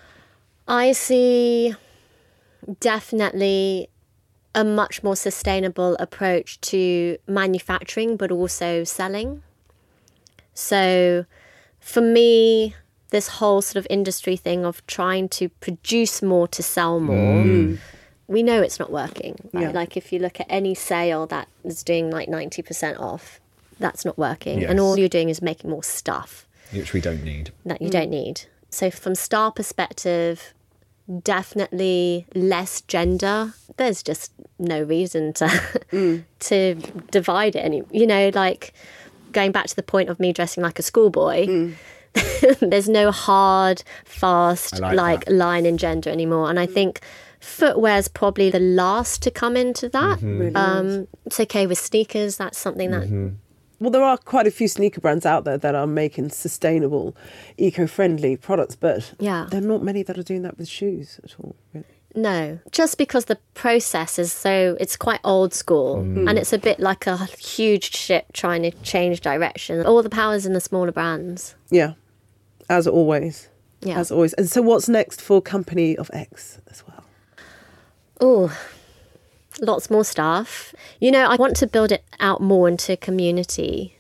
I 0.67 0.91
see 0.91 1.75
definitely 2.79 3.89
a 4.56 4.64
much 4.64 5.04
more 5.04 5.16
sustainable 5.16 5.95
approach 6.00 6.60
to 6.62 7.18
manufacturing, 7.28 8.18
but 8.18 8.32
also 8.32 8.84
selling. 8.84 9.43
So, 10.54 11.26
for 11.80 12.02
me, 12.02 12.76
this 13.10 13.28
whole 13.28 13.62
sort 13.62 13.78
of 13.78 13.88
industry 13.89 14.36
thing 14.36 14.66
of 14.66 14.86
trying 14.88 15.30
to 15.30 15.50
produce 15.50 16.22
more 16.22 16.47
to 16.50 16.64
sell 16.64 17.00
more, 17.00 17.43
mm. 17.43 17.45
Mm. 17.45 17.80
we 18.28 18.43
know 18.43 18.62
it's 18.62 18.80
not 18.80 18.91
working. 18.91 19.36
Right? 19.54 19.64
Yeah. 19.64 19.72
Like, 19.72 19.95
if 19.95 20.12
you 20.12 20.20
look 20.20 20.39
at 20.39 20.47
any 20.50 20.76
sale 20.76 21.26
that 21.28 21.47
is 21.64 21.84
doing 21.84 22.12
like 22.12 22.28
90% 22.28 23.00
off, 23.00 23.39
that's 23.80 24.04
not 24.04 24.18
working. 24.18 24.62
Yes. 24.62 24.70
And 24.70 24.80
all 24.80 25.00
you're 25.00 25.10
doing 25.10 25.30
is 25.30 25.41
making 25.41 25.70
more 25.70 25.84
stuff 25.84 26.47
Which 26.72 26.91
we 26.93 27.02
don't 27.02 27.24
need. 27.24 27.52
that 27.66 27.82
you 27.82 27.89
don't 27.89 28.10
mm. 28.10 28.26
need. 28.26 28.41
So 28.70 28.91
from 28.91 29.16
star 29.16 29.52
perspective, 29.52 30.54
definitely 31.24 32.26
less 32.36 32.82
gender. 32.82 33.53
There's 33.78 34.03
just 34.03 34.32
no 34.57 34.84
reason 34.84 35.34
to 35.34 36.24
to 36.39 36.76
divide 37.12 37.55
it 37.55 37.60
any 37.60 37.84
you 37.91 38.07
know, 38.07 38.32
like 38.34 38.74
going 39.32 39.51
back 39.51 39.68
to 39.68 39.76
the 39.76 39.84
point 39.84 40.10
of 40.10 40.20
me 40.20 40.34
dressing 40.34 40.64
like 40.64 40.80
a 40.80 40.84
schoolboy. 40.84 41.74
there's 42.60 42.89
no 42.89 43.12
hard, 43.12 43.84
fast 44.03 44.80
like 44.80 44.95
like, 44.95 45.30
line 45.30 45.66
in 45.66 45.78
gender 45.78 46.10
anymore. 46.10 46.49
And 46.49 46.60
I 46.60 46.66
think 46.66 47.01
footwear's 47.39 48.07
probably 48.07 48.49
the 48.49 48.60
last 48.60 49.22
to 49.24 49.32
come 49.32 49.55
into 49.55 49.89
that. 49.89 50.20
Mm-hmm. 50.20 50.55
Um, 50.55 51.07
it's 51.26 51.39
okay 51.39 51.68
with 51.68 51.78
sneakers. 51.78 52.38
That's 52.38 52.57
something 52.57 52.91
that 52.91 53.07
Well, 53.80 53.91
there 53.91 54.03
are 54.03 54.17
quite 54.17 54.45
a 54.45 54.51
few 54.51 54.67
sneaker 54.67 54.99
brands 54.99 55.25
out 55.25 55.45
there 55.45 55.57
that 55.57 55.73
are 55.73 55.88
making 55.88 56.30
sustainable, 56.32 57.15
eco-friendly 57.57 58.38
products, 58.38 58.75
but 58.75 59.13
Yeah. 59.19 59.47
there 59.49 59.61
are 59.61 59.65
not 59.65 59.84
many 59.84 60.03
that 60.03 60.17
are 60.17 60.23
doing 60.23 60.41
that 60.41 60.57
with 60.57 60.67
shoes 60.67 61.19
at 61.23 61.36
all. 61.39 61.55
really. 61.73 61.86
No, 62.15 62.57
just 62.71 62.97
because 62.97 63.25
the 63.25 63.38
process 63.53 64.17
is 64.17 64.32
so, 64.34 64.75
it's 64.80 64.97
quite 64.97 65.19
old 65.23 65.53
school 65.53 65.97
mm. 65.97 66.27
and 66.27 66.39
it's 66.39 66.51
a 66.51 66.57
bit 66.57 66.80
like 66.80 67.05
a 67.05 67.17
huge 67.25 67.95
ship 67.95 68.25
trying 68.34 68.63
to 68.63 68.71
change 68.82 69.21
direction. 69.21 69.86
All 69.86 70.01
the 70.01 70.09
power's 70.09 70.45
in 70.45 70.53
the 70.53 70.59
smaller 70.59 70.91
brands. 70.91 71.55
Yeah, 71.69 71.93
as 72.67 72.88
always. 72.88 73.49
Yeah. 73.82 73.99
As 73.99 74.11
always. 74.11 74.34
And 74.34 74.49
so, 74.49 74.61
what's 74.61 74.89
next 74.89 75.21
for 75.21 75.41
Company 75.41 75.95
of 75.95 76.09
X 76.11 76.59
as 76.69 76.84
well? 76.86 77.03
Oh, 78.19 78.57
lots 79.62 79.89
more 79.89 80.03
stuff. 80.03 80.74
You 80.99 81.12
know, 81.12 81.26
I 81.28 81.36
want 81.36 81.55
to 81.57 81.68
build 81.68 81.91
it 81.91 82.03
out 82.20 82.41
more 82.41 82.68
into 82.68 82.97
community 82.97 83.95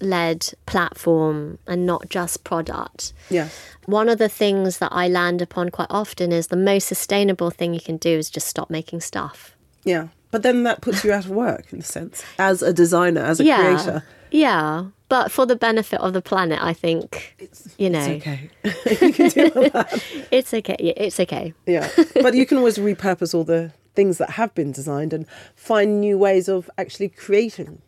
led 0.00 0.52
platform 0.66 1.58
and 1.66 1.86
not 1.86 2.08
just 2.08 2.44
product. 2.44 3.12
Yeah. 3.30 3.48
One 3.86 4.08
of 4.08 4.18
the 4.18 4.28
things 4.28 4.78
that 4.78 4.92
I 4.92 5.08
land 5.08 5.42
upon 5.42 5.70
quite 5.70 5.88
often 5.90 6.32
is 6.32 6.48
the 6.48 6.56
most 6.56 6.86
sustainable 6.86 7.50
thing 7.50 7.74
you 7.74 7.80
can 7.80 7.96
do 7.96 8.10
is 8.10 8.30
just 8.30 8.46
stop 8.46 8.70
making 8.70 9.00
stuff. 9.00 9.56
Yeah. 9.84 10.08
But 10.30 10.42
then 10.42 10.62
that 10.64 10.82
puts 10.82 11.04
you 11.04 11.12
out 11.12 11.24
of 11.24 11.30
work 11.30 11.72
in 11.72 11.78
a 11.78 11.82
sense, 11.82 12.22
as 12.38 12.62
a 12.62 12.72
designer, 12.72 13.22
as 13.22 13.40
a 13.40 13.44
yeah. 13.44 13.56
creator. 13.56 14.04
Yeah. 14.30 14.86
But 15.08 15.32
for 15.32 15.46
the 15.46 15.56
benefit 15.56 16.00
of 16.00 16.12
the 16.12 16.20
planet, 16.20 16.62
I 16.62 16.74
think, 16.74 17.48
you 17.78 17.88
know, 17.88 18.00
It's 18.00 18.26
okay. 18.26 18.50
you 19.06 19.12
can 19.12 19.28
deal 19.30 19.50
with 19.54 19.72
that. 19.72 20.04
it's 20.30 20.52
okay. 20.52 20.76
Yeah, 20.78 20.92
It's 20.98 21.18
okay. 21.18 21.54
Yeah. 21.64 21.88
But 22.14 22.34
you 22.34 22.44
can 22.44 22.58
always 22.58 22.76
repurpose 22.76 23.34
all 23.34 23.44
the 23.44 23.72
things 23.98 24.18
that 24.18 24.30
have 24.30 24.54
been 24.54 24.70
designed 24.70 25.12
and 25.12 25.26
find 25.56 26.00
new 26.00 26.16
ways 26.16 26.48
of 26.48 26.70
actually 26.78 27.08
creating 27.08 27.82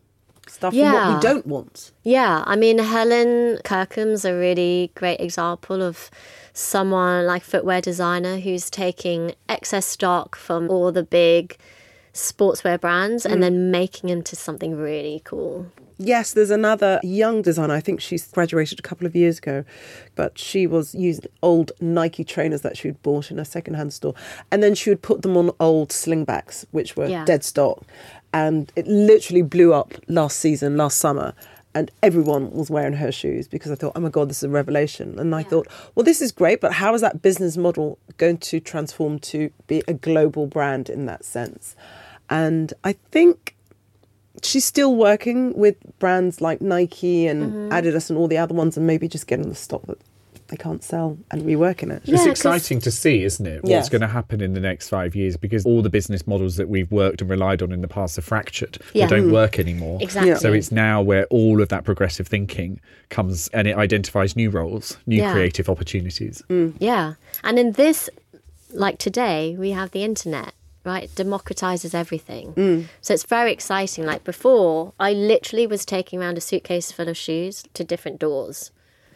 stuff 0.49 0.73
from 0.75 0.83
what 0.83 0.93
Yeah. 0.93 1.15
we 1.15 1.21
don't 1.21 1.47
want. 1.47 1.93
Yeah, 2.03 2.43
I 2.53 2.57
mean, 2.57 2.79
Helen 2.79 3.59
Kirkum's 3.63 4.25
a 4.25 4.35
really 4.35 4.91
great 4.97 5.21
example 5.21 5.81
of 5.91 6.11
someone 6.53 7.27
like 7.27 7.45
footwear 7.45 7.81
designer 7.81 8.39
who's 8.41 8.71
taking 8.71 9.21
excess 9.49 9.87
stock 9.87 10.35
from 10.35 10.69
all 10.69 10.91
the 10.91 11.05
big 11.05 11.57
sportswear 12.13 12.81
brands 12.81 13.25
and 13.25 13.37
mm. 13.37 13.43
then 13.43 13.71
making 13.71 14.11
into 14.11 14.35
something 14.35 14.75
really 14.77 15.23
cool. 15.25 15.67
Yes, 16.03 16.33
there's 16.33 16.51
another 16.51 16.99
young 17.03 17.43
designer. 17.43 17.75
I 17.75 17.81
think 17.81 18.01
she's 18.01 18.27
graduated 18.29 18.79
a 18.79 18.83
couple 18.83 19.07
of 19.07 19.15
years 19.15 19.37
ago, 19.37 19.65
but 20.15 20.39
she 20.39 20.67
was 20.67 20.95
using 20.95 21.27
old 21.43 21.73
Nike 21.79 22.25
trainers 22.25 22.63
that 22.63 22.79
she'd 22.79 23.01
bought 23.03 23.31
in 23.31 23.39
a 23.39 23.45
secondhand 23.45 23.93
store, 23.93 24.15
and 24.51 24.63
then 24.63 24.75
she 24.75 24.89
would 24.89 25.03
put 25.03 25.21
them 25.21 25.37
on 25.37 25.51
old 25.61 25.91
slingbacks, 25.91 26.65
which 26.71 26.97
were 26.97 27.07
Yeah. 27.07 27.27
dead 27.27 27.45
stock, 27.45 27.83
and 28.33 28.73
it 28.77 28.87
literally 28.87 29.43
blew 29.43 29.75
up 29.75 29.93
last 30.09 30.39
season, 30.39 30.79
last 30.79 30.97
summer. 30.99 31.35
And 31.73 31.93
everyone 32.03 32.51
was 32.51 32.69
wearing 32.69 32.95
her 32.95 33.13
shoes 33.13 33.47
because 33.47 33.71
I 33.71 33.77
thought, 33.77 33.93
oh 33.95 34.01
my 34.01 34.09
God, 34.09 34.29
this 34.29 34.39
is 34.39 34.43
a 34.43 34.49
revelation. 34.49 35.21
And 35.21 35.33
I 35.33 35.45
thought, 35.45 35.69
well, 35.95 36.03
this 36.03 36.21
is 36.21 36.33
great, 36.33 36.61
but 36.61 36.73
how 36.73 36.93
is 36.95 37.01
that 37.01 37.23
business 37.23 37.57
model 37.57 37.97
going 38.17 38.39
to 38.39 38.59
transform 38.59 39.21
to 39.21 39.51
be 39.69 39.81
a 39.87 39.93
global 39.93 40.49
brand 40.49 40.91
in 40.91 41.07
that 41.07 41.25
sense? 41.25 41.77
And 42.29 42.75
I 42.83 42.95
think 43.13 43.55
she's 44.43 44.65
still 44.65 44.95
working 44.97 45.53
with 45.57 45.77
brands 45.99 46.41
like 46.41 46.61
Nike 46.61 47.27
and 47.27 47.53
Mm-hmm. 47.53 47.73
Adidas 47.73 48.11
and 48.11 48.19
all 48.19 48.29
the 48.29 48.39
other 48.39 48.55
ones, 48.55 48.77
and 48.77 48.87
maybe 48.87 49.09
just 49.09 49.27
getting 49.27 49.49
the 49.49 49.55
stock 49.55 49.83
that 49.87 49.99
they 50.49 50.57
can't 50.57 50.83
sell 50.83 51.17
and 51.31 51.43
reworking 51.43 51.93
it. 51.93 52.03
Yeah, 52.05 52.15
It's 52.17 52.25
'cause- 52.25 52.31
exciting 52.33 52.81
to 52.81 52.91
see, 52.91 53.23
isn't 53.23 53.47
it? 53.47 53.63
What's 53.63 53.71
Yes. 53.71 53.89
going 53.89 54.01
to 54.01 54.09
happen 54.09 54.41
in 54.41 54.53
the 54.55 54.61
next 54.61 54.89
five 54.89 55.15
years 55.15 55.37
because 55.37 55.65
all 55.65 55.81
the 55.81 55.91
business 55.91 56.27
models 56.27 56.57
that 56.57 56.69
we've 56.69 56.91
worked 56.91 57.21
and 57.21 57.31
relied 57.31 57.63
on 57.63 57.71
in 57.71 57.83
the 57.83 57.89
past 57.89 58.19
are 58.19 58.23
fractured. 58.23 58.79
Yeah. 58.93 59.07
They 59.07 59.17
don't 59.21 59.31
work 59.31 59.61
anymore. 59.61 59.99
Exactly. 60.01 60.35
So 60.37 60.53
it's 60.53 60.73
now 60.73 61.03
where 61.03 61.27
all 61.27 61.63
of 61.63 61.69
that 61.69 61.85
progressive 61.85 62.27
thinking 62.27 62.81
comes 63.11 63.49
and 63.53 63.69
it 63.69 63.77
identifies 63.77 64.35
new 64.35 64.51
roles, 64.51 64.97
new 65.07 65.19
Yeah. 65.19 65.33
creative 65.33 65.69
opportunities. 65.69 66.43
Yeah. 66.81 67.15
And 67.45 67.57
in 67.57 67.73
this, 67.73 68.11
like 68.73 68.99
today, 68.99 69.55
we 69.57 69.71
have 69.71 69.93
the 69.93 70.03
internet, 70.03 70.53
right? 70.85 71.05
It 71.05 71.15
democratizes 71.15 71.95
everything. 71.95 72.53
Mm. 72.55 72.85
So 73.01 73.15
it's 73.15 73.25
very 73.25 73.53
exciting. 73.53 74.05
Like 74.07 74.25
before, 74.25 74.93
I 74.99 75.13
literally 75.13 75.67
was 75.67 75.85
taking 75.85 76.21
around 76.21 76.39
a 76.39 76.41
suitcase 76.41 76.91
full 76.93 77.09
of 77.09 77.17
shoes 77.17 77.65
to 77.75 77.85
different 77.85 78.19
doors. 78.19 78.71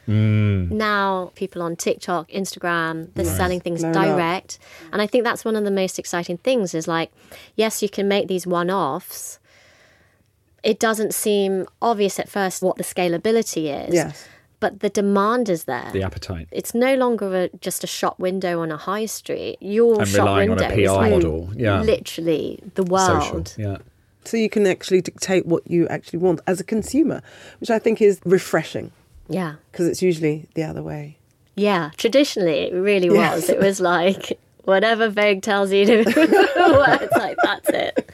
Mm. 0.06 0.70
Now, 0.70 1.32
people 1.34 1.62
on 1.62 1.76
TikTok, 1.76 2.28
Instagram, 2.30 3.08
they're 3.14 3.24
selling 3.24 3.60
things 3.60 3.80
Blown 3.80 3.96
up. 3.96 4.04
direct. 4.04 4.58
And 4.92 5.00
I 5.00 5.06
think 5.06 5.24
that's 5.24 5.44
one 5.44 5.56
of 5.56 5.64
the 5.64 5.70
most 5.70 5.98
exciting 5.98 6.36
things 6.38 6.74
is 6.74 6.86
like, 6.86 7.10
yes, 7.56 7.82
you 7.82 7.88
can 7.88 8.06
make 8.06 8.28
these 8.28 8.46
one 8.46 8.70
offs. 8.70 9.38
It 10.62 10.78
doesn't 10.78 11.14
seem 11.14 11.66
obvious 11.80 12.18
at 12.18 12.28
first 12.28 12.62
what 12.62 12.76
the 12.76 12.84
scalability 12.84 13.88
is. 13.88 13.94
Yes. 13.94 14.28
But 14.60 14.80
the 14.80 14.88
demand 14.88 15.48
is 15.48 15.64
there 15.64 15.90
The 15.92 16.02
appetite. 16.02 16.48
it's 16.50 16.74
no 16.74 16.94
longer 16.94 17.34
a, 17.36 17.48
just 17.60 17.84
a 17.84 17.86
shop 17.86 18.18
window 18.18 18.60
on 18.60 18.70
a 18.72 18.76
high 18.76 19.06
street. 19.06 19.58
Your 19.60 20.00
And 20.00 20.08
shop 20.08 20.20
relying 20.26 20.50
on 20.50 20.56
window 20.56 20.74
a 20.74 20.78
is 20.78 20.88
PR 20.90 20.96
like 20.96 21.10
model. 21.12 21.50
Yeah. 21.56 21.82
literally 21.82 22.60
the 22.74 22.82
world. 22.84 23.22
Social. 23.48 23.62
Yeah. 23.62 23.76
So 24.24 24.36
you 24.38 24.48
can 24.48 24.66
actually 24.66 25.02
dictate 25.02 25.44
what 25.44 25.70
you 25.70 25.86
actually 25.88 26.18
want 26.20 26.40
as 26.46 26.58
a 26.60 26.64
consumer, 26.64 27.20
which 27.60 27.68
I 27.70 27.78
think 27.78 28.00
is 28.00 28.20
refreshing 28.24 28.90
Yeah, 29.28 29.56
because 29.70 29.86
it's 29.86 30.00
usually 30.00 30.46
the 30.54 30.62
other 30.64 30.82
way. 30.82 31.18
yeah. 31.56 31.90
Traditionally, 31.98 32.60
it 32.68 32.72
really 32.74 33.08
Yes. 33.14 33.34
was. 33.34 33.50
It 33.50 33.60
was 33.60 33.80
like 33.80 34.38
whatever 34.64 35.08
Vogue 35.08 35.42
tells 35.42 35.72
you 35.72 35.86
to. 35.86 36.04
It's 36.66 37.16
like, 37.16 37.36
that's 37.42 37.68
it. 37.70 38.10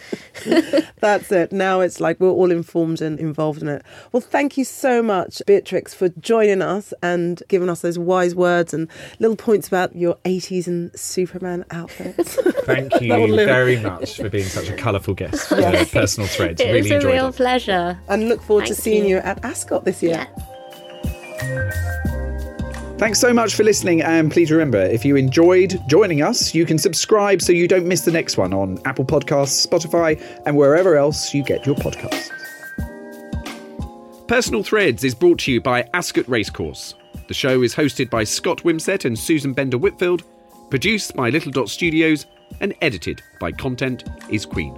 That's 1.01 1.33
it. 1.33 1.53
Now 1.53 1.81
it's 1.81 2.01
like 2.01 2.19
we're 2.21 2.29
all 2.31 2.51
informed 2.51 3.01
and 3.01 3.19
involved 3.19 3.63
in 3.63 3.69
it. 3.69 3.83
Well, 4.13 4.21
thank 4.21 4.57
you 4.59 4.65
so 4.65 5.03
much, 5.03 5.41
Beatrix, 5.47 5.95
for 5.95 6.09
joining 6.11 6.61
us 6.63 6.93
and 7.03 7.43
giving 7.49 7.69
us 7.69 7.81
those 7.81 7.99
wise 7.99 8.35
words 8.35 8.75
and 8.75 8.89
little 9.19 9.37
points 9.37 9.69
about 9.69 9.95
your 9.97 10.17
80s 10.25 10.67
and 10.67 10.91
Superman 10.99 11.65
outfits. 11.71 12.35
Thank 12.65 13.01
you 13.01 13.35
very 13.37 13.79
much 13.81 14.17
for 14.17 14.29
being 14.29 14.45
such 14.45 14.69
a 14.69 14.77
colourful 14.77 15.15
guest 15.15 15.49
for 15.49 15.59
Yes. 15.61 15.91
Personal 15.91 16.29
Threads. 16.29 16.61
It 16.61 16.67
really 16.67 16.83
was 16.83 16.91
a 16.91 16.95
enjoyed 16.97 17.13
real 17.15 17.29
it. 17.29 17.37
pleasure. 17.37 17.99
and 18.09 18.29
look 18.29 18.43
forward 18.43 18.67
to 18.67 18.75
seeing 18.75 19.05
you. 19.05 19.17
you. 19.17 19.23
at 19.23 19.45
Ascot 19.45 19.85
this 19.85 20.03
year. 20.03 20.27
Yeah. 21.43 22.17
Thanks 23.01 23.19
so 23.19 23.33
much 23.33 23.55
for 23.55 23.65
listening, 23.65 24.03
and 24.03 24.31
please 24.31 24.51
remember 24.51 24.77
if 24.77 25.07
you 25.07 25.17
enjoyed 25.17 25.81
joining 25.89 26.21
us, 26.21 26.55
you 26.55 26.67
can 26.67 26.77
subscribe 26.77 27.41
so 27.41 27.51
you 27.51 27.67
don't 27.67 27.87
miss 27.87 28.03
the 28.03 28.11
next 28.11 28.37
one 28.37 28.53
on 28.53 28.79
Apple 28.85 29.07
Podcasts, 29.07 29.67
Spotify, 29.67 30.23
and 30.45 30.55
wherever 30.55 30.97
else 30.97 31.33
you 31.33 31.43
get 31.43 31.65
your 31.65 31.77
podcasts. 31.77 32.29
Personal 34.29 34.63
Threads 34.63 35.03
is 35.03 35.15
brought 35.15 35.39
to 35.39 35.51
you 35.51 35.63
by 35.63 35.89
Ascot 35.95 36.29
Racecourse. 36.29 36.93
The 37.27 37.33
show 37.33 37.63
is 37.63 37.75
hosted 37.75 38.11
by 38.11 38.23
Scott 38.23 38.59
Wimsett 38.65 39.07
and 39.07 39.19
Susan 39.19 39.55
Bender 39.55 39.79
Whitfield, 39.79 40.23
produced 40.69 41.17
by 41.17 41.31
Little 41.31 41.53
Dot 41.53 41.71
Studios, 41.71 42.27
and 42.61 42.75
edited 42.83 43.23
by 43.41 43.51
Content 43.51 44.05
is 44.29 44.45
Queen. 44.45 44.77